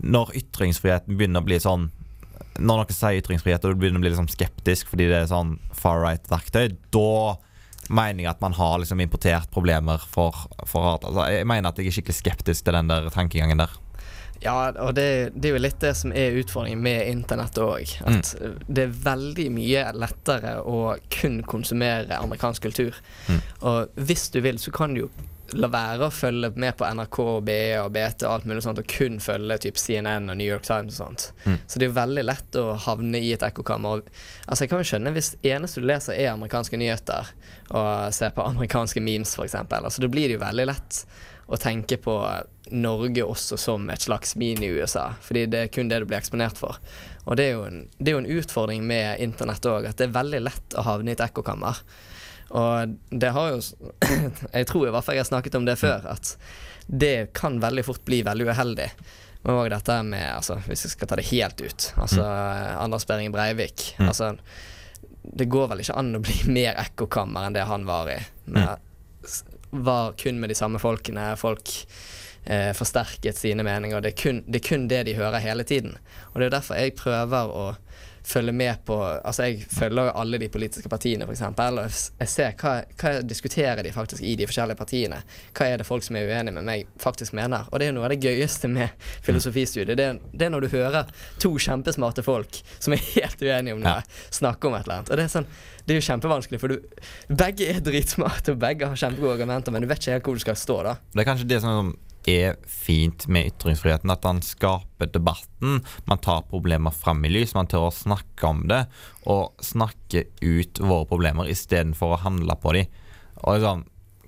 når 0.00 0.32
ytringsfriheten 0.40 1.18
begynner 1.18 1.42
å 1.42 1.48
bli 1.48 1.58
sånn 1.60 1.90
Når 2.60 2.82
noen 2.82 2.94
sier 2.94 3.20
ytringsfrihet 3.20 3.64
og 3.64 3.74
du 3.74 3.82
begynner 3.82 4.00
å 4.00 4.04
bli 4.04 4.12
liksom 4.12 4.30
skeptisk 4.32 4.90
fordi 4.92 5.08
det 5.10 5.22
er 5.22 5.30
sånn 5.30 5.56
far 5.76 6.02
right-verktøy, 6.04 6.74
da 6.94 7.36
mener 7.90 8.24
jeg 8.24 8.30
at 8.30 8.42
man 8.42 8.54
har 8.54 8.78
liksom 8.82 9.00
importert 9.02 9.50
problemer 9.50 10.02
for, 10.12 10.36
for 10.68 10.92
hat. 10.92 11.06
altså, 11.08 11.26
Jeg 11.32 11.46
mener 11.48 11.70
at 11.70 11.80
jeg 11.80 11.90
er 11.90 11.96
skikkelig 11.96 12.18
skeptisk 12.20 12.66
til 12.66 12.76
den 12.76 12.90
der 12.90 13.08
tankegangen 13.14 13.62
der. 13.62 13.72
Ja, 14.40 14.70
og 14.80 14.94
det, 14.96 15.34
det 15.36 15.50
er 15.50 15.56
jo 15.56 15.60
litt 15.60 15.82
det 15.82 15.92
som 15.98 16.14
er 16.16 16.38
utfordringen 16.40 16.80
med 16.80 17.10
internett 17.10 17.58
òg. 17.60 17.90
At 18.08 18.32
det 18.68 18.86
er 18.86 18.94
veldig 19.04 19.48
mye 19.52 19.82
lettere 20.00 20.54
å 20.64 20.94
kun 21.12 21.42
konsumere 21.48 22.16
amerikansk 22.16 22.64
kultur. 22.70 22.96
Mm. 23.28 23.42
Og 23.68 24.00
hvis 24.08 24.30
du 24.32 24.40
vil, 24.44 24.60
så 24.62 24.72
kan 24.72 24.96
du 24.96 25.04
jo 25.04 25.10
la 25.58 25.70
være 25.70 26.06
å 26.06 26.12
følge 26.14 26.50
med 26.60 26.76
på 26.78 26.86
NRK 26.86 27.18
og 27.22 27.40
BE 27.46 27.78
og 27.80 27.90
BT 27.94 28.24
og 28.26 28.34
alt 28.34 28.46
mulig 28.48 28.62
sånt, 28.64 28.80
og 28.82 28.90
kun 28.90 29.18
følge 29.22 29.58
typ 29.66 29.80
CNN 29.80 30.30
og 30.30 30.38
New 30.38 30.46
York 30.46 30.66
Times 30.66 30.98
og 30.98 31.06
sånt. 31.06 31.26
Mm. 31.44 31.56
Så 31.66 31.78
det 31.78 31.86
er 31.86 31.90
jo 31.90 31.96
veldig 31.98 32.24
lett 32.26 32.60
å 32.60 32.66
havne 32.86 33.22
i 33.22 33.32
et 33.34 33.46
ekkokammer. 33.46 34.04
Altså 34.46 34.64
Jeg 34.64 34.72
kan 34.72 34.82
jo 34.82 34.90
skjønne 34.92 35.14
hvis 35.16 35.34
eneste 35.42 35.82
du 35.82 35.88
leser 35.90 36.18
er 36.18 36.32
amerikanske 36.34 36.80
nyheter, 36.80 37.32
og 37.70 38.14
ser 38.16 38.34
på 38.36 38.46
amerikanske 38.52 39.02
memes 39.04 39.34
f.eks. 39.36 39.58
Altså, 39.58 40.04
da 40.04 40.12
blir 40.12 40.28
det 40.30 40.38
jo 40.38 40.44
veldig 40.44 40.70
lett 40.70 41.04
å 41.50 41.58
tenke 41.58 41.98
på 41.98 42.14
Norge 42.70 43.24
også 43.26 43.56
som 43.58 43.88
et 43.90 44.04
slags 44.04 44.36
mini-USA. 44.38 45.08
Fordi 45.26 45.48
det 45.50 45.64
er 45.64 45.72
kun 45.74 45.90
det 45.90 45.98
du 45.98 46.06
blir 46.06 46.20
eksponert 46.20 46.60
for. 46.60 46.78
Og 47.26 47.36
det 47.38 47.48
er 47.48 47.56
jo 47.56 47.64
en, 47.66 47.82
det 47.98 48.12
er 48.12 48.16
jo 48.16 48.22
en 48.22 48.32
utfordring 48.38 48.86
med 48.86 49.18
internett 49.24 49.66
òg, 49.66 49.88
at 49.90 49.98
det 49.98 50.06
er 50.08 50.14
veldig 50.14 50.40
lett 50.46 50.78
å 50.78 50.86
havne 50.86 51.10
i 51.10 51.16
et 51.16 51.24
ekkokammer. 51.26 51.82
Og 52.50 52.96
det 53.10 53.30
har 53.30 53.52
jo 53.54 53.60
Jeg 54.58 54.66
tror 54.70 54.88
i 54.88 54.92
hvert 54.92 55.06
fall 55.06 55.18
jeg 55.18 55.24
har 55.24 55.30
snakket 55.30 55.58
om 55.58 55.66
det 55.68 55.78
før, 55.78 56.06
at 56.10 56.34
det 56.90 57.30
kan 57.38 57.60
veldig 57.62 57.84
fort 57.86 58.02
bli 58.04 58.22
veldig 58.26 58.48
uheldig. 58.50 58.88
Men 59.42 59.56
òg 59.56 59.70
dette 59.72 59.96
med 60.04 60.26
altså, 60.34 60.58
Hvis 60.66 60.84
jeg 60.84 60.94
skal 60.96 61.08
ta 61.08 61.18
det 61.20 61.28
helt 61.30 61.60
ut. 61.62 61.90
Altså 62.02 62.24
Anders 62.26 63.06
Behring 63.08 63.32
Breivik. 63.32 63.94
Mm. 63.98 64.08
Altså 64.08 64.32
Det 65.22 65.46
går 65.52 65.70
vel 65.70 65.84
ikke 65.84 65.98
an 66.00 66.16
å 66.18 66.22
bli 66.24 66.40
mer 66.58 66.80
ekkokammer 66.82 67.46
enn 67.46 67.56
det 67.56 67.68
han 67.70 67.86
var 67.88 68.10
i. 68.12 68.18
Med, 68.50 68.88
var 69.70 70.16
kun 70.18 70.40
med 70.42 70.50
de 70.50 70.58
samme 70.58 70.80
folkene. 70.82 71.30
Folk 71.38 71.70
eh, 72.44 72.72
forsterket 72.76 73.38
sine 73.38 73.64
meninger. 73.64 74.02
Det 74.02 74.12
er, 74.12 74.18
kun, 74.18 74.42
det 74.48 74.60
er 74.60 74.68
kun 74.68 74.88
det 74.90 75.04
de 75.06 75.16
hører 75.16 75.44
hele 75.44 75.64
tiden. 75.64 75.94
Og 76.32 76.40
det 76.40 76.50
er 76.50 76.56
derfor 76.58 76.80
jeg 76.80 76.98
prøver 76.98 77.54
å 77.54 77.66
følge 78.30 78.52
med 78.54 78.84
på 78.86 78.96
Altså 79.00 79.48
Jeg 79.48 79.64
følger 79.70 80.08
jo 80.08 80.14
alle 80.22 80.38
de 80.38 80.48
politiske 80.52 80.88
partiene, 80.88 81.26
f.eks. 81.26 81.42
Og 81.42 81.80
jeg 82.20 82.30
ser 82.30 82.54
hva, 82.60 82.74
hva 83.00 83.12
diskuterer 83.26 83.82
de 83.84 83.92
faktisk 83.94 84.24
i 84.26 84.34
de 84.38 84.46
forskjellige 84.48 84.78
partiene. 84.78 85.20
Hva 85.56 85.68
er 85.68 85.80
det 85.80 85.88
folk 85.88 86.06
som 86.06 86.18
er 86.18 86.28
uenige 86.30 86.54
med 86.56 86.66
meg, 86.66 86.90
faktisk 87.00 87.34
mener. 87.36 87.68
Og 87.70 87.80
det 87.80 87.86
er 87.86 87.92
jo 87.92 87.98
noe 87.98 88.08
av 88.08 88.14
det 88.14 88.20
gøyeste 88.22 88.70
med 88.70 88.94
filosofistudiet. 89.26 89.96
Det, 89.98 90.08
det 90.32 90.48
er 90.48 90.54
når 90.54 90.66
du 90.66 90.70
hører 90.74 91.10
to 91.42 91.52
kjempesmarte 91.60 92.24
folk 92.26 92.60
som 92.78 92.96
er 92.96 93.04
helt 93.14 93.42
uenige 93.42 93.76
om 93.76 93.82
noe, 93.84 94.00
snakke 94.30 94.70
om 94.70 94.78
et 94.78 94.86
eller 94.86 95.00
annet. 95.00 95.10
Og 95.12 95.20
det 95.20 95.26
er 95.26 95.34
sånn 95.34 95.50
Det 95.80 95.94
er 95.94 95.98
jo 95.98 96.06
kjempevanskelig, 96.06 96.60
for 96.62 96.70
du, 96.70 97.00
begge 97.34 97.66
er 97.72 97.80
dritsmarte, 97.82 98.54
og 98.54 98.60
begge 98.62 98.86
har 98.86 99.00
kjempegode 99.00 99.38
argumenter, 99.38 99.74
men 99.74 99.82
du 99.82 99.88
vet 99.90 99.98
ikke 99.98 100.18
helt 100.18 100.28
hvor 100.28 100.38
du 100.38 100.42
skal 100.44 100.58
stå, 100.60 100.76
da. 100.86 100.92
Det 101.14 101.24
er 101.24 101.26
kanskje 101.26 101.48
det 101.50 101.60
som 101.64 101.90
er 102.30 102.56
fint 102.68 103.26
med 103.28 103.50
ytringsfriheten, 103.50 104.10
at 104.12 104.24
han 104.26 104.40
skaper 104.44 105.10
debatten. 105.12 105.80
Man 106.08 106.22
tar 106.22 106.46
problemer 106.50 106.94
fram 106.94 107.24
i 107.24 107.30
lys, 107.32 107.54
man 107.56 107.68
tør 107.70 107.88
å 107.88 107.94
snakke 107.94 108.48
om 108.48 108.64
det, 108.70 108.84
og 109.30 109.64
snakke 109.64 110.26
ut 110.40 110.82
våre 110.82 111.08
problemer 111.10 111.50
istedenfor 111.50 112.16
å 112.16 112.20
handle 112.24 112.56
på 112.60 112.74
dem. 112.76 113.00
Og 113.40 113.56
liksom, 113.56 113.86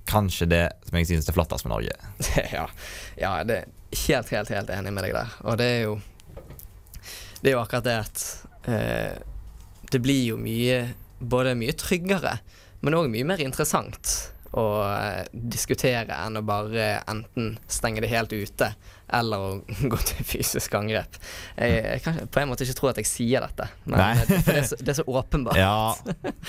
kanskje 0.09 0.49
det 0.51 0.63
som 0.87 0.99
jeg 0.99 1.11
synes 1.11 1.29
er 1.29 1.37
flottest 1.37 1.67
med 1.67 1.75
Norge. 1.75 1.97
ja, 2.57 2.67
ja, 3.19 3.35
det 3.47 3.59
er 3.61 3.69
helt, 4.07 4.33
helt, 4.33 4.51
helt 4.53 4.73
enig 4.73 4.95
med 4.95 5.07
deg 5.07 5.15
der. 5.15 5.37
Og 5.47 5.59
det 5.61 5.69
er 5.77 5.85
jo 5.87 5.99
Det 7.43 7.51
er 7.51 7.57
jo 7.57 7.63
akkurat 7.63 7.87
det 7.87 7.95
at 7.99 8.21
eh, 8.71 9.15
det 9.91 9.99
blir 9.99 10.29
jo 10.31 10.37
mye 10.39 10.93
Både 11.19 11.55
mye 11.55 11.75
tryggere, 11.75 12.37
men 12.83 12.95
òg 12.97 13.09
mye 13.11 13.27
mer 13.27 13.39
interessant 13.43 14.32
å 14.53 14.65
eh, 14.85 15.23
diskutere 15.31 16.13
enn 16.13 16.37
å 16.37 16.43
bare 16.45 16.99
enten 17.09 17.55
stenge 17.67 18.03
det 18.03 18.11
helt 18.11 18.33
ute 18.33 18.73
eller 19.13 19.45
å 19.45 19.49
gå 19.91 19.99
til 20.07 20.25
fysisk 20.27 20.73
angrep. 20.77 21.17
Jeg, 21.57 21.79
jeg 21.81 22.03
kan 22.05 22.19
på 22.29 22.41
en 22.41 22.51
måte 22.51 22.65
ikke 22.65 22.77
tro 22.79 22.89
at 22.91 23.01
jeg 23.01 23.09
sier 23.09 23.45
dette, 23.45 23.69
men 23.85 23.99
det, 23.99 24.39
for 24.39 24.51
det, 24.51 24.63
er 24.63 24.67
så, 24.69 24.79
det 24.79 24.93
er 24.93 24.99
så 25.01 25.07
åpenbart. 25.09 25.59
Ja. 25.59 25.93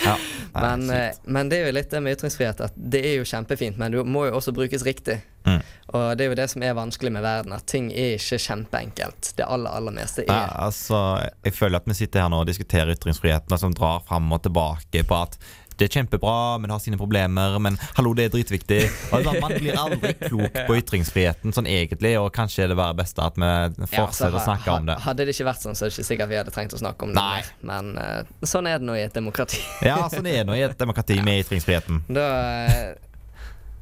ja. 0.05 0.17
Nei, 0.55 0.65
Men, 0.65 0.89
eh, 0.95 1.23
men 1.25 1.53
det 1.53 1.61
er 1.61 1.71
jo 1.71 1.77
litt 1.79 1.93
det 1.93 2.03
med 2.05 2.19
ytringsfrihet 2.19 2.65
at 2.69 2.77
det 2.77 3.05
er 3.05 3.17
jo 3.19 3.29
kjempefint, 3.29 3.81
men 3.81 3.95
det 3.95 4.05
må 4.09 4.29
jo 4.29 4.37
også 4.39 4.55
brukes 4.57 4.87
riktig. 4.87 5.21
Mm. 5.45 5.61
Og 5.93 6.05
det 6.17 6.25
er 6.25 6.31
jo 6.31 6.37
det 6.39 6.47
som 6.49 6.63
er 6.65 6.77
vanskelig 6.77 7.11
med 7.13 7.25
verden, 7.25 7.53
at 7.53 7.67
ting 7.69 7.91
er 7.93 8.15
ikke 8.17 8.39
kjempeenkelt. 8.41 9.35
Det 9.37 9.45
aller, 9.45 9.77
aller 9.77 9.93
meste 9.93 10.25
er 10.25 10.31
Nei, 10.31 10.47
altså, 10.65 11.01
jeg 11.45 11.57
føler 11.57 11.83
at 11.83 11.91
vi 11.91 11.99
sitter 11.99 12.25
her 12.25 12.33
nå 12.33 12.41
og 12.41 12.49
diskuterer 12.49 12.95
ytringsfriheten, 12.97 13.53
og 13.53 13.61
som 13.61 13.77
drar 13.77 14.01
fram 14.09 14.33
og 14.33 14.41
tilbake 14.47 15.05
på 15.05 15.21
at 15.21 15.37
det 15.79 15.89
er 15.89 15.95
kjempebra, 15.99 16.59
men 16.63 16.71
har 16.71 16.79
sine 16.83 16.99
problemer. 17.01 17.57
Men 17.63 17.77
hallo, 17.97 18.13
det 18.15 18.29
er 18.29 18.35
dritviktig. 18.37 18.81
Sånn, 19.11 19.41
Man 19.43 19.55
blir 19.59 19.79
aldri 19.79 20.13
klok 20.21 20.59
på 20.69 20.77
ytringsfriheten 20.81 21.55
sånn 21.57 21.67
egentlig, 21.71 22.15
og 22.21 22.29
kanskje 22.37 22.65
er 22.67 22.73
det 22.75 22.77
bare 22.79 22.95
best 22.99 23.19
at 23.23 23.39
vi 23.41 23.49
Ja, 23.49 23.71
fortsetter 23.91 24.31
altså, 24.31 24.43
å 24.43 24.45
snakke 24.47 24.77
om 24.79 24.87
det. 24.91 24.99
Hadde 25.07 25.27
det 25.27 25.35
ikke 25.35 25.49
vært 25.51 25.65
sånn, 25.67 25.75
så 25.79 25.87
er 25.87 25.91
det 25.91 25.99
ikke 25.99 26.09
sikkert 26.11 26.31
vi 26.35 26.39
hadde 26.39 26.55
trengt 26.55 26.77
å 26.77 26.81
snakke 26.83 27.09
om 27.09 27.15
det 27.15 27.19
Nei. 27.23 27.41
mer. 27.41 27.51
Men 27.73 27.91
uh, 27.99 28.47
sånn 28.47 28.71
er 28.71 28.79
det 28.79 28.89
nå 28.89 28.95
i 28.99 29.03
et 29.07 29.17
demokrati. 29.17 29.59
Ja, 29.87 29.99
sånn 30.13 30.31
er 30.31 30.43
det 30.43 30.47
nå 30.51 30.57
i 30.59 30.63
et 30.67 30.79
demokrati 30.79 31.19
med 31.27 31.41
ytringsfriheten. 31.45 32.05
Da 32.15 32.29
uh, 32.71 33.13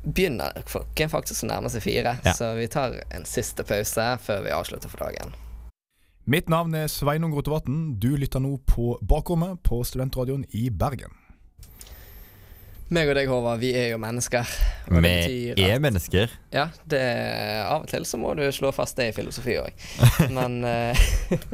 begynner 0.03 0.57
klokken 0.66 1.12
faktisk 1.12 1.45
å 1.45 1.53
nærme 1.53 1.70
seg 1.70 1.84
fire, 1.84 2.16
Ja. 2.24 2.32
så 2.34 2.55
vi 2.59 2.66
tar 2.72 2.97
en 3.14 3.24
siste 3.28 3.62
pause 3.68 4.09
før 4.24 4.43
vi 4.49 4.55
avslutter 4.57 4.90
for 4.90 5.05
dagen. 5.05 5.34
Mitt 6.24 6.49
navn 6.49 6.74
er 6.78 6.86
Sveinung 6.90 7.32
Rotevatn. 7.34 7.97
Du 7.99 8.12
lytter 8.16 8.38
nå 8.43 8.57
på 8.70 8.97
Bakrommet 9.03 9.59
på 9.66 9.80
Studentradioen 9.86 10.45
i 10.55 10.68
Bergen. 10.70 11.11
Meg 12.93 13.09
og 13.09 13.16
deg, 13.16 13.28
Håvard, 13.30 13.61
vi 13.62 13.70
er 13.72 13.86
jo 13.95 13.99
mennesker. 14.01 14.49
Vi 14.93 15.12
er 15.55 15.76
at- 15.78 15.80
mennesker. 15.80 16.32
Ja, 16.53 16.66
det, 16.84 17.01
av 17.64 17.86
og 17.86 17.88
til 17.88 18.05
så 18.05 18.18
må 18.20 18.34
du 18.36 18.45
slå 18.53 18.68
fast 18.76 18.99
det 19.01 19.07
i 19.09 19.14
filosofi 19.16 19.55
òg. 19.57 19.86
Men 20.36 20.59
eh, 20.68 21.01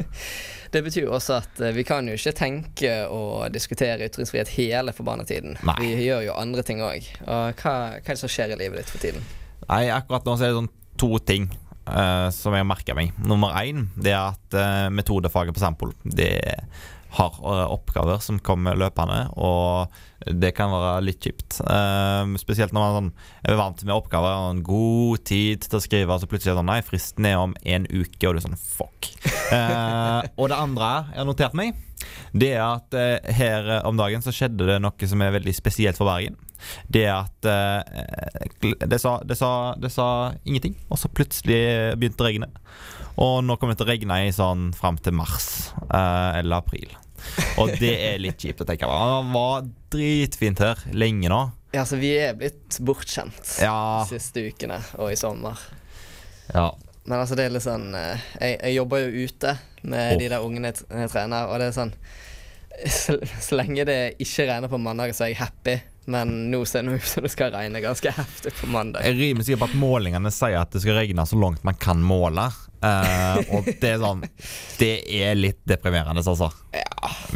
det 0.74 0.82
betyr 0.82 1.05
jo 1.05 1.12
også 1.14 1.36
at 1.39 1.62
eh, 1.62 1.76
vi 1.76 1.84
kan 1.86 2.09
jo 2.11 2.16
ikke 2.18 2.34
tenke 2.34 2.93
og 3.07 3.53
diskutere 3.55 4.09
ytringsfrihet 4.09 4.51
hele 4.57 4.95
forbanna 4.97 5.28
tiden. 5.28 5.55
Nei. 5.62 5.78
Vi 5.78 6.09
gjør 6.09 6.26
jo 6.26 6.34
andre 6.34 6.66
ting 6.66 6.82
òg. 6.82 7.07
Og 7.28 7.62
hva, 7.62 7.76
hva 7.95 8.03
er 8.03 8.11
det 8.11 8.18
som 8.24 8.34
skjer 8.34 8.57
i 8.57 8.59
livet 8.59 8.82
ditt 8.82 8.91
for 8.91 9.07
tiden? 9.07 9.22
Nei, 9.68 9.84
akkurat 9.95 10.26
nå 10.26 10.34
så 10.34 10.49
er 10.49 10.55
det 10.55 10.62
sånn 10.64 10.74
to 10.99 11.14
ting 11.22 11.51
Uh, 11.89 12.28
som 12.28 12.53
jeg 12.53 12.61
har 12.61 12.66
merka 12.68 12.93
meg. 12.93 13.14
Nummer 13.24 13.55
én 13.62 13.86
det 13.97 14.11
er 14.12 14.34
at 14.34 14.57
uh, 14.61 14.91
metodefaget 14.93 15.57
på 15.57 15.62
Sampol 15.62 15.95
det 16.05 16.34
har 17.17 17.39
oppgaver 17.73 18.21
som 18.21 18.41
kommer 18.45 18.77
løpende, 18.79 19.23
og 19.41 19.89
det 20.27 20.51
kan 20.57 20.73
være 20.73 21.05
litt 21.07 21.25
kjipt. 21.25 21.61
Eh, 21.63 22.37
spesielt 22.43 22.75
når 22.75 22.85
man 22.85 22.97
sånn, 22.97 23.11
er 23.49 23.59
vant 23.61 23.85
med 23.87 23.95
oppgaver 23.95 24.43
og 24.43 24.51
en 24.53 24.63
god 24.67 25.25
tid 25.31 25.65
til 25.65 25.79
å 25.79 25.83
skrive, 25.85 26.13
og 26.13 26.23
så 26.23 26.29
plutselig 26.31 26.53
er 26.53 26.59
det 26.59 26.63
sånn 26.63 26.73
Nei, 26.73 26.81
fristen 26.85 27.29
er 27.31 27.41
om 27.41 27.55
en 27.65 27.87
uke, 27.89 28.25
og 28.27 28.35
du 28.35 28.41
er 28.41 28.47
sånn 28.49 28.61
fuck. 28.61 29.13
Eh, 29.25 30.31
og 30.41 30.51
det 30.53 30.59
andre 30.59 30.91
jeg 31.13 31.23
har 31.23 31.31
notert 31.31 31.57
meg, 31.59 31.77
det 32.37 32.53
er 32.57 32.65
at 32.67 32.95
eh, 32.97 33.33
her 33.39 33.71
eh, 33.79 33.87
om 33.89 33.99
dagen 33.99 34.23
så 34.25 34.35
skjedde 34.35 34.69
det 34.69 34.79
noe 34.83 35.09
som 35.11 35.25
er 35.25 35.35
veldig 35.39 35.55
spesielt 35.57 35.99
for 35.99 36.11
Bergen. 36.11 36.37
Det 36.91 37.05
er 37.07 37.15
at 37.17 37.49
eh, 37.49 38.79
det, 38.85 39.01
sa, 39.01 39.19
det, 39.25 39.39
sa, 39.39 39.51
det 39.81 39.93
sa 39.95 40.09
ingenting, 40.45 40.77
og 40.91 41.01
så 41.01 41.11
plutselig 41.11 41.63
begynte 41.99 42.21
det 42.21 42.27
å 42.27 42.29
regne. 42.29 42.51
Og 43.19 43.43
nå 43.43 43.57
kommer 43.59 43.75
det 43.75 43.83
til 43.83 43.89
å 43.89 43.91
regne 43.91 44.19
i 44.29 44.33
sånn 44.35 44.71
fram 44.79 44.99
til 45.03 45.16
mars 45.19 45.49
eh, 45.89 46.39
eller 46.39 46.61
april. 46.61 46.93
Og 47.59 47.73
det 47.81 47.95
er 48.12 48.21
litt 48.23 48.39
kjipt 48.39 48.62
å 48.62 48.66
tenke 48.69 48.87
på. 48.87 48.99
Det 48.99 49.33
var 49.35 49.71
dritfint 49.91 50.62
her 50.62 50.85
lenge 50.95 51.31
nå. 51.33 51.41
Ja, 51.75 51.83
så 51.85 51.99
Vi 52.01 52.14
er 52.16 52.37
blitt 52.39 52.79
bortskjemt 52.81 53.59
Ja. 53.61 54.05
de 54.05 54.19
siste 54.19 54.47
ukene 54.47 54.79
og 54.97 55.11
i 55.12 55.19
sommer. 55.19 55.59
Ja. 56.55 56.71
Men 57.09 57.19
altså 57.19 57.37
det 57.37 57.49
er 57.49 57.53
litt 57.53 57.64
sånn 57.64 57.91
eh, 57.97 58.25
Jeg, 58.41 58.55
jeg 58.62 58.77
jobber 58.79 59.03
jo 59.03 59.27
ute 59.27 59.55
med 59.83 60.14
oh. 60.14 60.19
de 60.21 60.31
der 60.31 60.45
ungene 60.45 60.73
jeg 60.73 60.87
jeg 60.89 61.12
trener, 61.12 61.51
og 61.51 61.61
det 61.61 61.69
er 61.69 61.77
sånn 61.77 61.93
så, 62.87 63.19
så 63.47 63.59
lenge 63.59 63.85
det 63.89 64.01
ikke 64.23 64.47
regner 64.49 64.71
på 64.71 64.81
mandag, 64.81 65.14
så 65.16 65.27
er 65.27 65.33
jeg 65.33 65.43
happy. 65.43 65.77
Men 66.09 66.51
nå 66.51 66.63
ser 66.65 66.87
det 66.87 66.97
ut 66.97 67.05
som 67.05 67.25
det 67.27 67.31
skal 67.35 67.53
regne 67.53 67.83
ganske 67.85 68.13
heftig 68.17 68.55
på 68.57 68.71
mandag. 68.73 69.05
Jeg 69.05 69.19
rimer 69.19 69.45
sikkert 69.45 69.67
på 69.67 69.69
at 69.69 69.77
målingene 69.77 70.33
sier 70.33 70.57
at 70.63 70.73
det 70.73 70.81
skal 70.81 70.97
regne 70.97 71.27
så 71.29 71.37
langt 71.37 71.67
man 71.69 71.77
kan 71.77 72.01
måle. 72.01 72.47
Uh, 72.79 73.41
og 73.57 73.67
det 73.83 73.89
er 73.91 73.97
sånn 73.99 74.21
Det 74.79 74.93
er 75.19 75.35
litt 75.35 75.59
deprimerende, 75.67 76.23
altså. 76.23 76.49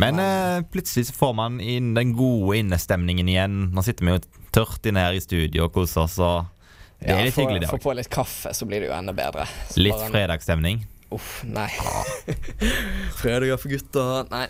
Men 0.01 0.23
uh, 0.23 0.63
plutselig 0.73 1.11
så 1.11 1.17
får 1.19 1.35
man 1.37 1.59
inn 1.61 1.93
den 1.99 2.15
gode 2.17 2.63
innestemningen 2.63 3.29
igjen. 3.29 3.61
Nå 3.77 3.85
sitter 3.85 4.09
vi 4.09 4.17
jo 4.17 4.23
tørt 4.55 4.89
inne 4.89 5.05
her 5.05 5.19
i 5.19 5.23
studio 5.25 5.67
og 5.67 5.77
koser 5.77 6.07
oss, 6.07 6.17
og 6.23 6.49
det 7.03 7.13
er 7.13 7.27
litt 7.27 7.37
hyggelig, 7.37 7.65
det 7.65 7.71
Få 7.73 7.81
på 7.83 7.97
litt 7.99 8.11
kaffe, 8.13 8.55
så 8.55 8.67
blir 8.69 8.85
det 8.85 8.89
jo 8.89 8.97
enda 8.97 9.13
bedre. 9.17 9.45
Så 9.69 9.83
Litt 9.83 10.01
fredagsstemning. 10.13 10.85
Uff, 11.13 11.43
nei. 11.45 11.69
Fredager 13.21 13.59
for 13.61 13.73
gutta. 13.73 14.05
Nei. 14.33 14.47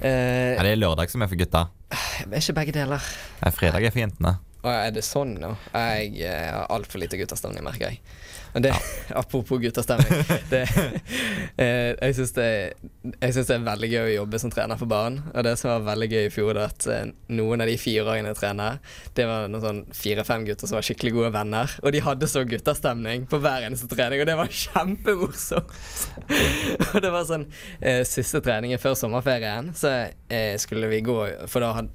Eh, 0.00 0.58
er 0.58 0.66
det 0.66 0.76
lørdag 0.80 1.12
som 1.12 1.24
er 1.24 1.30
for 1.30 1.40
gutta. 1.40 1.66
er 1.92 2.40
ikke 2.42 2.56
begge 2.60 2.74
deler. 2.76 3.12
Nei, 3.42 3.52
fredag 3.56 3.86
er 3.86 3.94
for 3.94 4.02
jentene. 4.04 4.36
Å, 4.62 4.70
er 4.70 4.92
det 4.94 5.02
sånn 5.06 5.34
nå? 5.42 5.54
Jeg 5.74 6.12
har 6.28 6.52
har 6.54 6.68
altfor 6.70 7.02
lite 7.02 7.18
guttastemning, 7.18 7.64
merker 7.66 7.90
jeg. 7.90 8.02
Men 8.52 8.62
det, 8.62 8.74
Apropos 9.08 9.58
guttastemning. 9.58 10.24
Det, 10.50 10.62
eh, 11.56 11.92
jeg 11.96 12.16
syns 12.16 12.32
det, 12.36 12.48
det 13.02 13.42
er 13.42 13.64
veldig 13.64 13.90
gøy 13.92 14.02
å 14.06 14.14
jobbe 14.22 14.40
som 14.40 14.52
trener 14.52 14.80
for 14.80 14.90
barn. 14.90 15.18
Og 15.32 15.44
det 15.46 15.54
som 15.60 15.72
var 15.72 15.86
veldig 15.92 16.08
gøy 16.12 16.26
i 16.26 16.32
fjor, 16.32 16.52
var 16.52 16.72
at 16.72 16.86
eh, 16.90 17.12
noen 17.32 17.64
av 17.64 17.70
de 17.70 17.76
fireåringene 17.80 18.32
jeg 18.32 18.40
trener, 18.40 18.80
det 19.16 19.26
var 19.28 19.48
noen 19.52 19.64
sånn 19.64 19.82
fire-fem 19.96 20.46
gutter 20.48 20.68
som 20.68 20.78
var 20.78 20.86
skikkelig 20.86 21.14
gode 21.16 21.32
venner. 21.36 21.76
Og 21.82 21.94
de 21.94 22.04
hadde 22.04 22.30
så 22.30 22.44
guttastemning 22.48 23.26
på 23.30 23.40
hver 23.42 23.68
eneste 23.68 23.88
trening, 23.92 24.22
og 24.24 24.30
det 24.30 24.38
var 24.40 24.52
kjempemorsomt. 24.62 25.76
og 26.92 27.00
det 27.04 27.12
var 27.12 27.28
sånn 27.28 27.48
eh, 27.80 28.02
Siste 28.12 28.42
treningen 28.44 28.80
før 28.80 28.96
sommerferien, 28.98 29.72
så 29.76 29.92
eh, 30.28 30.54
skulle 30.60 30.88
vi 30.90 31.00
gå 31.04 31.14
For 31.48 31.62
da 31.64 31.70
had, 31.76 31.88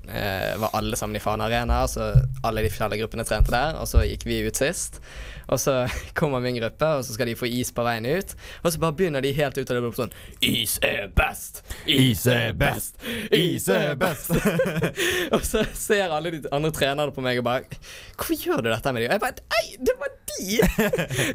var 0.61 0.73
alle 0.77 0.97
sammen 0.97 1.17
i 1.17 1.21
Fana 1.21 1.45
Arena, 1.47 1.83
så 1.89 2.09
alle 2.45 2.63
de 2.63 2.71
forskjellige 2.71 3.05
gruppene 3.05 3.25
trente 3.27 3.53
der, 3.53 3.77
og 3.77 3.89
så 3.89 4.03
gikk 4.07 4.25
vi 4.27 4.41
ut 4.47 4.57
sist. 4.57 5.01
Og 5.47 5.59
så 5.59 5.75
kommer 6.19 6.43
min 6.43 6.59
gruppe, 6.59 6.89
og 6.99 7.05
så 7.05 7.15
skal 7.15 7.31
de 7.31 7.35
få 7.39 7.49
is 7.49 7.71
på 7.75 7.85
veien 7.87 8.05
ut. 8.05 8.35
Og 8.63 8.71
så 8.73 8.81
bare 8.81 8.95
begynner 8.97 9.23
de 9.23 9.33
helt 9.37 9.57
ut 9.57 9.69
av 9.69 9.77
det 9.77 9.83
blå 9.85 9.93
sånn 9.97 10.13
Is 10.45 10.77
er 10.85 11.07
best! 11.15 11.63
Is 11.89 12.25
er 12.31 12.53
best! 12.57 12.97
Is 13.33 13.67
er 13.73 13.95
best! 13.99 14.31
og 15.35 15.43
så 15.47 15.63
ser 15.73 16.13
alle 16.13 16.35
de 16.35 16.43
andre 16.53 16.71
trenerne 16.75 17.15
på 17.15 17.23
meg 17.25 17.41
og 17.41 17.47
bare 17.47 17.79
Hvorfor 18.17 18.35
gjør 18.37 18.63
du 18.65 18.71
dette 18.71 18.93
med 18.93 19.03
dem? 19.03 19.09
Og 19.09 19.15
jeg 19.15 19.23
bare 19.23 19.45
Nei, 19.57 19.65
det 19.87 19.97
var 19.99 20.15
de! 20.31 20.47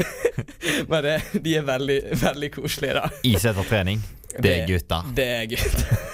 Men 0.90 1.06
det, 1.06 1.16
de 1.42 1.56
er 1.58 1.66
veldig, 1.66 2.00
veldig 2.22 2.50
koselige, 2.54 3.00
da. 3.00 3.08
Is 3.26 3.46
etter 3.48 3.66
trening. 3.66 4.02
Det 4.38 4.52
er 4.62 4.66
gutta. 4.68 5.02
Det 5.16 5.28
er 5.40 5.46
gutt. 5.50 6.10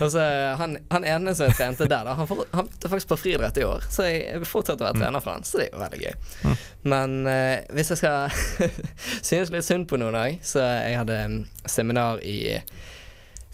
Og 0.00 0.10
så 0.14 0.24
han, 0.60 0.76
han 0.92 1.06
ene 1.08 1.34
som 1.36 1.50
jeg 1.50 1.58
trente 1.58 1.88
der, 1.88 2.06
da, 2.08 2.16
han, 2.18 2.28
for, 2.28 2.46
han 2.52 2.68
er 2.68 2.92
faktisk 2.92 3.12
på 3.12 3.20
friidrett 3.20 3.60
i 3.60 3.66
år, 3.66 3.86
så 3.90 4.08
jeg, 4.08 4.42
fortsatte 4.48 4.84
å 4.84 4.88
være 4.88 5.02
trener 5.02 5.24
for 5.24 5.36
han, 5.36 5.46
så 5.46 5.60
det 5.60 5.68
er 5.68 5.76
jo 5.76 5.84
veldig 5.84 6.02
gøy. 6.02 6.58
Men 6.92 7.16
eh, 7.30 7.64
hvis 7.76 7.94
jeg 7.94 8.02
skal 8.02 8.74
synes 9.30 9.54
litt 9.54 9.66
synd 9.66 9.88
på 9.90 10.00
noen 10.00 10.18
òg, 10.18 10.38
så 10.46 10.64
jeg 10.64 11.00
hadde 11.00 11.22
um, 11.26 11.40
seminar 11.66 12.22
i 12.26 12.38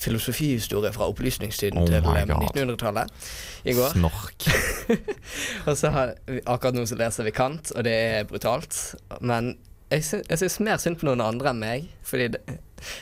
filosofihistorie 0.03 0.93
fra 0.93 1.07
opplysningstiden 1.13 1.79
Oh 1.79 1.87
til 1.87 2.03
my 2.03 2.17
eh, 2.23 2.27
God. 2.27 2.49
1900-tallet 2.51 3.29
i 3.65 3.75
går. 3.77 3.95
Snork. 3.95 4.49
og 5.69 5.77
så 5.79 5.93
har, 5.95 6.17
akkurat 6.43 6.77
nå 6.77 6.87
så 6.91 6.99
leser 6.99 7.29
vi 7.29 7.35
Kant, 7.37 7.71
og 7.77 7.87
det 7.87 7.95
er 7.95 8.27
brutalt. 8.29 8.79
Men 9.21 9.55
jeg, 9.93 10.05
sy 10.07 10.23
jeg 10.25 10.43
syns 10.43 10.59
mer 10.65 10.83
synd 10.83 10.99
på 11.01 11.09
noen 11.09 11.23
andre 11.25 11.53
enn 11.53 11.63
meg. 11.63 11.89
Fordi 12.07 12.33
det, 12.35 12.43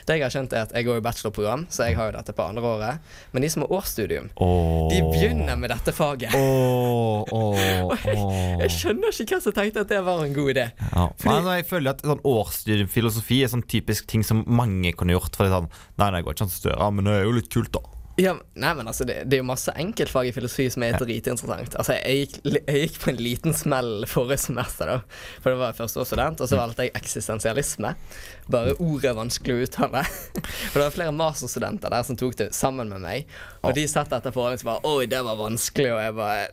det 0.06 0.16
jeg 0.16 0.24
har 0.24 0.34
skjønt 0.34 0.54
er 0.56 0.66
at 0.68 0.74
jeg 0.76 0.86
går 0.88 1.00
i 1.00 1.04
bachelorprogram, 1.04 1.66
så 1.72 1.88
jeg 1.88 1.98
har 1.98 2.10
jo 2.10 2.16
dette 2.18 2.34
på 2.36 2.46
andre 2.46 2.64
året. 2.70 3.12
Men 3.32 3.44
de 3.44 3.50
som 3.52 3.64
har 3.64 3.74
årsstudium, 3.80 4.30
oh. 4.36 4.88
de 4.92 5.00
begynner 5.10 5.60
med 5.60 5.72
dette 5.74 5.94
faget. 5.96 6.34
Åh, 6.36 7.24
åh, 7.40 7.62
Jeg 8.06 8.18
åh. 8.18 8.66
skjønner 8.74 9.14
ikke 9.14 9.36
hvem 9.36 9.44
som 9.46 9.56
tenkte 9.56 9.84
at 9.84 9.92
det 9.92 10.02
var 10.06 10.24
en 10.24 10.36
god 10.36 10.52
idé. 10.54 10.66
Ja. 10.90 11.06
Men 11.26 11.46
nei, 11.46 11.60
jeg 11.60 11.70
føler 11.70 11.94
at 11.94 12.04
sånn 12.06 12.24
årsstudiumfilosofi 12.26 13.42
er 13.44 13.52
sånn 13.52 13.66
typisk 13.70 14.08
ting 14.10 14.26
som 14.26 14.44
mange 14.46 14.92
kunne 14.96 15.16
gjort. 15.16 15.34
For 15.36 15.46
det 15.46 15.52
er 15.52 15.58
sånn 15.60 15.70
Nei, 16.00 16.06
nei, 16.10 16.20
jeg 16.20 16.26
går 16.26 16.36
ikke 16.36 16.44
an 16.46 16.50
å 16.50 16.54
studere, 16.56 16.90
men 16.96 17.08
det 17.08 17.16
er 17.18 17.26
jo 17.26 17.34
litt 17.36 17.50
kult, 17.52 17.72
da. 17.74 17.82
Ja, 18.20 18.34
nei, 18.52 18.72
men 18.76 18.88
altså, 18.90 19.06
det, 19.08 19.22
det 19.30 19.38
er 19.38 19.40
jo 19.40 19.48
masse 19.48 19.72
enkeltfag 19.80 20.28
i 20.28 20.32
filosofi 20.36 20.66
som 20.72 20.84
er 20.84 20.98
dritinteressant. 21.00 21.76
Altså, 21.80 21.96
jeg 21.96 22.26
gikk, 22.26 22.36
jeg 22.58 22.82
gikk 22.84 22.98
på 23.00 23.10
en 23.12 23.20
liten 23.22 23.56
smell 23.56 24.04
forrige 24.10 24.42
semester, 24.44 24.90
da. 24.90 25.20
For 25.40 25.54
det 25.54 25.60
var 25.62 25.78
førsteårsstudent, 25.78 26.42
og 26.44 26.50
så 26.50 26.58
valgte 26.60 26.86
jeg 26.86 26.94
eksistensialisme. 27.00 27.94
Bare 28.52 28.76
ordet 28.76 29.12
er 29.12 29.16
vanskelig 29.16 29.56
å 29.56 29.64
uttale. 29.64 30.04
For 30.42 30.76
det 30.76 30.84
var 30.84 30.96
flere 30.98 31.16
masterstudenter 31.16 31.96
der 31.96 32.06
som 32.06 32.18
tok 32.20 32.36
det 32.42 32.50
sammen 32.56 32.92
med 32.92 33.04
meg. 33.06 33.36
Og 33.64 33.72
de 33.78 33.86
satt 33.88 34.12
etter 34.12 34.34
forhånd 34.34 34.60
og 34.60 34.68
bare 34.68 34.90
Oi, 34.90 35.08
det 35.10 35.22
var 35.24 35.40
vanskelig, 35.40 35.94
og 35.94 36.02
jeg 36.04 36.18
bare 36.20 36.48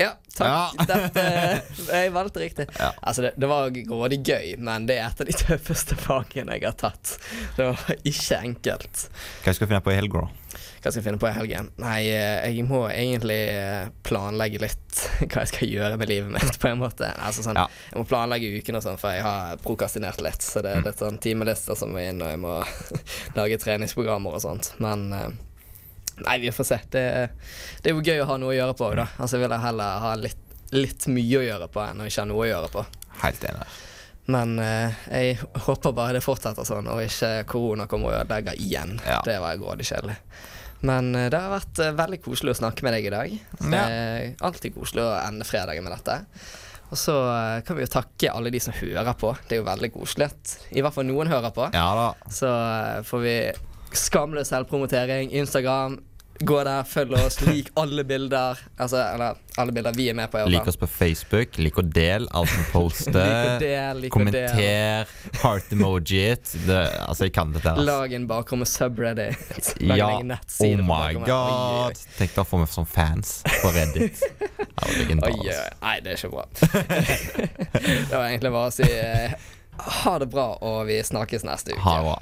Ja, 0.00 0.12
takk. 0.36 0.76
Dette, 0.90 1.24
jeg 1.92 2.12
valgte 2.14 2.42
riktig. 2.42 2.68
Ja. 2.78 2.92
Altså, 3.00 3.26
det, 3.26 3.32
det 3.40 3.48
var 3.50 3.72
grådig 3.76 4.20
gøy, 4.26 4.54
men 4.62 4.86
det 4.88 4.98
er 5.00 5.10
et 5.10 5.24
av 5.24 5.28
de 5.28 5.36
tøffeste 5.44 5.98
fagene 6.00 6.56
jeg 6.58 6.68
har 6.68 6.78
tatt. 6.80 7.16
Det 7.58 7.68
var 7.72 7.98
ikke 8.02 8.38
enkelt. 8.42 9.08
Hva 9.44 9.54
skal 9.56 9.66
du 9.66 9.74
finne 9.74 9.84
på 9.84 9.92
i 9.94 9.98
helga, 9.98 10.24
da? 10.26 10.38
Hva 10.82 10.90
skal 10.90 10.98
jeg 10.98 11.06
finne 11.06 11.20
på 11.22 11.28
i 11.28 11.34
helgen? 11.36 11.68
Nei, 11.78 11.98
eh, 12.10 12.48
jeg 12.50 12.64
må 12.66 12.80
egentlig 12.90 13.38
eh, 13.52 13.84
planlegge 14.02 14.58
litt 14.64 15.02
hva 15.30 15.44
jeg 15.44 15.52
skal 15.52 15.70
gjøre 15.70 15.98
med 16.00 16.10
livet 16.10 16.32
mitt, 16.34 16.58
på 16.58 16.72
en 16.72 16.80
måte. 16.82 17.12
Altså 17.22 17.44
sånn, 17.46 17.60
Ja. 17.60 17.68
Jeg 17.92 18.00
må 18.00 18.08
planlegge 18.10 18.50
uken 18.58 18.80
og 18.80 18.82
sånn, 18.88 18.98
for 18.98 19.14
jeg 19.14 19.22
har 19.22 19.62
prokastinert 19.62 20.18
litt. 20.26 20.42
Så 20.42 20.64
det 20.64 20.74
er 20.74 20.82
litt 20.88 20.98
sånn 20.98 21.20
timelister 21.22 21.78
som 21.78 21.94
må 21.94 22.02
inn, 22.02 22.18
og 22.24 22.32
jeg 22.34 22.42
må 22.42 22.56
lage 23.38 23.60
treningsprogrammer 23.62 24.34
og 24.34 24.42
sånt. 24.42 24.72
Men 24.82 25.06
eh, 25.14 25.30
nei, 26.24 26.38
vi 26.42 26.52
får 26.54 26.68
se. 26.68 26.78
Det, 26.92 27.04
det 27.82 27.90
er 27.90 27.96
jo 27.96 28.04
gøy 28.04 28.22
å 28.22 28.28
ha 28.30 28.38
noe 28.40 28.52
å 28.52 28.56
gjøre 28.56 28.76
på, 28.78 28.90
da. 28.98 29.08
Altså, 29.18 29.38
jeg 29.38 29.46
vil 29.46 29.56
heller 29.64 30.04
ha 30.04 30.12
litt, 30.20 30.42
litt 30.74 31.08
mye 31.12 31.40
å 31.40 31.46
gjøre 31.46 31.70
på 31.72 31.82
enn 31.84 32.02
å 32.02 32.08
ikke 32.08 32.24
ha 32.24 32.28
noe 32.30 32.44
å 32.44 32.50
gjøre 32.50 32.70
på. 32.72 32.84
Helt 33.22 33.44
enig. 33.48 33.66
Men 34.32 34.54
eh, 34.62 35.04
jeg 35.10 35.38
håper 35.66 35.94
bare 35.96 36.16
det 36.18 36.24
fortsetter 36.24 36.66
sånn, 36.66 36.90
og 36.92 37.02
ikke 37.02 37.32
korona 37.50 37.88
kommer 37.90 38.12
og 38.12 38.18
ødelegger 38.22 38.58
igjen. 38.62 38.98
Ja. 39.06 39.20
Det 39.26 39.38
var 39.42 39.58
grådig 39.60 39.88
kjedelig. 39.88 40.18
Men 40.86 41.14
eh, 41.18 41.28
det 41.32 41.40
har 41.42 41.54
vært 41.56 41.82
eh, 41.82 41.94
veldig 41.98 42.20
koselig 42.24 42.54
å 42.54 42.60
snakke 42.62 42.86
med 42.86 42.96
deg 42.96 43.08
i 43.08 43.14
dag. 43.14 43.38
Det 43.62 43.80
er 43.80 44.36
alltid 44.46 44.76
koselig 44.76 45.04
å 45.06 45.16
ende 45.22 45.46
fredagen 45.48 45.86
med 45.86 45.96
dette. 45.96 46.20
Og 46.92 46.98
så 47.00 47.14
eh, 47.32 47.62
kan 47.64 47.78
vi 47.78 47.86
jo 47.86 47.92
takke 47.92 48.30
alle 48.30 48.52
de 48.52 48.60
som 48.60 48.74
hører 48.76 49.14
på. 49.18 49.32
Det 49.48 49.56
er 49.56 49.62
jo 49.62 49.68
veldig 49.68 49.92
koselig 49.94 50.28
at 50.28 50.56
i 50.76 50.82
hvert 50.84 50.94
fall 50.94 51.08
noen 51.08 51.30
hører 51.32 51.54
på. 51.54 51.68
Ja 51.72 51.86
da. 51.96 52.08
Så 52.28 52.50
eh, 52.52 52.98
får 53.08 53.22
vi 53.24 53.36
skamløs 53.98 54.52
selvpromotering. 54.52 55.32
Instagram. 55.32 56.00
Gå 56.42 56.56
der, 56.64 56.82
følg 56.88 57.12
oss, 57.14 57.36
lik 57.46 57.68
alle 57.78 58.02
bilder. 58.04 58.58
Altså, 58.80 58.98
eller 59.14 59.36
alle 59.60 59.72
bilder 59.72 59.94
vi 59.94 60.08
er 60.10 60.16
med 60.16 60.30
på. 60.32 60.40
Lik 60.50 60.66
oss 60.66 60.78
på 60.80 60.88
Facebook. 60.90 61.58
Lik 61.62 61.76
og 61.78 61.92
del 61.94 62.26
alt 62.34 62.50
vi 62.50 62.64
poster. 62.72 63.12
Lik 63.28 63.52
og 63.52 63.62
del, 63.62 64.08
Kommenter. 64.10 65.12
Heart 65.42 65.70
emoji 65.76 66.24
Det, 66.66 66.80
altså, 67.06 67.28
jeg 67.28 67.34
kan 67.36 67.52
dette. 67.54 67.70
Altså. 67.70 67.84
Lag 67.86 68.16
en 68.16 68.26
bakrom 68.26 68.64
med 68.64 68.70
subreddit. 68.72 69.70
Lag 69.86 70.02
Ja. 70.02 70.08
en 70.18 70.32
Oh 70.32 70.82
my 70.82 71.14
god! 71.20 71.30
Oi, 71.30 71.92
oi. 71.92 71.94
Tenk 72.18 72.34
deg 72.34 72.42
å 72.42 72.48
få 72.48 72.62
meg 72.64 72.72
som 72.72 72.88
fans 72.88 73.42
på 73.46 73.70
Reddit. 73.76 74.24
Oi, 74.82 75.06
oi. 75.14 75.32
Nei, 75.82 75.96
det 76.02 76.16
er 76.16 76.18
ikke 76.18 76.32
bra. 76.32 76.48
det 76.58 78.16
var 78.16 78.26
egentlig 78.26 78.50
bare 78.50 78.66
å 78.66 78.74
si 78.74 78.88
eh, 78.88 79.36
ha 80.02 80.18
det 80.18 80.26
bra, 80.32 80.48
og 80.58 80.88
vi 80.90 80.98
snakkes 81.06 81.46
neste 81.46 81.76
uke. 81.76 81.84
Ha 81.86 81.98
det 82.00 82.06
bra. 82.08 82.18